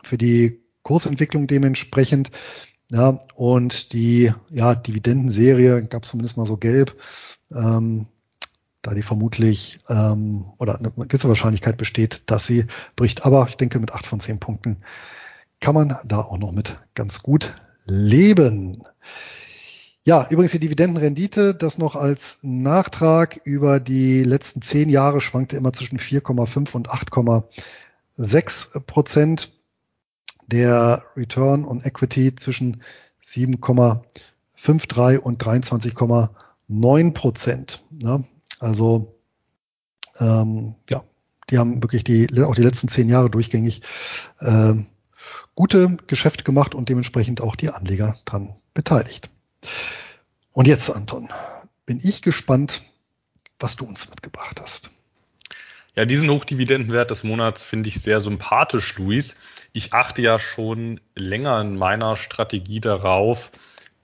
für 0.02 0.16
die 0.16 0.62
Kursentwicklung 0.82 1.46
dementsprechend. 1.46 2.30
Ja, 2.90 3.20
und 3.34 3.92
die 3.92 4.32
ja, 4.50 4.74
Dividendenserie 4.74 5.84
gab 5.84 6.04
es 6.04 6.10
zumindest 6.10 6.36
mal 6.36 6.46
so 6.46 6.56
gelb. 6.56 6.96
Ähm, 7.50 8.06
da 8.82 8.94
die 8.94 9.02
vermutlich 9.02 9.78
ähm, 9.88 10.46
oder 10.58 10.78
eine 10.78 10.90
gewisse 10.90 11.28
Wahrscheinlichkeit 11.28 11.76
besteht, 11.76 12.22
dass 12.26 12.44
sie 12.46 12.66
bricht. 12.96 13.24
Aber 13.24 13.46
ich 13.48 13.56
denke, 13.56 13.78
mit 13.78 13.92
acht 13.92 14.06
von 14.06 14.20
zehn 14.20 14.40
Punkten 14.40 14.78
kann 15.60 15.74
man 15.74 15.96
da 16.04 16.20
auch 16.20 16.38
noch 16.38 16.52
mit 16.52 16.80
ganz 16.94 17.22
gut 17.22 17.54
leben. 17.86 18.82
Ja, 20.04 20.26
übrigens 20.28 20.50
die 20.50 20.58
Dividendenrendite, 20.58 21.54
das 21.54 21.78
noch 21.78 21.94
als 21.94 22.40
Nachtrag 22.42 23.40
über 23.44 23.78
die 23.78 24.24
letzten 24.24 24.60
zehn 24.60 24.88
Jahre 24.88 25.20
schwankte 25.20 25.56
immer 25.56 25.72
zwischen 25.72 25.98
4,5 25.98 26.74
und 26.74 26.90
8,6 26.90 28.80
Prozent. 28.80 29.52
Der 30.48 31.04
Return 31.16 31.64
on 31.64 31.80
Equity 31.84 32.34
zwischen 32.34 32.82
7,53 33.24 35.18
und 35.18 35.40
23,9 35.42 37.12
Prozent. 37.12 37.84
Ja, 38.02 38.24
also 38.62 39.18
ähm, 40.18 40.76
ja, 40.88 41.02
die 41.50 41.58
haben 41.58 41.82
wirklich 41.82 42.04
die, 42.04 42.28
auch 42.42 42.54
die 42.54 42.62
letzten 42.62 42.88
zehn 42.88 43.08
Jahre 43.08 43.28
durchgängig 43.28 43.82
äh, 44.38 44.74
gute 45.54 45.96
Geschäfte 46.06 46.44
gemacht 46.44 46.74
und 46.74 46.88
dementsprechend 46.88 47.40
auch 47.40 47.56
die 47.56 47.70
Anleger 47.70 48.16
dran 48.24 48.54
beteiligt. 48.72 49.30
Und 50.52 50.66
jetzt, 50.66 50.90
Anton, 50.90 51.28
bin 51.86 52.00
ich 52.02 52.22
gespannt, 52.22 52.82
was 53.58 53.76
du 53.76 53.84
uns 53.84 54.08
mitgebracht 54.10 54.60
hast. 54.60 54.90
Ja, 55.94 56.04
diesen 56.04 56.30
Hochdividendenwert 56.30 57.10
des 57.10 57.22
Monats 57.22 57.64
finde 57.64 57.88
ich 57.88 58.00
sehr 58.00 58.20
sympathisch, 58.20 58.96
Luis. 58.96 59.36
Ich 59.72 59.92
achte 59.92 60.22
ja 60.22 60.38
schon 60.38 61.00
länger 61.14 61.60
in 61.60 61.76
meiner 61.76 62.16
Strategie 62.16 62.80
darauf, 62.80 63.50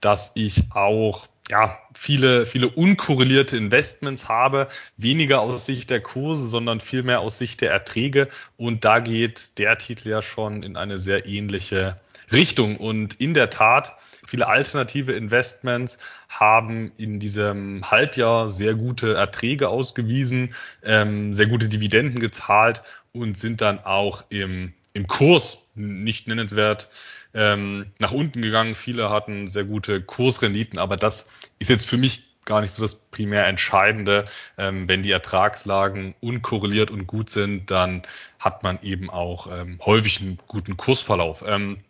dass 0.01 0.33
ich 0.35 0.73
auch 0.73 1.29
ja, 1.49 1.79
viele, 1.95 2.47
viele 2.47 2.69
unkorrelierte 2.69 3.57
Investments 3.57 4.29
habe, 4.29 4.69
weniger 4.97 5.41
aus 5.41 5.67
Sicht 5.67 5.91
der 5.91 6.01
Kurse, 6.01 6.47
sondern 6.47 6.81
vielmehr 6.81 7.21
aus 7.21 7.39
Sicht 7.39 7.61
der 7.61 7.71
Erträge. 7.71 8.29
Und 8.57 8.85
da 8.85 9.01
geht 9.01 9.59
der 9.59 9.79
Titel 9.79 10.11
ja 10.11 10.23
schon 10.23 10.63
in 10.63 10.77
eine 10.77 10.99
sehr 10.99 11.27
ähnliche 11.27 11.99
Richtung. 12.31 12.77
Und 12.77 13.15
in 13.15 13.35
der 13.35 13.51
Tat, 13.51 13.97
viele 14.27 14.47
alternative 14.47 15.13
Investments 15.13 15.99
haben 16.29 16.93
in 16.99 17.19
diesem 17.19 17.91
Halbjahr 17.91 18.49
sehr 18.51 18.75
gute 18.75 19.15
Erträge 19.15 19.69
ausgewiesen, 19.71 20.55
ähm, 20.83 21.33
sehr 21.33 21.47
gute 21.47 21.69
Dividenden 21.69 22.21
gezahlt 22.21 22.83
und 23.13 23.39
sind 23.39 23.63
dann 23.63 23.79
auch 23.79 24.25
im, 24.29 24.75
im 24.93 25.07
Kurs 25.07 25.67
nicht 25.75 26.29
nennenswert 26.29 26.91
ähm, 27.35 27.93
nach 27.99 28.13
unten 28.13 28.43
gegangen. 28.43 28.75
Viele 28.75 29.11
hatten 29.11 29.49
sehr 29.49 29.65
gute 29.65 30.03
Kursrenditen, 30.03 30.79
aber 30.79 30.97
das 30.97 31.31
ist 31.59 31.69
jetzt 31.69 31.87
für 31.87 31.99
mich 31.99 32.29
gar 32.45 32.63
nicht 32.63 32.73
so 32.73 32.83
das 32.83 32.95
primär 32.95 33.47
Entscheidende. 33.47 34.25
Ähm, 34.57 34.89
wenn 34.89 35.03
die 35.03 35.13
Ertragslagen 35.13 36.15
unkorreliert 36.21 36.91
und 36.91 37.07
gut 37.07 37.31
sind, 37.31 37.71
dann 37.71 38.03
hat 38.39 38.63
man 38.63 38.83
eben 38.83 39.11
auch 39.11 39.49
ähm, 39.53 39.79
häufig 39.85 40.21
einen 40.21 40.39
guten 40.49 40.77
Kursverlauf. 40.77 41.45
Ähm, 41.47 41.85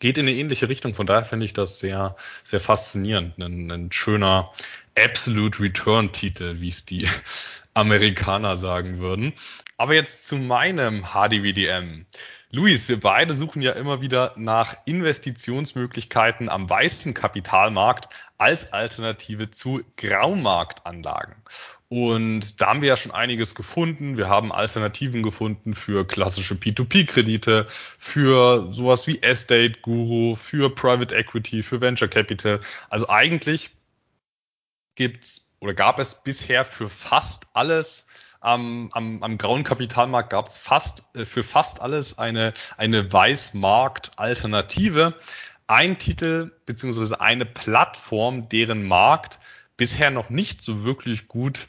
geht 0.00 0.18
in 0.18 0.26
eine 0.26 0.36
ähnliche 0.36 0.68
Richtung. 0.68 0.92
Von 0.94 1.06
daher 1.06 1.24
finde 1.24 1.46
ich 1.46 1.54
das 1.54 1.78
sehr, 1.78 2.16
sehr 2.42 2.60
faszinierend. 2.60 3.38
Ein, 3.38 3.70
ein 3.70 3.92
schöner 3.92 4.52
Absolute 4.96 5.60
Return 5.60 6.12
Titel, 6.12 6.60
wie 6.60 6.68
es 6.68 6.84
die 6.84 7.08
Amerikaner 7.74 8.56
sagen 8.56 8.98
würden. 8.98 9.32
Aber 9.76 9.94
jetzt 9.94 10.26
zu 10.26 10.36
meinem 10.36 11.06
HDWDM. 11.12 12.06
Luis, 12.54 12.88
wir 12.88 13.00
beide 13.00 13.34
suchen 13.34 13.62
ja 13.62 13.72
immer 13.72 14.00
wieder 14.00 14.32
nach 14.36 14.76
Investitionsmöglichkeiten 14.84 16.48
am 16.48 16.70
weißen 16.70 17.12
Kapitalmarkt 17.12 18.08
als 18.38 18.72
Alternative 18.72 19.50
zu 19.50 19.82
Graumarktanlagen. 19.96 21.34
Und 21.88 22.60
da 22.60 22.68
haben 22.68 22.80
wir 22.80 22.90
ja 22.90 22.96
schon 22.96 23.10
einiges 23.10 23.56
gefunden. 23.56 24.16
Wir 24.16 24.28
haben 24.28 24.52
Alternativen 24.52 25.24
gefunden 25.24 25.74
für 25.74 26.06
klassische 26.06 26.54
P2P-Kredite, 26.54 27.66
für 27.98 28.72
sowas 28.72 29.08
wie 29.08 29.20
Estate 29.20 29.80
Guru, 29.82 30.36
für 30.36 30.72
Private 30.72 31.12
Equity, 31.12 31.64
für 31.64 31.80
Venture 31.80 32.06
Capital. 32.06 32.60
Also 32.88 33.08
eigentlich 33.08 33.70
gibt's 34.94 35.56
oder 35.58 35.74
gab 35.74 35.98
es 35.98 36.22
bisher 36.22 36.64
für 36.64 36.88
fast 36.88 37.48
alles 37.52 38.06
am, 38.44 38.90
am, 38.92 39.22
am 39.22 39.38
grauen 39.38 39.64
Kapitalmarkt 39.64 40.30
gab 40.30 40.46
es 40.46 40.56
fast 40.56 41.14
äh, 41.14 41.24
für 41.24 41.44
fast 41.44 41.80
alles 41.80 42.18
eine, 42.18 42.52
eine 42.76 43.12
Weißmarkt-Alternative. 43.12 45.14
Ein 45.66 45.98
Titel 45.98 46.52
beziehungsweise 46.66 47.20
eine 47.20 47.46
Plattform, 47.46 48.48
deren 48.48 48.86
Markt 48.86 49.38
bisher 49.76 50.10
noch 50.10 50.30
nicht 50.30 50.62
so 50.62 50.84
wirklich 50.84 51.28
gut 51.28 51.68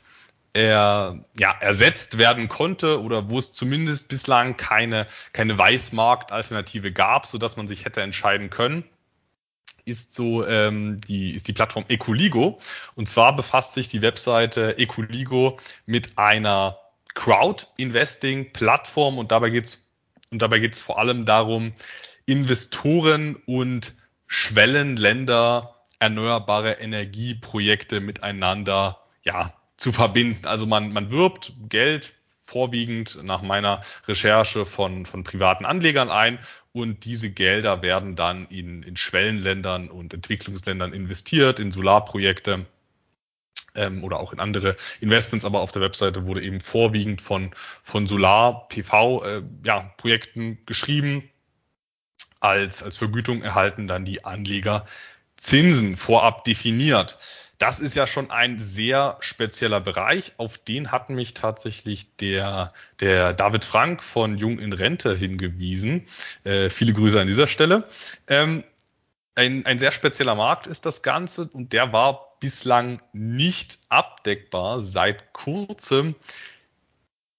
er, 0.53 1.19
ja, 1.37 1.53
ersetzt 1.59 2.17
werden 2.17 2.47
konnte 2.47 3.01
oder 3.01 3.29
wo 3.29 3.39
es 3.39 3.51
zumindest 3.51 4.07
bislang 4.07 4.55
keine, 4.55 5.05
keine 5.33 5.57
Weißmarkt-Alternative 5.57 6.93
gab, 6.93 7.25
so 7.25 7.37
dass 7.37 7.57
man 7.57 7.67
sich 7.67 7.83
hätte 7.83 8.01
entscheiden 8.01 8.49
können 8.49 8.85
ist 9.85 10.13
so 10.13 10.45
ähm, 10.45 10.99
die 11.07 11.33
ist 11.33 11.47
die 11.47 11.53
Plattform 11.53 11.85
Ecoligo 11.87 12.59
und 12.95 13.07
zwar 13.07 13.35
befasst 13.35 13.73
sich 13.73 13.87
die 13.87 14.01
Webseite 14.01 14.77
Ecoligo 14.77 15.59
mit 15.85 16.17
einer 16.17 16.79
Crowd 17.13 17.67
Investing 17.77 18.51
Plattform 18.51 19.17
und 19.17 19.31
dabei 19.31 19.51
geht's 19.51 19.89
und 20.31 20.41
dabei 20.41 20.59
geht's 20.59 20.79
vor 20.79 20.99
allem 20.99 21.25
darum 21.25 21.73
Investoren 22.25 23.35
und 23.45 23.95
Schwellenländer 24.27 25.75
erneuerbare 25.99 26.73
Energieprojekte 26.73 27.99
miteinander 27.99 28.99
ja 29.23 29.53
zu 29.77 29.91
verbinden. 29.91 30.47
Also 30.47 30.65
man 30.65 30.91
man 30.91 31.11
wirbt 31.11 31.53
Geld 31.69 32.13
vorwiegend 32.45 33.23
nach 33.23 33.41
meiner 33.41 33.81
Recherche 34.07 34.65
von, 34.65 35.05
von 35.05 35.23
privaten 35.23 35.65
Anlegern 35.65 36.09
ein 36.09 36.39
und 36.75 37.05
diese 37.05 37.31
Gelder 37.31 37.81
werden 37.83 38.17
dann 38.17 38.47
in, 38.49 38.83
in 38.83 38.97
Schwellenländern 38.97 39.89
und 39.89 40.13
Entwicklungsländern 40.13 40.91
investiert, 40.91 41.61
in 41.61 41.71
Solarprojekte 41.71 42.65
ähm, 43.75 44.03
oder 44.03 44.19
auch 44.19 44.33
in 44.33 44.41
andere 44.41 44.75
Investments, 44.99 45.45
aber 45.45 45.61
auf 45.61 45.71
der 45.71 45.81
Webseite 45.81 46.27
wurde 46.27 46.41
eben 46.41 46.59
vorwiegend 46.59 47.21
von, 47.21 47.51
von 47.81 48.07
Solar-PV-Projekten 48.07 50.41
äh, 50.41 50.49
ja, 50.49 50.57
geschrieben. 50.65 51.29
Als, 52.41 52.83
als 52.83 52.97
Vergütung 52.97 53.41
erhalten 53.41 53.87
dann 53.87 54.03
die 54.03 54.25
Anleger 54.25 54.85
Zinsen 55.37 55.95
vorab 55.95 56.43
definiert. 56.43 57.17
Das 57.57 57.79
ist 57.79 57.95
ja 57.95 58.05
schon 58.05 58.31
ein 58.31 58.59
sehr 58.59 59.17
spezieller 59.21 59.79
Bereich. 59.79 60.33
Auf 60.37 60.57
den 60.57 60.91
hat 60.91 61.09
mich 61.09 61.33
tatsächlich 61.33 62.15
der, 62.17 62.73
der 62.99 63.33
David 63.33 63.63
Frank 63.63 64.03
von 64.03 64.37
Jung 64.37 64.59
in 64.59 64.73
Rente 64.73 65.15
hingewiesen. 65.15 66.07
Äh, 66.43 66.69
viele 66.69 66.93
Grüße 66.93 67.19
an 67.19 67.27
dieser 67.27 67.47
Stelle. 67.47 67.87
Ähm, 68.27 68.63
ein, 69.35 69.65
ein 69.65 69.79
sehr 69.79 69.91
spezieller 69.91 70.35
Markt 70.35 70.67
ist 70.67 70.85
das 70.85 71.01
Ganze 71.01 71.47
und 71.47 71.73
der 71.73 71.91
war 71.93 72.37
bislang 72.39 73.01
nicht 73.13 73.79
abdeckbar. 73.89 74.81
Seit 74.81 75.33
kurzem 75.33 76.15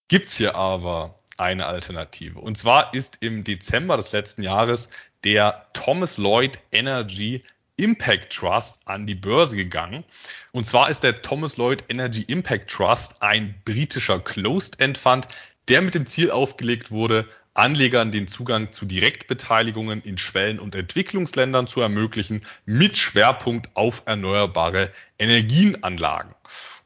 gibt's 0.09 0.37
hier 0.37 0.55
aber 0.55 1.19
eine 1.39 1.67
Alternative. 1.67 2.39
Und 2.39 2.57
zwar 2.57 2.95
ist 2.95 3.19
im 3.21 3.45
Dezember 3.45 3.97
des 3.97 4.13
letzten 4.13 4.43
Jahres 4.43 4.91
der 5.25 5.67
Thomas 5.73 6.19
Lloyd 6.19 6.59
Energy 6.73 7.43
Impact 7.77 8.33
Trust 8.33 8.81
an 8.87 9.07
die 9.07 9.15
Börse 9.15 9.57
gegangen. 9.57 10.05
Und 10.53 10.67
zwar 10.67 10.91
ist 10.91 11.03
der 11.03 11.23
Thomas 11.23 11.57
Lloyd 11.57 11.85
Energy 11.89 12.23
Impact 12.23 12.71
Trust 12.71 13.23
ein 13.23 13.55
britischer 13.65 14.21
Closed-End 14.21 14.99
Fund, 14.99 15.29
der 15.69 15.83
mit 15.83 15.95
dem 15.95 16.07
Ziel 16.07 16.31
aufgelegt 16.31 16.91
wurde, 16.91 17.29
Anlegern 17.57 18.13
den 18.13 18.29
Zugang 18.29 18.73
zu 18.73 18.85
Direktbeteiligungen 18.85 20.03
in 20.03 20.19
Schwellen- 20.19 20.59
und 20.59 20.75
Entwicklungsländern 20.75 21.67
zu 21.67 21.81
ermöglichen, 21.81 22.43
mit 22.67 22.99
Schwerpunkt 22.99 23.71
auf 23.75 24.03
erneuerbare 24.05 24.93
Energienanlagen. 25.19 26.35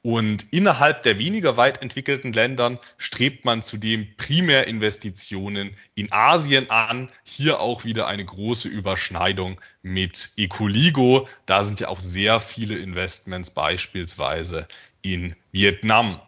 Und 0.02 0.50
innerhalb 0.50 1.02
der 1.02 1.18
weniger 1.18 1.58
weit 1.58 1.82
entwickelten 1.82 2.32
Ländern 2.32 2.78
strebt 2.96 3.44
man 3.44 3.62
zudem 3.62 4.16
primär 4.16 4.66
Investitionen 4.66 5.76
in 5.94 6.10
Asien 6.10 6.70
an. 6.70 7.10
Hier 7.22 7.60
auch 7.60 7.84
wieder 7.84 8.06
eine 8.06 8.24
große 8.24 8.68
Überschneidung 8.68 9.60
mit 9.82 10.32
Ecoligo. 10.38 11.28
Da 11.44 11.64
sind 11.64 11.80
ja 11.80 11.88
auch 11.88 12.00
sehr 12.00 12.40
viele 12.40 12.78
Investments 12.78 13.50
beispielsweise 13.50 14.66
in 15.02 15.36
Vietnam. 15.52 16.20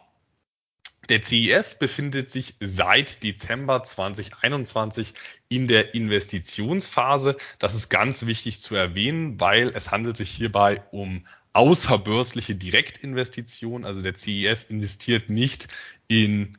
Der 1.09 1.21
CIF 1.21 1.79
befindet 1.79 2.29
sich 2.29 2.55
seit 2.59 3.23
Dezember 3.23 3.83
2021 3.83 5.13
in 5.49 5.67
der 5.67 5.95
Investitionsphase. 5.95 7.35
Das 7.59 7.73
ist 7.73 7.89
ganz 7.89 8.25
wichtig 8.27 8.61
zu 8.61 8.75
erwähnen, 8.75 9.39
weil 9.39 9.69
es 9.69 9.91
handelt 9.91 10.15
sich 10.15 10.29
hierbei 10.29 10.81
um 10.91 11.25
außerbörsliche 11.53 12.55
Direktinvestition. 12.55 13.85
Also 13.85 14.01
der 14.01 14.15
CEF 14.15 14.65
investiert 14.69 15.29
nicht 15.29 15.67
in 16.07 16.57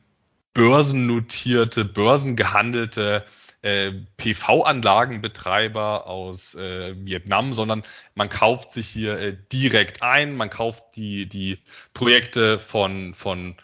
börsennotierte, 0.53 1.85
börsengehandelte 1.85 3.25
äh, 3.61 3.91
PV-Anlagenbetreiber 4.17 6.07
aus 6.07 6.55
äh, 6.55 6.95
Vietnam, 6.97 7.51
sondern 7.51 7.81
man 8.13 8.29
kauft 8.29 8.71
sich 8.71 8.87
hier 8.87 9.19
äh, 9.19 9.37
direkt 9.51 10.01
ein, 10.01 10.35
man 10.35 10.49
kauft 10.49 10.95
die, 10.95 11.25
die 11.25 11.59
Projekte 11.93 12.59
von, 12.59 13.13
von 13.15 13.55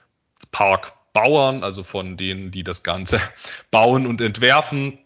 Parkbauern, 0.52 1.64
also 1.64 1.84
von 1.84 2.18
denen, 2.18 2.52
die 2.52 2.64
das 2.64 2.84
Ganze 2.84 3.22
bauen 3.72 4.06
und 4.08 4.22
entwerfen 4.22 5.00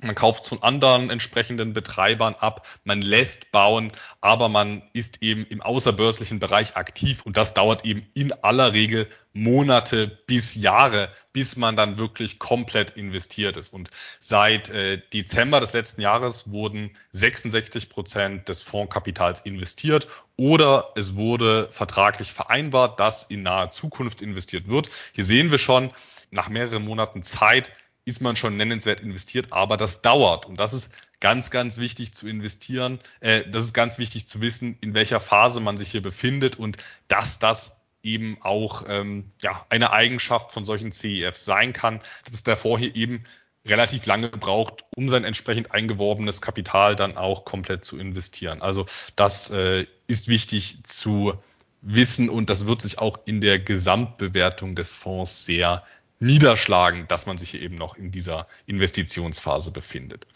man 0.00 0.14
kauft 0.14 0.46
von 0.46 0.62
anderen 0.62 1.10
entsprechenden 1.10 1.72
Betreibern 1.72 2.34
ab, 2.34 2.66
man 2.84 3.00
lässt 3.00 3.50
bauen, 3.50 3.92
aber 4.20 4.48
man 4.48 4.82
ist 4.92 5.22
eben 5.22 5.46
im 5.46 5.62
außerbörslichen 5.62 6.38
Bereich 6.38 6.76
aktiv 6.76 7.22
und 7.24 7.36
das 7.36 7.54
dauert 7.54 7.84
eben 7.84 8.06
in 8.14 8.32
aller 8.32 8.72
Regel 8.72 9.08
Monate 9.32 10.06
bis 10.26 10.54
Jahre, 10.54 11.10
bis 11.32 11.56
man 11.56 11.76
dann 11.76 11.98
wirklich 11.98 12.38
komplett 12.38 12.92
investiert 12.92 13.58
ist. 13.58 13.72
Und 13.72 13.90
seit 14.18 14.70
äh, 14.70 15.00
Dezember 15.12 15.60
des 15.60 15.74
letzten 15.74 16.00
Jahres 16.00 16.50
wurden 16.50 16.90
66 17.12 17.90
Prozent 17.90 18.48
des 18.48 18.62
Fondskapitals 18.62 19.40
investiert 19.40 20.08
oder 20.36 20.92
es 20.96 21.16
wurde 21.16 21.68
vertraglich 21.70 22.32
vereinbart, 22.32 22.98
dass 22.98 23.24
in 23.24 23.42
naher 23.42 23.70
Zukunft 23.70 24.22
investiert 24.22 24.68
wird. 24.68 24.88
Hier 25.12 25.24
sehen 25.24 25.50
wir 25.50 25.58
schon, 25.58 25.92
nach 26.30 26.48
mehreren 26.48 26.84
Monaten 26.84 27.22
Zeit 27.22 27.70
ist 28.06 28.22
man 28.22 28.36
schon 28.36 28.56
nennenswert 28.56 29.00
investiert, 29.00 29.52
aber 29.52 29.76
das 29.76 30.00
dauert. 30.00 30.46
Und 30.46 30.58
das 30.58 30.72
ist 30.72 30.94
ganz, 31.20 31.50
ganz 31.50 31.76
wichtig 31.76 32.14
zu 32.14 32.26
investieren. 32.28 33.00
Äh, 33.20 33.44
das 33.50 33.64
ist 33.64 33.74
ganz 33.74 33.98
wichtig 33.98 34.26
zu 34.28 34.40
wissen, 34.40 34.78
in 34.80 34.94
welcher 34.94 35.20
Phase 35.20 35.60
man 35.60 35.76
sich 35.76 35.90
hier 35.90 36.02
befindet 36.02 36.56
und 36.56 36.78
dass 37.08 37.38
das 37.38 37.84
eben 38.02 38.38
auch 38.40 38.84
ähm, 38.88 39.32
ja, 39.42 39.66
eine 39.68 39.90
Eigenschaft 39.90 40.52
von 40.52 40.64
solchen 40.64 40.92
CEFs 40.92 41.44
sein 41.44 41.72
kann, 41.72 42.00
dass 42.24 42.34
es 42.34 42.44
davor 42.44 42.78
hier 42.78 42.94
eben 42.94 43.24
relativ 43.66 44.06
lange 44.06 44.28
braucht, 44.28 44.84
um 44.94 45.08
sein 45.08 45.24
entsprechend 45.24 45.72
eingeworbenes 45.72 46.40
Kapital 46.40 46.94
dann 46.94 47.16
auch 47.16 47.44
komplett 47.44 47.84
zu 47.84 47.98
investieren. 47.98 48.62
Also 48.62 48.86
das 49.16 49.50
äh, 49.50 49.86
ist 50.06 50.28
wichtig 50.28 50.78
zu 50.84 51.34
wissen 51.82 52.28
und 52.30 52.48
das 52.48 52.66
wird 52.66 52.82
sich 52.82 52.98
auch 52.98 53.18
in 53.26 53.40
der 53.40 53.58
Gesamtbewertung 53.58 54.76
des 54.76 54.94
Fonds 54.94 55.44
sehr 55.44 55.84
niederschlagen, 56.18 57.06
dass 57.08 57.26
man 57.26 57.38
sich 57.38 57.54
eben 57.54 57.74
noch 57.74 57.96
in 57.96 58.10
dieser 58.10 58.46
Investitionsphase 58.66 59.70
befindet. 59.70 60.26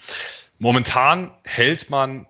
Momentan 0.58 1.32
hält 1.44 1.90
man 1.90 2.26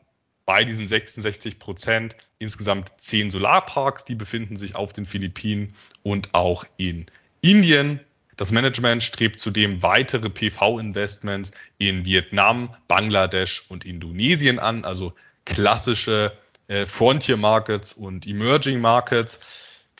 bei 0.46 0.64
diesen 0.64 0.88
66 0.88 1.58
Prozent 1.58 2.16
insgesamt 2.38 2.92
zehn 2.98 3.30
Solarparks, 3.30 4.04
die 4.04 4.14
befinden 4.14 4.56
sich 4.56 4.74
auf 4.74 4.92
den 4.92 5.04
Philippinen 5.04 5.74
und 6.02 6.34
auch 6.34 6.64
in 6.76 7.06
Indien. 7.40 8.00
Das 8.36 8.52
Management 8.52 9.02
strebt 9.02 9.38
zudem 9.38 9.82
weitere 9.82 10.30
PV-Investments 10.30 11.52
in 11.78 12.04
Vietnam, 12.04 12.74
Bangladesch 12.88 13.64
und 13.68 13.84
Indonesien 13.84 14.58
an, 14.58 14.84
also 14.84 15.12
klassische 15.44 16.32
äh, 16.68 16.86
Frontier 16.86 17.36
Markets 17.36 17.92
und 17.92 18.26
Emerging 18.26 18.80
Markets. 18.80 19.40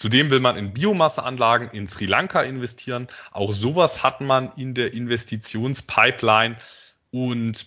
Zudem 0.01 0.31
will 0.31 0.41
man 0.41 0.57
in 0.57 0.73
Biomasseanlagen 0.73 1.69
in 1.73 1.87
Sri 1.87 2.07
Lanka 2.07 2.41
investieren. 2.41 3.07
Auch 3.33 3.53
sowas 3.53 4.03
hat 4.03 4.23
man 4.23 4.51
in 4.57 4.73
der 4.73 4.95
Investitionspipeline 4.95 6.57
und 7.11 7.67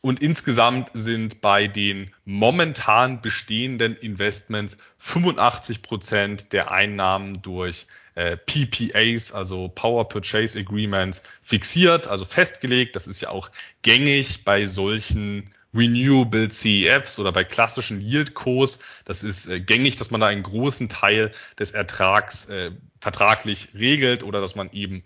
und 0.00 0.22
insgesamt 0.22 0.90
sind 0.94 1.42
bei 1.42 1.66
den 1.66 2.10
momentan 2.24 3.20
bestehenden 3.20 3.96
Investments 3.96 4.78
85 4.96 5.82
Prozent 5.82 6.54
der 6.54 6.70
Einnahmen 6.70 7.42
durch 7.42 7.86
äh, 8.14 8.38
PPAs, 8.38 9.30
also 9.30 9.68
Power 9.68 10.08
Purchase 10.08 10.58
Agreements, 10.58 11.22
fixiert, 11.42 12.08
also 12.08 12.24
festgelegt. 12.24 12.96
Das 12.96 13.06
ist 13.06 13.20
ja 13.20 13.28
auch 13.28 13.50
gängig 13.82 14.44
bei 14.44 14.64
solchen 14.64 15.50
Renewable 15.74 16.48
CEFs 16.48 17.18
oder 17.18 17.32
bei 17.32 17.44
klassischen 17.44 18.00
Yield-Cos. 18.00 18.78
Das 19.04 19.24
ist 19.24 19.46
äh, 19.48 19.60
gängig, 19.60 19.96
dass 19.96 20.10
man 20.10 20.20
da 20.20 20.28
einen 20.28 20.42
großen 20.42 20.88
Teil 20.88 21.32
des 21.58 21.72
Ertrags 21.72 22.46
äh, 22.46 22.70
vertraglich 23.00 23.70
regelt 23.74 24.22
oder 24.22 24.40
dass 24.40 24.54
man 24.54 24.70
eben 24.72 25.02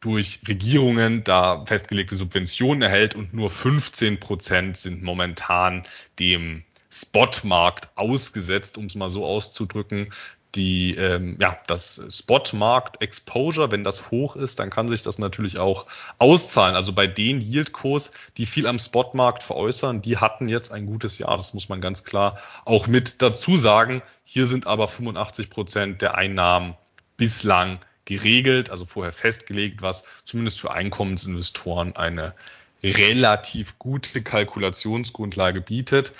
durch 0.00 0.40
Regierungen 0.48 1.24
da 1.24 1.64
festgelegte 1.66 2.14
Subventionen 2.16 2.82
erhält 2.82 3.14
und 3.14 3.34
nur 3.34 3.50
15 3.50 4.18
Prozent 4.18 4.76
sind 4.76 5.02
momentan 5.02 5.84
dem 6.18 6.64
Spotmarkt 6.90 7.90
ausgesetzt, 7.96 8.76
um 8.78 8.86
es 8.86 8.94
mal 8.94 9.10
so 9.10 9.24
auszudrücken. 9.24 10.10
Die, 10.56 10.94
ähm, 10.96 11.36
ja, 11.40 11.58
das 11.68 12.02
Spotmarkt-Exposure, 12.10 13.70
wenn 13.70 13.84
das 13.84 14.10
hoch 14.10 14.34
ist, 14.34 14.58
dann 14.58 14.70
kann 14.70 14.88
sich 14.88 15.02
das 15.02 15.18
natürlich 15.18 15.58
auch 15.58 15.86
auszahlen. 16.18 16.74
Also 16.74 16.92
bei 16.92 17.06
den 17.06 17.40
Yieldkurs, 17.40 18.10
die 18.36 18.46
viel 18.46 18.66
am 18.66 18.78
Spotmarkt 18.80 19.44
veräußern, 19.44 20.02
die 20.02 20.16
hatten 20.16 20.48
jetzt 20.48 20.72
ein 20.72 20.86
gutes 20.86 21.18
Jahr. 21.18 21.36
Das 21.36 21.54
muss 21.54 21.68
man 21.68 21.80
ganz 21.80 22.02
klar 22.02 22.38
auch 22.64 22.88
mit 22.88 23.22
dazu 23.22 23.56
sagen. 23.56 24.02
Hier 24.24 24.46
sind 24.46 24.66
aber 24.66 24.88
85 24.88 25.50
Prozent 25.50 26.02
der 26.02 26.16
Einnahmen 26.16 26.74
bislang 27.16 27.78
geregelt, 28.04 28.70
also 28.70 28.86
vorher 28.86 29.12
festgelegt, 29.12 29.82
was 29.82 30.04
zumindest 30.24 30.60
für 30.60 30.72
Einkommensinvestoren 30.72 31.94
eine 31.94 32.34
relativ 32.82 33.78
gute 33.78 34.22
Kalkulationsgrundlage 34.22 35.60
bietet. 35.60 36.12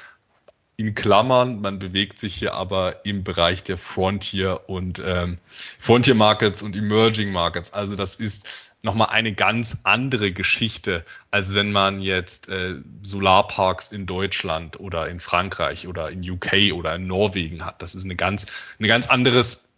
In 0.80 0.94
Klammern, 0.94 1.60
man 1.60 1.78
bewegt 1.78 2.18
sich 2.18 2.34
hier 2.34 2.54
aber 2.54 3.04
im 3.04 3.22
Bereich 3.22 3.62
der 3.62 3.76
Frontier 3.76 4.62
und 4.66 4.98
ähm, 5.04 5.36
Frontier 5.78 6.14
Markets 6.14 6.62
und 6.62 6.74
Emerging 6.74 7.32
Markets. 7.32 7.74
Also 7.74 7.96
das 7.96 8.14
ist 8.14 8.72
nochmal 8.80 9.08
eine 9.10 9.34
ganz 9.34 9.80
andere 9.82 10.32
Geschichte, 10.32 11.04
als 11.30 11.52
wenn 11.52 11.70
man 11.70 12.00
jetzt 12.00 12.48
äh, 12.48 12.76
Solarparks 13.02 13.92
in 13.92 14.06
Deutschland 14.06 14.80
oder 14.80 15.06
in 15.10 15.20
Frankreich 15.20 15.86
oder 15.86 16.08
in 16.08 16.22
UK 16.22 16.72
oder 16.72 16.94
in 16.94 17.06
Norwegen 17.06 17.66
hat. 17.66 17.82
Das 17.82 17.94
ist 17.94 18.04
eine 18.04 18.16
ganz, 18.16 18.46
eine 18.78 18.88
ganz 18.88 19.06
anderes 19.06 19.68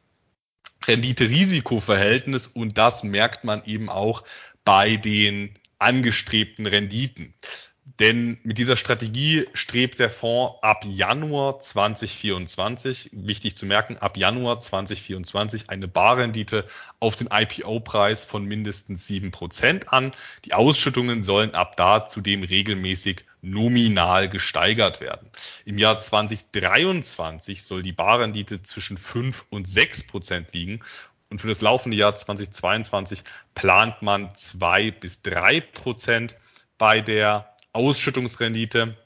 Rendite-Risiko-Verhältnis 0.86 2.46
und 2.46 2.78
das 2.78 3.02
merkt 3.02 3.42
man 3.42 3.64
eben 3.64 3.90
auch 3.90 4.22
bei 4.64 4.94
den 4.94 5.58
angestrebten 5.80 6.66
Renditen. 6.66 7.34
Denn 7.84 8.38
mit 8.44 8.58
dieser 8.58 8.76
Strategie 8.76 9.46
strebt 9.54 9.98
der 9.98 10.08
Fonds 10.08 10.56
ab 10.62 10.84
Januar 10.84 11.60
2024, 11.60 13.10
wichtig 13.12 13.56
zu 13.56 13.66
merken, 13.66 13.96
ab 13.98 14.16
Januar 14.16 14.60
2024 14.60 15.68
eine 15.68 15.88
Barrendite 15.88 16.64
auf 17.00 17.16
den 17.16 17.28
IPO-Preis 17.32 18.24
von 18.24 18.44
mindestens 18.44 19.06
sieben 19.08 19.32
Prozent 19.32 19.92
an. 19.92 20.12
Die 20.44 20.54
Ausschüttungen 20.54 21.24
sollen 21.24 21.54
ab 21.54 21.76
da 21.76 22.06
zudem 22.06 22.44
regelmäßig 22.44 23.24
nominal 23.40 24.28
gesteigert 24.28 25.00
werden. 25.00 25.28
Im 25.64 25.76
Jahr 25.76 25.98
2023 25.98 27.64
soll 27.64 27.82
die 27.82 27.92
Barrendite 27.92 28.62
zwischen 28.62 28.96
fünf 28.96 29.44
und 29.50 29.68
sechs 29.68 30.06
Prozent 30.06 30.52
liegen 30.52 30.80
und 31.30 31.40
für 31.40 31.48
das 31.48 31.60
laufende 31.60 31.96
Jahr 31.96 32.14
2022 32.14 33.24
plant 33.54 34.02
man 34.02 34.34
zwei 34.36 34.92
bis 34.92 35.22
drei 35.22 35.60
Prozent 35.60 36.36
bei 36.78 37.00
der 37.00 37.51
Ausschüttungsrendite. 37.72 38.96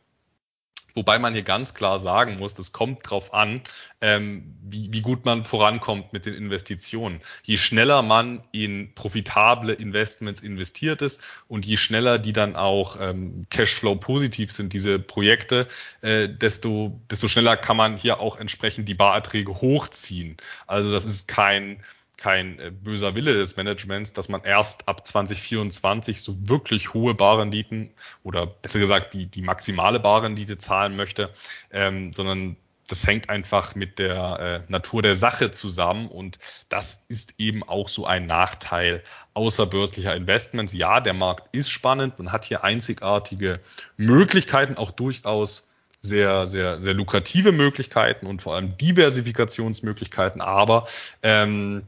Wobei 0.97 1.19
man 1.19 1.35
hier 1.35 1.43
ganz 1.43 1.75
klar 1.75 1.99
sagen 1.99 2.39
muss, 2.39 2.55
das 2.55 2.73
kommt 2.73 3.01
drauf 3.09 3.35
an, 3.35 3.61
ähm, 4.01 4.57
wie, 4.63 4.91
wie 4.95 5.03
gut 5.03 5.27
man 5.27 5.45
vorankommt 5.45 6.15
mit 6.15 6.25
den 6.25 6.33
Investitionen. 6.33 7.21
Je 7.43 7.59
schneller 7.59 8.01
man 8.01 8.43
in 8.51 8.95
profitable 8.95 9.75
Investments 9.75 10.41
investiert 10.41 11.03
ist 11.03 11.23
und 11.49 11.67
je 11.67 11.77
schneller 11.77 12.19
die 12.19 12.33
dann 12.33 12.57
auch 12.57 12.97
ähm, 12.99 13.45
Cashflow 13.51 13.97
positiv 13.97 14.51
sind, 14.51 14.73
diese 14.73 14.99
Projekte, 14.99 15.69
äh, 16.01 16.31
desto, 16.31 16.99
desto 17.11 17.29
schneller 17.29 17.59
kann 17.59 17.77
man 17.77 17.99
hier 17.99 18.19
auch 18.19 18.39
entsprechend 18.39 18.89
die 18.89 18.95
Barerträge 18.95 19.61
hochziehen. 19.61 20.39
Also 20.67 20.91
das 20.91 21.05
ist 21.05 21.29
kein 21.29 21.83
kein 22.17 22.59
äh, 22.59 22.71
böser 22.71 23.15
Wille 23.15 23.35
des 23.35 23.57
Managements, 23.57 24.13
dass 24.13 24.29
man 24.29 24.43
erst 24.43 24.89
ab 24.89 25.07
2024 25.07 26.21
so 26.21 26.37
wirklich 26.49 26.95
hohe 26.95 27.15
Barrenditen 27.15 27.91
oder 28.23 28.47
besser 28.47 28.79
gesagt 28.79 29.15
die, 29.15 29.27
die 29.27 29.43
maximale 29.43 30.01
Barrendite 30.01 30.59
zahlen 30.59 30.97
möchte, 30.97 31.31
ähm, 31.71 32.13
sondern 32.13 32.57
das 32.89 33.07
hängt 33.07 33.29
einfach 33.29 33.75
mit 33.75 33.99
der 33.99 34.63
äh, 34.69 34.71
Natur 34.71 35.03
der 35.03 35.17
Sache 35.17 35.51
zusammen 35.51 36.09
und 36.09 36.39
das 36.69 37.05
ist 37.09 37.35
eben 37.39 37.63
auch 37.65 37.89
so 37.89 38.07
ein 38.07 38.27
Nachteil 38.27 39.03
außerbörslicher 39.35 40.15
Investments. 40.15 40.73
Ja, 40.73 41.01
der 41.01 41.15
Markt 41.15 41.55
ist 41.55 41.71
spannend, 41.71 42.19
man 42.19 42.33
hat 42.33 42.45
hier 42.45 42.65
einzigartige 42.65 43.61
Möglichkeiten, 43.97 44.77
auch 44.77 44.93
durchaus 44.93 45.69
sehr, 46.01 46.47
sehr, 46.47 46.81
sehr 46.81 46.95
lukrative 46.95 47.53
Möglichkeiten 47.53 48.27
und 48.27 48.41
vor 48.43 48.55
allem 48.55 48.77
Diversifikationsmöglichkeiten, 48.77 50.41
aber 50.41 50.87
ähm, 51.23 51.83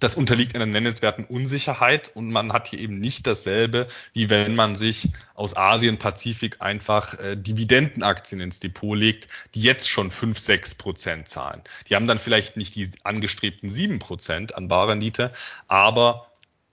das 0.00 0.14
unterliegt 0.14 0.54
einer 0.54 0.66
nennenswerten 0.66 1.24
Unsicherheit 1.24 2.10
und 2.14 2.30
man 2.30 2.52
hat 2.52 2.68
hier 2.68 2.78
eben 2.78 2.98
nicht 2.98 3.26
dasselbe, 3.26 3.86
wie 4.12 4.30
wenn 4.30 4.54
man 4.56 4.74
sich 4.74 5.10
aus 5.34 5.56
Asien, 5.56 5.98
Pazifik 5.98 6.60
einfach 6.60 7.18
äh, 7.18 7.36
Dividendenaktien 7.36 8.40
ins 8.40 8.60
Depot 8.60 8.96
legt, 8.96 9.28
die 9.54 9.60
jetzt 9.60 9.88
schon 9.88 10.10
5, 10.10 10.38
6 10.38 10.74
Prozent 10.76 11.28
zahlen. 11.28 11.62
Die 11.88 11.96
haben 11.96 12.06
dann 12.06 12.18
vielleicht 12.18 12.56
nicht 12.56 12.74
die 12.74 12.90
angestrebten 13.04 13.68
7 13.68 13.98
Prozent 13.98 14.54
an 14.54 14.68
Barrendite, 14.68 15.32
aber 15.68 16.30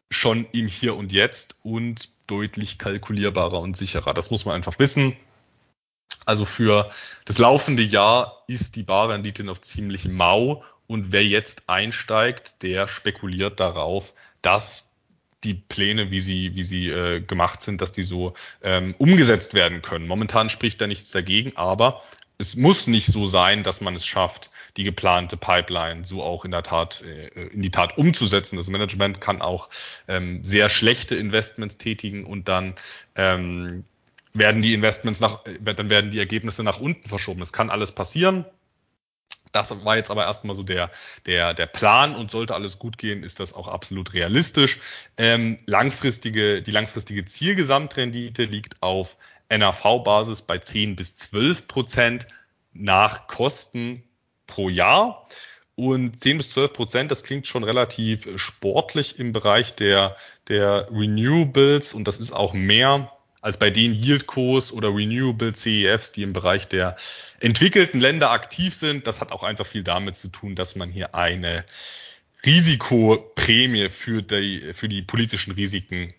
schon 0.10 0.48
im 0.54 0.68
Hier 0.68 0.96
und 0.96 1.12
Jetzt 1.12 1.56
und 1.64 2.10
deutlich 2.28 2.78
kalkulierbarer 2.78 3.60
und 3.60 3.76
sicherer. 3.76 4.14
Das 4.14 4.32
muss 4.32 4.46
man 4.46 4.56
einfach 4.56 4.80
wissen. 4.80 5.16
Also 6.26 6.46
für 6.46 6.90
das 7.26 7.38
laufende 7.38 7.84
Jahr 7.84 8.44
ist 8.48 8.76
die 8.76 8.84
Barrendite 8.84 9.44
noch 9.44 9.60
ziemlich 9.60 10.08
mau 10.08 10.64
und 10.88 11.12
wer 11.12 11.26
jetzt 11.26 11.64
einsteigt, 11.68 12.64
der 12.64 12.88
spekuliert 12.88 13.60
darauf, 13.60 14.14
dass 14.42 14.94
die 15.44 15.54
Pläne, 15.54 16.10
wie 16.10 16.20
sie, 16.20 16.56
wie 16.56 16.64
sie 16.64 16.88
äh, 16.88 17.22
gemacht 17.22 17.62
sind, 17.62 17.82
dass 17.82 17.92
die 17.92 18.04
so 18.04 18.34
ähm, 18.64 18.96
umgesetzt 18.98 19.54
werden 19.54 19.82
können. 19.82 20.08
Momentan 20.08 20.50
spricht 20.50 20.82
da 20.82 20.88
nichts 20.88 21.12
dagegen, 21.12 21.56
aber 21.56 22.02
es 22.40 22.56
muss 22.56 22.88
nicht 22.88 23.08
so 23.08 23.26
sein, 23.26 23.64
dass 23.64 23.82
man 23.82 23.96
es 23.96 24.06
schafft, 24.06 24.52
die 24.78 24.84
geplante 24.84 25.38
Pipeline 25.38 26.06
so 26.06 26.24
auch 26.24 26.46
in 26.46 26.52
der 26.52 26.64
Tat 26.64 27.04
äh, 27.04 27.48
in 27.50 27.62
die 27.62 27.72
Tat 27.72 27.98
umzusetzen. 27.98 28.58
Das 28.58 28.68
Management 28.68 29.22
kann 29.22 29.42
auch 29.42 29.70
ähm, 30.08 30.44
sehr 30.44 30.70
schlechte 30.70 31.16
Investments 31.16 31.78
tätigen 31.78 32.26
und 32.26 32.48
dann 32.48 32.76
ähm, 33.16 33.84
werden 34.34 34.62
die 34.62 34.74
Investments 34.74 35.20
nach, 35.20 35.46
äh, 35.46 35.74
dann 35.74 35.90
werden 35.90 36.12
die 36.12 36.20
Ergebnisse 36.20 36.64
nach 36.64 36.80
unten 36.80 37.08
verschoben. 37.08 37.42
Es 37.42 37.54
kann 37.54 37.70
alles 37.70 37.92
passieren. 37.92 38.46
Das 39.52 39.86
war 39.86 39.98
jetzt 39.98 40.11
aber 40.11 40.26
erstmal 40.26 40.56
so 40.56 40.64
der, 40.64 40.91
der, 41.26 41.53
der 41.53 41.68
Plan 41.68 42.15
und 42.15 42.32
sollte 42.32 42.53
alles 42.53 42.80
gut 42.80 42.98
gehen, 42.98 43.24
ist 43.24 43.40
das 43.40 43.53
auch 43.53 43.68
absolut 43.68 44.14
realistisch. 44.14 44.80
Ähm, 45.18 45.57
langfristige, 45.65 46.61
die 46.61 46.72
langfristige 46.72 47.26
Zielgesamtrendite 47.26 48.44
liegt 48.44 48.82
auf 48.82 49.18
NAV-Basis 49.49 50.41
bei 50.41 50.57
10 50.57 50.95
bis 50.95 51.15
12 51.15 51.68
Prozent 51.68 52.28
nach 52.74 53.28
Kosten 53.28 54.03
pro 54.45 54.69
Jahr. 54.69 55.28
Und 55.76 56.19
10 56.19 56.38
bis 56.38 56.49
12 56.52 56.74
Prozent, 56.74 57.11
das 57.11 57.24
klingt 57.24 57.45
schon 57.45 57.64
relativ 57.64 58.28
sportlich 58.38 59.19
im 59.19 59.32
Bereich 59.32 59.76
der, 59.76 60.15
der 60.48 60.88
Renewables 60.91 61.94
und 61.94 62.07
das 62.07 62.18
ist 62.18 62.32
auch 62.32 62.53
mehr 62.53 63.11
als 63.48 63.56
bei 63.56 63.69
den 63.69 63.94
Yieldcos 63.94 64.74
oder 64.74 64.94
Renewable 64.94 65.53
CEFs, 65.53 66.11
die 66.11 66.24
im 66.24 66.34
Bereich 66.34 66.68
der 66.68 66.98
entwickelten 67.40 68.02
Länder 68.02 68.32
aktiv 68.32 68.76
sind. 68.76 69.07
Das 69.07 69.22
hat 69.22 69.32
auch 69.32 69.41
einfach 69.41 69.65
viel 69.65 69.84
damit 69.84 70.15
zu 70.15 70.28
tun, 70.28 70.53
dass 70.53 70.76
man 70.76 70.91
hier 70.91 71.15
eine 71.15 71.64
Risikoprämie 72.45 73.88
für 73.88 74.22
die, 74.22 74.74
für 74.74 74.90
die 74.90 75.02
politischen 75.02 75.53
Risiken 75.53 76.14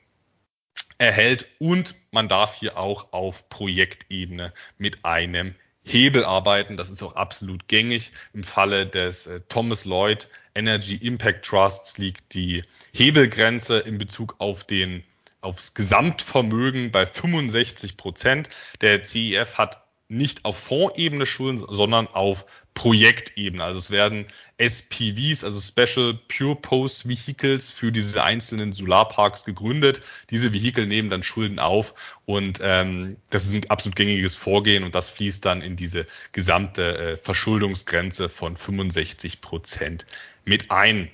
erhält 0.97 1.51
und 1.59 1.97
man 2.13 2.29
darf 2.29 2.59
hier 2.59 2.79
auch 2.79 3.13
auf 3.13 3.51
Projektebene 3.51 4.55
mit 4.79 5.05
einem 5.05 5.55
Hebel 5.85 6.25
arbeiten. 6.25 6.79
Das 6.79 6.89
ist 6.89 7.03
auch 7.03 7.15
absolut 7.15 7.69
gängig. 7.69 8.11
Im 8.33 8.43
Falle 8.43 8.87
des 8.87 9.27
äh, 9.27 9.43
Thomas 9.51 9.85
Lloyd 9.85 10.31
Energy 10.55 10.95
Impact 10.95 11.45
Trusts 11.45 11.99
liegt 11.99 12.33
die 12.33 12.63
Hebelgrenze 12.95 13.81
in 13.81 13.99
Bezug 13.99 14.37
auf 14.39 14.65
den 14.65 15.05
aufs 15.41 15.75
Gesamtvermögen 15.75 16.91
bei 16.91 17.07
65 17.07 17.97
Prozent. 17.97 18.49
Der 18.81 19.03
CEF 19.03 19.59
hat 19.59 19.85
nicht 20.09 20.45
auf 20.45 20.57
Fondsebene 20.59 21.27
Schulden, 21.27 21.59
sondern 21.69 22.07
auf 22.07 22.47
Projektebene. 22.79 23.63
Also 23.63 23.81
es 23.81 23.91
werden 23.91 24.25
SPVs, 24.57 25.43
also 25.43 25.61
Special 25.61 26.15
Pure 26.29 26.55
Post 26.55 27.09
Vehicles 27.09 27.73
für 27.73 27.91
diese 27.91 28.23
einzelnen 28.23 28.73
Solarparks 28.73 29.45
gegründet. 29.45 30.01
Diese 30.31 30.53
Vehikel 30.53 30.87
nehmen 30.87 31.11
dann 31.11 31.25
Schulden 31.25 31.59
auf 31.59 32.17
und 32.25 32.61
ähm, 32.63 33.17
das 33.31 33.47
ist 33.47 33.55
ein 33.55 33.69
absolut 33.69 33.97
gängiges 33.97 34.37
Vorgehen 34.37 34.85
und 34.85 34.95
das 34.95 35.11
fließt 35.11 35.45
dann 35.45 35.61
in 35.61 35.75
diese 35.75 36.07
gesamte 36.31 36.97
äh, 36.97 37.17
Verschuldungsgrenze 37.17 38.29
von 38.29 38.57
65 38.57 39.41
Prozent 39.41 40.07
mit 40.45 40.71
ein. 40.71 41.11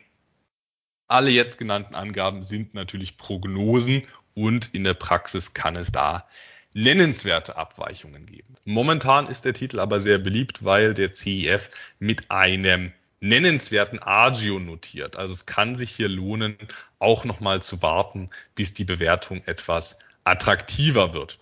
Alle 1.07 1.31
jetzt 1.31 1.59
genannten 1.59 1.95
Angaben 1.95 2.43
sind 2.43 2.75
natürlich 2.75 3.17
Prognosen 3.17 4.03
und 4.35 4.75
in 4.75 4.85
der 4.85 4.95
Praxis 4.95 5.55
kann 5.55 5.77
es 5.77 5.93
da 5.93 6.27
nennenswerte 6.73 7.57
Abweichungen 7.57 8.27
geben. 8.27 8.55
Momentan 8.65 9.29
ist 9.29 9.45
der 9.45 9.55
Titel 9.55 9.79
aber 9.79 10.01
sehr 10.01 10.19
beliebt, 10.19 10.65
weil 10.65 10.93
der 10.93 11.13
CEF 11.13 11.71
mit 11.99 12.31
einem 12.31 12.93
nennenswerten 13.21 14.03
Agio 14.03 14.59
notiert. 14.59 15.17
Also 15.17 15.33
es 15.33 15.47
kann 15.47 15.77
sich 15.77 15.91
hier 15.91 16.09
lohnen, 16.09 16.57
auch 16.99 17.25
nochmal 17.25 17.63
zu 17.63 17.81
warten, 17.81 18.29
bis 18.55 18.75
die 18.75 18.85
Bewertung 18.85 19.43
etwas 19.47 19.99
attraktiver 20.25 21.15
wird. 21.15 21.39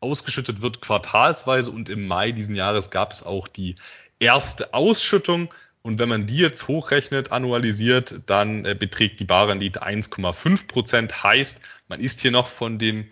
Ausgeschüttet 0.00 0.62
wird 0.62 0.80
quartalsweise 0.80 1.70
und 1.70 1.88
im 1.88 2.08
Mai 2.08 2.32
diesen 2.32 2.56
Jahres 2.56 2.90
gab 2.90 3.12
es 3.12 3.22
auch 3.22 3.46
die 3.46 3.76
erste 4.18 4.74
Ausschüttung. 4.74 5.52
Und 5.82 5.98
wenn 5.98 6.08
man 6.08 6.26
die 6.26 6.36
jetzt 6.36 6.68
hochrechnet, 6.68 7.32
annualisiert, 7.32 8.20
dann 8.26 8.64
äh, 8.64 8.74
beträgt 8.78 9.20
die 9.20 9.24
Barrendite 9.24 9.82
1,5 9.82 10.66
Prozent. 10.68 11.22
Heißt, 11.22 11.60
man 11.88 12.00
ist 12.00 12.20
hier 12.20 12.30
noch 12.30 12.48
von 12.48 12.78
dem 12.78 13.08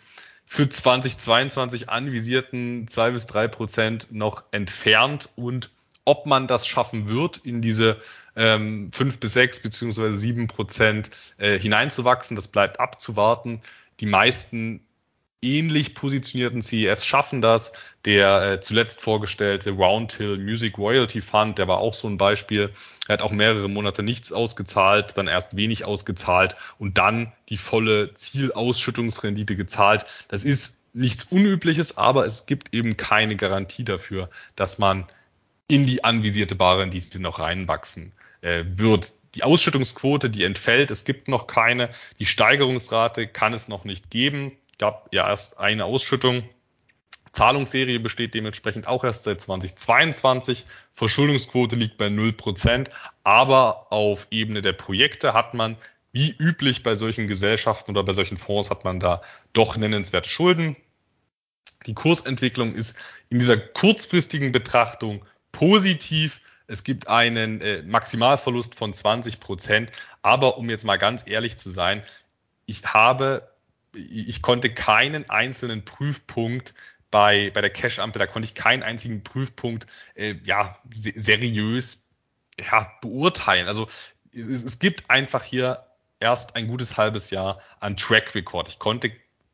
für 0.47 0.68
2022 0.68 1.88
anvisierten 1.88 2.88
zwei 2.88 3.10
bis 3.12 3.26
drei 3.26 3.47
Prozent 3.47 4.09
noch 4.10 4.44
entfernt 4.51 5.28
und 5.36 5.70
ob 6.05 6.26
man 6.26 6.48
das 6.48 6.66
schaffen 6.66 7.09
wird, 7.09 7.36
in 7.38 7.62
diese 7.62 8.01
ähm, 8.34 8.90
fünf 8.92 9.20
bis 9.20 9.34
sechs 9.34 9.60
beziehungsweise 9.60 10.16
sieben 10.16 10.48
Prozent 10.48 11.10
äh, 11.38 11.59
hineinzuwachsen, 11.59 12.34
das 12.34 12.48
bleibt 12.48 12.80
abzuwarten. 12.80 13.60
Die 14.01 14.06
meisten 14.06 14.80
ähnlich 15.43 15.95
positionierten 15.95 16.62
CEFs 16.62 17.05
schaffen 17.05 17.41
das. 17.43 17.73
Der 18.05 18.43
äh, 18.43 18.61
zuletzt 18.61 19.01
vorgestellte 19.01 19.71
Roundhill 19.71 20.39
Music 20.39 20.79
Royalty 20.79 21.21
Fund, 21.21 21.59
der 21.59 21.69
war 21.69 21.79
auch 21.79 21.95
so 21.95 22.09
ein 22.09 22.19
Beispiel. 22.19 22.71
Er 23.09 23.15
hat 23.15 23.23
auch 23.23 23.33
mehrere 23.33 23.69
Monate 23.69 24.03
nichts 24.03 24.33
ausgezahlt, 24.33 25.17
dann 25.17 25.27
erst 25.27 25.57
wenig 25.57 25.85
ausgezahlt 25.85 26.57
und 26.79 26.99
dann 26.99 27.33
die 27.49 27.59
volle 27.59 28.15
Zielausschüttungsrendite 28.15 29.57
gezahlt. 29.57 30.07
Das 30.29 30.45
ist 30.45 30.79
nichts 30.93 31.25
Unübliches, 31.25 31.97
aber 31.99 32.27
es 32.27 32.47
gibt 32.47 32.75
eben 32.75 32.97
keine 32.97 33.37
Garantie 33.37 33.85
dafür, 33.85 34.31
dass 34.57 34.79
man 34.79 35.07
in 35.69 35.87
die 35.87 36.03
anvisierte 36.05 36.57
Barrendite 36.57 37.21
noch 37.21 37.39
reinwachsen 37.39 38.12
äh, 38.41 38.65
wird. 38.67 39.15
Die 39.37 39.45
Ausschüttungsquote, 39.45 40.29
die 40.29 40.43
entfällt, 40.43 40.91
es 40.91 41.05
gibt 41.05 41.29
noch 41.29 41.47
keine. 41.47 41.91
Die 42.19 42.27
Steigerungsrate 42.27 43.29
kann 43.29 43.53
es 43.53 43.69
noch 43.69 43.85
nicht 43.85 44.11
geben 44.11 44.53
gab 44.81 45.15
ja 45.15 45.28
erst 45.28 45.59
eine 45.59 45.85
Ausschüttung. 45.85 46.48
Zahlungsserie 47.32 48.01
besteht 48.01 48.35
dementsprechend 48.35 48.89
auch 48.89 49.05
erst 49.05 49.24
seit 49.24 49.40
2022. 49.40 50.65
Verschuldungsquote 50.94 51.77
liegt 51.77 51.98
bei 51.98 52.07
0%. 52.07 52.89
Aber 53.23 53.93
auf 53.93 54.27
Ebene 54.31 54.62
der 54.62 54.73
Projekte 54.73 55.32
hat 55.35 55.55
man, 55.55 55.77
wie 56.12 56.35
üblich 56.36 56.82
bei 56.82 56.97
solchen 56.97 57.28
Gesellschaften 57.28 57.93
oder 57.93 58.02
bei 58.02 58.15
solchen 58.15 58.36
Fonds, 58.36 58.70
hat 58.70 58.85
man 58.85 58.98
da 58.98 59.23
doch 59.52 59.77
nennenswerte 59.77 60.28
Schulden. 60.28 60.74
Die 61.86 61.94
Kursentwicklung 61.94 62.74
ist 62.74 62.98
in 63.28 63.39
dieser 63.39 63.59
kurzfristigen 63.59 64.51
Betrachtung 64.51 65.24
positiv. 65.52 66.40
Es 66.66 66.85
gibt 66.85 67.07
einen 67.07 67.61
äh, 67.61 67.82
Maximalverlust 67.82 68.74
von 68.74 68.93
20 68.93 69.40
Prozent. 69.40 69.90
Aber 70.23 70.59
um 70.59 70.69
jetzt 70.70 70.85
mal 70.85 70.97
ganz 70.97 71.23
ehrlich 71.27 71.59
zu 71.59 71.70
sein, 71.70 72.02
ich 72.66 72.82
habe 72.85 73.49
ich 73.93 74.43
konnte 74.43 74.73
keinen 74.73 75.29
einzelnen 75.29 75.85
Prüfpunkt 75.85 76.75
bei, 77.11 77.51
bei 77.51 77.61
der 77.61 77.71
Cash-Ampel, 77.71 78.21
da 78.21 78.27
konnte 78.27 78.47
ich 78.47 78.55
keinen 78.55 78.83
einzigen 78.83 79.23
Prüfpunkt 79.23 79.87
äh, 80.15 80.37
ja, 80.45 80.79
seriös 80.93 82.09
ja, 82.59 82.93
beurteilen. 83.01 83.67
Also 83.67 83.89
es, 84.33 84.65
es 84.65 84.79
gibt 84.79 85.11
einfach 85.11 85.43
hier 85.43 85.87
erst 86.21 86.55
ein 86.55 86.69
gutes 86.69 86.97
halbes 86.97 87.31
Jahr 87.31 87.61
an 87.81 87.97
Track 87.97 88.35
Record. 88.35 88.69
Ich 88.69 88.79
konnte 88.79 89.11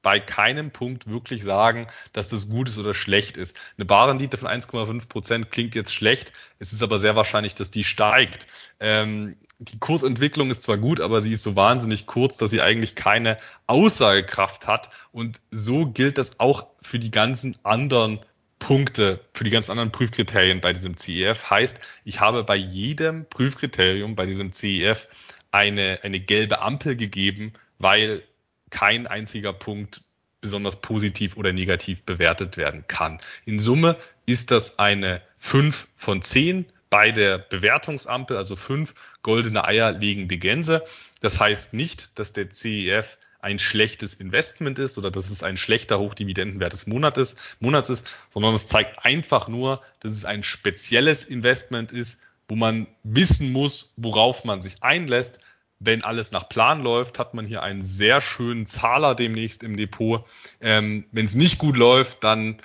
bei 0.07 0.21
keinem 0.21 0.71
Punkt 0.71 1.11
wirklich 1.11 1.43
sagen, 1.43 1.89
dass 2.13 2.29
das 2.29 2.49
gut 2.49 2.69
ist 2.69 2.79
oder 2.79 2.95
schlecht 2.95 3.37
ist. 3.37 3.59
Eine 3.77 3.87
Barrendite 3.87 4.37
von 4.37 4.47
1,5 4.47 5.09
Prozent 5.09 5.51
klingt 5.51 5.75
jetzt 5.75 5.93
schlecht. 5.93 6.31
Es 6.61 6.73
ist 6.73 6.85
aber 6.85 7.01
sehr 7.01 7.17
wahrscheinlich, 7.17 7.57
dass 7.57 7.73
die 7.73 7.83
steigt. 7.83 8.47
Ähm, 8.79 9.37
die 9.59 9.81
Kursentwicklung 9.81 10.53
ist 10.53 10.63
zwar 10.63 10.79
gut, 10.79 11.01
aber 11.01 11.21
sie 11.21 11.33
ist 11.33 11.43
so 11.43 11.57
wahnsinnig 11.57 12.07
kurz, 12.07 12.37
dass 12.37 12.51
sie 12.51 12.63
eigentlich 12.63 12.95
keine 12.95 13.37
Aussagekraft 13.67 14.69
hat. 14.69 14.91
Und 15.11 15.41
so 15.51 15.87
gilt 15.87 16.19
das 16.19 16.39
auch 16.39 16.69
für 16.81 17.01
die 17.01 17.11
ganzen 17.11 17.59
anderen 17.65 18.21
Punkte 18.61 19.19
für 19.33 19.43
die 19.43 19.51
ganzen 19.51 19.73
anderen 19.73 19.91
Prüfkriterien 19.91 20.61
bei 20.61 20.73
diesem 20.73 20.97
CEF. 20.97 21.51
Heißt, 21.51 21.81
ich 22.05 22.21
habe 22.21 22.45
bei 22.45 22.55
jedem 22.55 23.29
Prüfkriterium 23.29 24.15
bei 24.15 24.27
diesem 24.27 24.53
CEF 24.53 25.09
eine, 25.51 25.99
eine 26.05 26.21
gelbe 26.21 26.63
Ampel 26.63 26.95
gegeben, 26.95 27.55
weil 27.81 28.23
kein 28.71 29.07
einziger 29.07 29.53
Punkt 29.53 30.03
besonders 30.41 30.81
positiv 30.81 31.37
oder 31.37 31.53
negativ 31.53 32.03
bewertet 32.03 32.57
werden 32.57 32.85
kann. 32.87 33.21
In 33.45 33.61
Summe 33.61 33.97
ist 34.27 34.51
das 34.51 34.79
eine 34.79 35.23
5 35.39 35.89
von 35.97 36.23
10 36.23 36.67
bei 36.91 37.11
der 37.11 37.39
Bewertungsampel, 37.39 38.37
also 38.37 38.55
5 38.55 38.95
goldene 39.23 39.65
Eier 39.65 39.93
legende 39.93 40.39
Gänse. 40.39 40.85
Das 41.21 41.41
heißt 41.41 41.75
nicht, 41.75 42.19
dass 42.19 42.33
der 42.33 42.51
CEF 42.51 43.19
ein 43.41 43.59
schlechtes 43.59 44.15
Investment 44.15 44.79
ist 44.79 44.99
oder 44.99 45.11
dass 45.11 45.31
es 45.31 45.43
ein 45.43 45.57
schlechter 45.57 45.99
Hochdividendenwert 45.99 46.73
des 46.73 46.87
Monats 46.87 47.19
ist, 47.19 47.39
Monats 47.61 47.91
ist, 47.91 48.07
sondern 48.31 48.55
es 48.55 48.67
zeigt 48.67 49.05
einfach 49.05 49.49
nur, 49.49 49.83
dass 50.01 50.13
es 50.13 50.25
ein 50.25 50.43
spezielles 50.43 51.25
Investment 51.25 51.93
ist, 51.93 52.21
wo 52.49 52.55
man 52.55 52.87
wissen 53.03 53.53
muss, 53.53 53.93
worauf 53.97 54.45
man 54.45 54.63
sich 54.63 54.83
einlässt, 54.83 55.39
wenn 55.79 56.03
alles 56.03 56.33
nach 56.33 56.49
Plan 56.49 56.83
läuft, 56.83 57.19
hat 57.19 57.35
man 57.35 57.47
hier 57.47 57.63
einen 57.63 57.83
sehr 57.83 58.21
schönen 58.21 58.67
Zahler 58.67 59.15
demnächst 59.15 59.63
im 59.63 59.77
Depot. 59.77 60.25
Ähm, 60.61 61.05
wenn 61.13 61.27
es 61.27 61.35
nicht 61.35 61.59
gut 61.59 61.77
läuft, 61.77 62.25
dann 62.25 62.59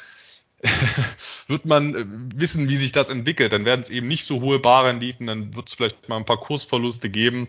wird 1.47 1.65
man 1.65 1.95
äh, 1.95 2.05
wissen, 2.35 2.69
wie 2.69 2.77
sich 2.77 2.91
das 2.91 3.09
entwickelt. 3.09 3.51
Dann 3.51 3.65
werden 3.65 3.81
es 3.81 3.89
eben 3.89 4.07
nicht 4.07 4.25
so 4.25 4.41
hohe 4.41 4.59
Barrenditen, 4.59 5.27
dann 5.27 5.55
wird 5.55 5.69
es 5.69 5.75
vielleicht 5.75 6.07
mal 6.07 6.17
ein 6.17 6.25
paar 6.25 6.39
Kursverluste 6.39 7.09
geben. 7.09 7.47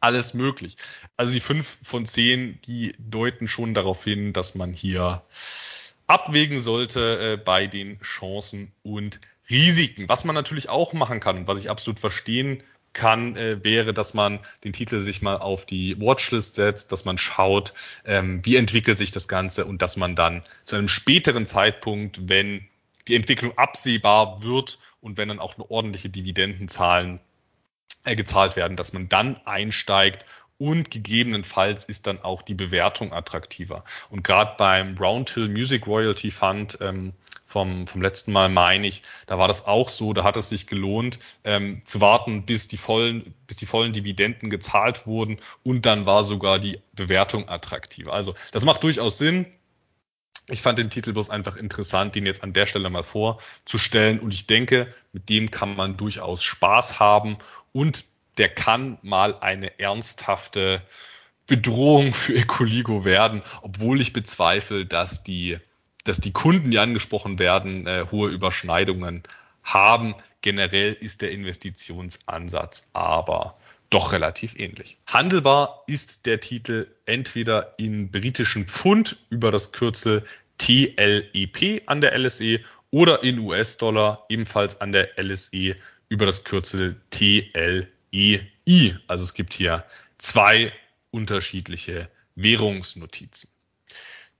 Alles 0.00 0.34
möglich. 0.34 0.76
Also 1.16 1.32
die 1.32 1.40
fünf 1.40 1.78
von 1.82 2.04
zehn, 2.04 2.60
die 2.66 2.94
deuten 2.98 3.48
schon 3.48 3.72
darauf 3.72 4.04
hin, 4.04 4.32
dass 4.32 4.54
man 4.54 4.72
hier 4.72 5.22
abwägen 6.06 6.60
sollte 6.60 7.34
äh, 7.34 7.36
bei 7.36 7.66
den 7.66 8.00
Chancen 8.00 8.72
und 8.82 9.20
Risiken. 9.48 10.08
Was 10.08 10.24
man 10.24 10.34
natürlich 10.34 10.68
auch 10.68 10.92
machen 10.92 11.20
kann 11.20 11.38
und 11.38 11.46
was 11.46 11.58
ich 11.58 11.70
absolut 11.70 11.98
verstehen 12.00 12.62
kann, 12.92 13.36
äh, 13.36 13.62
wäre, 13.62 13.94
dass 13.94 14.14
man 14.14 14.40
den 14.64 14.72
Titel 14.72 15.00
sich 15.00 15.22
mal 15.22 15.36
auf 15.36 15.66
die 15.66 16.00
Watchlist 16.00 16.56
setzt, 16.56 16.92
dass 16.92 17.04
man 17.04 17.18
schaut, 17.18 17.74
ähm, 18.04 18.40
wie 18.44 18.56
entwickelt 18.56 18.98
sich 18.98 19.10
das 19.10 19.28
Ganze 19.28 19.64
und 19.64 19.82
dass 19.82 19.96
man 19.96 20.16
dann 20.16 20.42
zu 20.64 20.76
einem 20.76 20.88
späteren 20.88 21.46
Zeitpunkt, 21.46 22.28
wenn 22.28 22.66
die 23.06 23.14
Entwicklung 23.14 23.56
absehbar 23.56 24.42
wird 24.42 24.78
und 25.00 25.16
wenn 25.16 25.28
dann 25.28 25.38
auch 25.38 25.54
eine 25.54 25.70
ordentliche 25.70 26.08
Dividendenzahlen 26.08 27.20
äh, 28.04 28.16
gezahlt 28.16 28.56
werden, 28.56 28.76
dass 28.76 28.92
man 28.92 29.08
dann 29.08 29.38
einsteigt 29.44 30.24
und 30.58 30.90
gegebenenfalls 30.90 31.84
ist 31.84 32.06
dann 32.06 32.20
auch 32.22 32.42
die 32.42 32.54
Bewertung 32.54 33.12
attraktiver. 33.12 33.84
Und 34.10 34.24
gerade 34.24 34.54
beim 34.58 34.96
Roundhill 34.98 35.48
Music 35.48 35.86
Royalty 35.86 36.30
Fund 36.30 36.78
ähm, 36.80 37.14
vom, 37.46 37.86
vom 37.86 38.02
letzten 38.02 38.32
Mal 38.32 38.50
meine 38.50 38.86
ich, 38.86 39.02
da 39.26 39.38
war 39.38 39.48
das 39.48 39.66
auch 39.66 39.88
so, 39.88 40.12
da 40.12 40.22
hat 40.22 40.36
es 40.36 40.50
sich 40.50 40.66
gelohnt, 40.66 41.18
ähm, 41.44 41.80
zu 41.84 42.00
warten, 42.00 42.44
bis 42.44 42.68
die 42.68 42.76
vollen, 42.76 43.34
bis 43.46 43.56
die 43.56 43.66
vollen 43.66 43.94
Dividenden 43.94 44.50
gezahlt 44.50 45.06
wurden 45.06 45.38
und 45.62 45.86
dann 45.86 46.04
war 46.04 46.24
sogar 46.24 46.58
die 46.58 46.80
Bewertung 46.92 47.48
attraktiver. 47.48 48.12
Also 48.12 48.34
das 48.52 48.64
macht 48.64 48.82
durchaus 48.82 49.16
Sinn. 49.16 49.46
Ich 50.50 50.62
fand 50.62 50.78
den 50.78 50.90
Titel 50.90 51.12
bloß 51.12 51.30
einfach 51.30 51.56
interessant, 51.56 52.14
den 52.14 52.26
jetzt 52.26 52.42
an 52.42 52.52
der 52.52 52.66
Stelle 52.66 52.88
mal 52.88 53.02
vorzustellen. 53.02 54.18
Und 54.18 54.32
ich 54.32 54.46
denke, 54.46 54.92
mit 55.12 55.28
dem 55.28 55.50
kann 55.50 55.76
man 55.76 55.98
durchaus 55.98 56.42
Spaß 56.42 56.98
haben 56.98 57.36
und 57.72 58.06
der 58.38 58.48
kann 58.48 58.98
mal 59.02 59.38
eine 59.40 59.78
ernsthafte 59.78 60.82
Bedrohung 61.46 62.12
für 62.12 62.34
Ecoligo 62.34 63.04
werden, 63.04 63.42
obwohl 63.62 64.00
ich 64.00 64.12
bezweifle, 64.12 64.86
dass 64.86 65.24
die, 65.24 65.58
dass 66.04 66.20
die 66.20 66.32
Kunden, 66.32 66.70
die 66.70 66.78
angesprochen 66.78 67.38
werden, 67.38 67.86
äh, 67.86 68.06
hohe 68.10 68.30
Überschneidungen 68.30 69.22
haben. 69.62 70.14
Generell 70.42 70.92
ist 70.92 71.22
der 71.22 71.32
Investitionsansatz 71.32 72.88
aber 72.92 73.56
doch 73.90 74.12
relativ 74.12 74.54
ähnlich. 74.58 74.98
Handelbar 75.06 75.82
ist 75.86 76.26
der 76.26 76.40
Titel 76.40 76.86
entweder 77.06 77.72
in 77.78 78.10
britischen 78.10 78.66
Pfund 78.66 79.16
über 79.30 79.50
das 79.50 79.72
Kürzel 79.72 80.24
TLEP 80.58 81.82
an 81.86 82.00
der 82.00 82.16
LSE 82.18 82.60
oder 82.90 83.22
in 83.22 83.38
US-Dollar 83.38 84.26
ebenfalls 84.28 84.80
an 84.80 84.92
der 84.92 85.18
LSE 85.18 85.76
über 86.08 86.26
das 86.26 86.44
Kürzel 86.44 87.00
TLEI. 88.12 88.96
Also 89.06 89.24
es 89.24 89.34
gibt 89.34 89.52
hier 89.52 89.84
zwei 90.18 90.72
unterschiedliche 91.10 92.08
Währungsnotizen. 92.34 93.50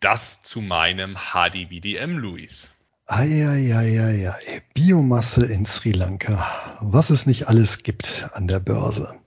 Das 0.00 0.42
zu 0.42 0.60
meinem 0.60 1.16
HDBDM, 1.16 2.18
Luis. 2.18 2.72
Eieieiei, 3.06 4.32
Biomasse 4.74 5.46
in 5.46 5.66
Sri 5.66 5.92
Lanka. 5.92 6.78
Was 6.80 7.10
es 7.10 7.26
nicht 7.26 7.48
alles 7.48 7.82
gibt 7.82 8.28
an 8.32 8.48
der 8.48 8.60
Börse. 8.60 9.18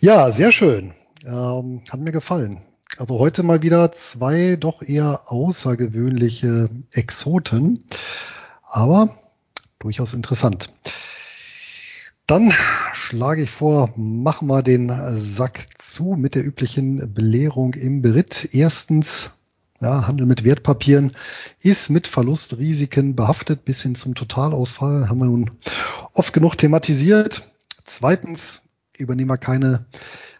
Ja, 0.00 0.32
sehr 0.32 0.50
schön. 0.50 0.94
Ähm, 1.24 1.82
hat 1.90 2.00
mir 2.00 2.10
gefallen. 2.10 2.62
Also 2.98 3.18
heute 3.18 3.42
mal 3.42 3.62
wieder 3.62 3.92
zwei 3.92 4.56
doch 4.56 4.82
eher 4.82 5.30
außergewöhnliche 5.30 6.68
Exoten, 6.92 7.84
aber 8.64 9.16
durchaus 9.78 10.14
interessant. 10.14 10.72
Dann 12.32 12.50
schlage 12.94 13.42
ich 13.42 13.50
vor, 13.50 13.92
machen 13.94 14.48
wir 14.48 14.62
den 14.62 14.90
Sack 15.20 15.66
zu 15.76 16.16
mit 16.18 16.34
der 16.34 16.42
üblichen 16.42 17.12
Belehrung 17.12 17.74
im 17.74 18.00
Beritt. 18.00 18.48
Erstens 18.54 19.32
ja, 19.82 20.06
Handel 20.06 20.26
mit 20.26 20.42
Wertpapieren 20.42 21.12
ist 21.60 21.90
mit 21.90 22.06
Verlustrisiken 22.06 23.16
behaftet 23.16 23.66
bis 23.66 23.82
hin 23.82 23.94
zum 23.94 24.14
Totalausfall. 24.14 25.10
Haben 25.10 25.18
wir 25.18 25.26
nun 25.26 25.50
oft 26.14 26.32
genug 26.32 26.56
thematisiert. 26.56 27.46
Zweitens 27.84 28.62
übernehmen 28.96 29.28
wir 29.28 29.36
keine 29.36 29.84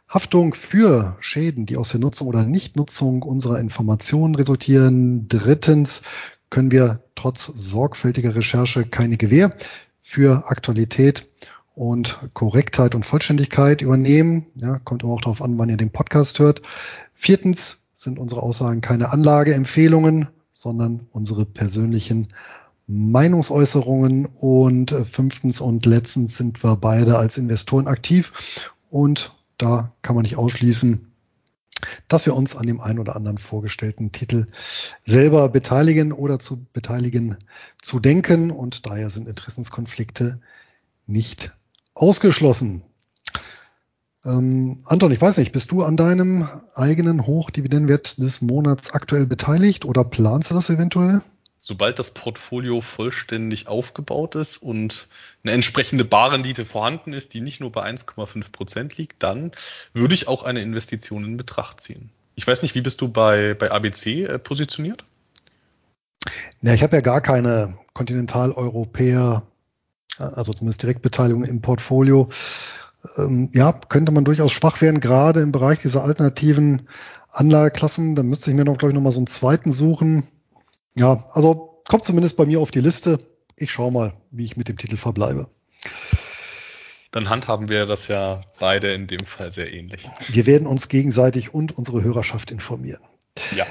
Haftung 0.09 0.55
für 0.55 1.19
Schäden, 1.20 1.66
die 1.66 1.77
aus 1.77 1.90
der 1.90 2.01
Nutzung 2.01 2.27
oder 2.27 2.44
Nichtnutzung 2.44 3.20
unserer 3.20 3.60
Informationen 3.60 4.35
resultieren. 4.35 5.28
Drittens 5.28 6.01
können 6.48 6.70
wir 6.70 7.02
trotz 7.16 7.44
sorgfältiger 7.44 8.35
Recherche 8.35 8.86
keine 8.86 9.19
Gewähr 9.19 9.55
für 10.02 10.47
Aktualität 10.47 11.31
und 11.74 12.19
Korrektheit 12.35 12.94
und 12.94 13.07
Vollständigkeit 13.07 13.81
übernehmen. 13.82 14.47
Ja, 14.57 14.78
kommt 14.78 15.03
immer 15.03 15.12
auch 15.12 15.20
darauf 15.20 15.43
an, 15.43 15.59
wann 15.59 15.69
ihr 15.69 15.77
den 15.77 15.90
Podcast 15.90 16.39
hört. 16.39 16.62
Viertens 17.15 17.78
sind 17.94 18.19
unsere 18.19 18.43
Aussagen 18.43 18.81
keine 18.81 19.11
Anlageempfehlungen, 19.11 20.28
sondern 20.53 21.07
unsere 21.12 21.44
persönlichen 21.44 22.28
Meinungsäußerungen. 22.86 24.27
Und 24.27 24.93
äh, 24.93 25.05
fünftens 25.05 25.61
und 25.61 25.86
letztens 25.86 26.36
sind 26.36 26.62
wir 26.62 26.77
beide 26.77 27.19
als 27.19 27.39
Investoren 27.39 27.86
aktiv. 27.86 28.32
Und 28.90 29.35
da 29.57 29.93
kann 30.03 30.15
man 30.15 30.24
nicht 30.24 30.36
ausschließen, 30.36 31.12
dass 32.09 32.27
wir 32.27 32.35
uns 32.35 32.55
an 32.55 32.66
dem 32.66 32.81
einen 32.81 32.99
oder 32.99 33.16
anderen 33.16 33.39
vorgestellten 33.39 34.12
Titel 34.12 34.47
selber 35.05 35.49
beteiligen 35.49 36.12
oder 36.12 36.39
zu 36.39 36.66
beteiligen 36.73 37.39
zu 37.81 37.99
denken. 37.99 38.51
Und 38.51 38.86
daher 38.86 39.11
sind 39.11 39.28
Interessenskonflikte 39.28 40.40
nicht 41.07 41.53
ausgeschlossen. 41.94 42.82
Ähm, 44.24 44.82
Anton, 44.85 45.10
ich 45.12 45.20
weiß 45.20 45.39
nicht, 45.39 45.52
bist 45.52 45.73
du 45.73 45.82
an 45.82 45.97
deinem 45.97 46.48
eigenen 46.74 47.27
Hochdividendenwert 47.27 48.19
des 48.19 48.40
Monats 48.40 48.93
aktuell 48.93 49.27
beteiligt 49.27 49.85
oder 49.85 50.05
planst 50.05 50.51
du 50.51 50.55
das 50.55 50.70
eventuell? 50.70 51.23
Sobald 51.64 51.98
das 51.98 52.10
Portfolio 52.10 52.81
vollständig 52.81 53.69
aufgebaut 53.69 54.35
ist 54.35 54.56
und 54.56 55.09
eine 55.44 55.52
entsprechende 55.52 56.05
Barrendite 56.05 56.64
vorhanden 56.64 57.12
ist, 57.12 57.35
die 57.35 57.40
nicht 57.40 57.60
nur 57.60 57.70
bei 57.70 57.85
1,5 57.85 58.51
Prozent 58.51 58.97
liegt, 58.97 59.23
dann 59.23 59.52
würde 59.93 60.14
ich 60.14 60.27
auch 60.27 60.43
eine 60.43 60.60
Investition 60.60 61.24
in 61.24 61.36
Betracht 61.36 61.81
ziehen. 61.81 62.10
Ich 62.35 62.47
weiß 62.47 62.62
nicht, 62.62 62.74
wie 62.74 62.81
bist 62.81 63.01
du 63.01 63.09
bei, 63.09 63.55
bei 63.55 63.70
ABC 63.70 64.24
äh, 64.24 64.39
positioniert? 64.39 65.05
Ja, 66.62 66.74
ich 66.74 66.82
habe 66.82 66.97
ja 66.97 67.02
gar 67.02 67.20
keine 67.20 67.77
Kontinentaleuropäer, 67.93 69.43
also 70.18 70.52
zumindest 70.52 70.82
Direktbeteiligung 70.82 71.44
im 71.44 71.60
Portfolio 71.60 72.28
ähm, 73.16 73.51
ja, 73.55 73.72
könnte 73.72 74.12
man 74.12 74.24
durchaus 74.24 74.52
schwach 74.52 74.80
werden, 74.80 75.01
gerade 75.01 75.40
im 75.40 75.52
Bereich 75.52 75.80
dieser 75.80 76.05
alternativen 76.05 76.89
Anlageklassen. 77.30 78.14
Da 78.14 78.22
müsste 78.22 78.51
ich 78.51 78.56
mir 78.56 78.64
noch, 78.64 78.78
glaube 78.78 78.93
ich, 78.93 78.94
noch 78.94 79.02
mal 79.02 79.12
so 79.12 79.20
einen 79.20 79.26
zweiten 79.26 79.72
suchen. 79.72 80.28
Ja, 80.97 81.26
also 81.30 81.82
kommt 81.89 82.05
zumindest 82.05 82.36
bei 82.36 82.47
mir 82.47 82.60
auf 82.60 82.70
die 82.70 82.80
Liste. 82.80 83.18
Ich 83.56 83.72
schaue 83.72 83.93
mal, 83.93 84.14
wie 84.30 84.44
ich 84.44 84.56
mit 84.56 84.68
dem 84.68 84.76
Titel 84.76 84.97
verbleibe. 84.97 85.48
Dann 87.10 87.28
handhaben 87.28 87.68
wir 87.68 87.84
das 87.86 88.09
ja 88.09 88.43
beide 88.59 88.93
in 88.93 89.06
dem 89.06 89.26
Fall 89.26 89.52
sehr 89.52 89.72
ähnlich. 89.72 90.09
Wir 90.28 90.47
werden 90.47 90.66
uns 90.66 90.89
gegenseitig 90.89 91.52
und 91.52 91.76
unsere 91.76 92.02
Hörerschaft 92.02 92.51
informieren. 92.51 93.02
Ja. 93.55 93.66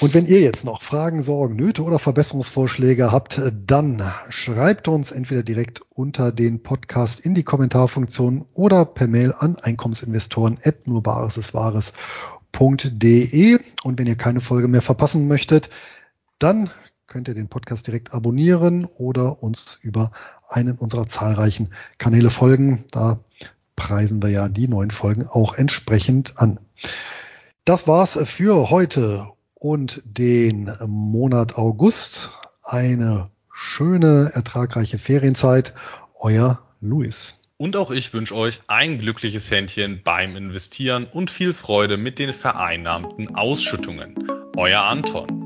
Und 0.00 0.14
wenn 0.14 0.26
ihr 0.26 0.40
jetzt 0.40 0.64
noch 0.64 0.82
Fragen, 0.82 1.22
Sorgen, 1.22 1.54
Nöte 1.54 1.84
oder 1.84 2.00
Verbesserungsvorschläge 2.00 3.12
habt, 3.12 3.40
dann 3.66 4.02
schreibt 4.28 4.88
uns 4.88 5.12
entweder 5.12 5.44
direkt 5.44 5.80
unter 5.90 6.32
den 6.32 6.64
Podcast 6.64 7.20
in 7.20 7.34
die 7.34 7.44
Kommentarfunktion 7.44 8.46
oder 8.52 8.84
per 8.84 9.06
Mail 9.06 9.32
an 9.32 9.56
Einkommensinvestoren 9.56 10.58
at 10.64 10.88
nurbaresiswahres.de. 10.88 13.60
Und 13.84 13.98
wenn 13.98 14.08
ihr 14.08 14.16
keine 14.16 14.40
Folge 14.40 14.66
mehr 14.66 14.82
verpassen 14.82 15.28
möchtet, 15.28 15.70
dann 16.40 16.68
könnt 17.06 17.28
ihr 17.28 17.34
den 17.34 17.48
Podcast 17.48 17.86
direkt 17.86 18.12
abonnieren 18.12 18.86
oder 18.86 19.40
uns 19.40 19.78
über 19.82 20.10
einen 20.48 20.76
unserer 20.76 21.06
zahlreichen 21.06 21.70
Kanäle 21.98 22.30
folgen. 22.30 22.86
Da 22.90 23.20
preisen 23.76 24.20
wir 24.20 24.30
ja 24.30 24.48
die 24.48 24.66
neuen 24.66 24.90
Folgen 24.90 25.28
auch 25.28 25.54
entsprechend 25.54 26.38
an. 26.38 26.58
Das 27.64 27.86
war's 27.86 28.18
für 28.24 28.70
heute 28.70 29.28
und 29.66 30.00
den 30.04 30.70
Monat 30.86 31.58
August. 31.58 32.30
Eine 32.62 33.30
schöne, 33.52 34.30
ertragreiche 34.32 34.96
Ferienzeit. 34.96 35.74
Euer 36.20 36.60
Luis. 36.80 37.42
Und 37.56 37.74
auch 37.74 37.90
ich 37.90 38.14
wünsche 38.14 38.36
euch 38.36 38.60
ein 38.68 39.00
glückliches 39.00 39.50
Händchen 39.50 40.02
beim 40.04 40.36
Investieren 40.36 41.04
und 41.04 41.32
viel 41.32 41.52
Freude 41.52 41.96
mit 41.96 42.20
den 42.20 42.32
vereinnahmten 42.32 43.34
Ausschüttungen. 43.34 44.14
Euer 44.56 44.82
Anton. 44.82 45.45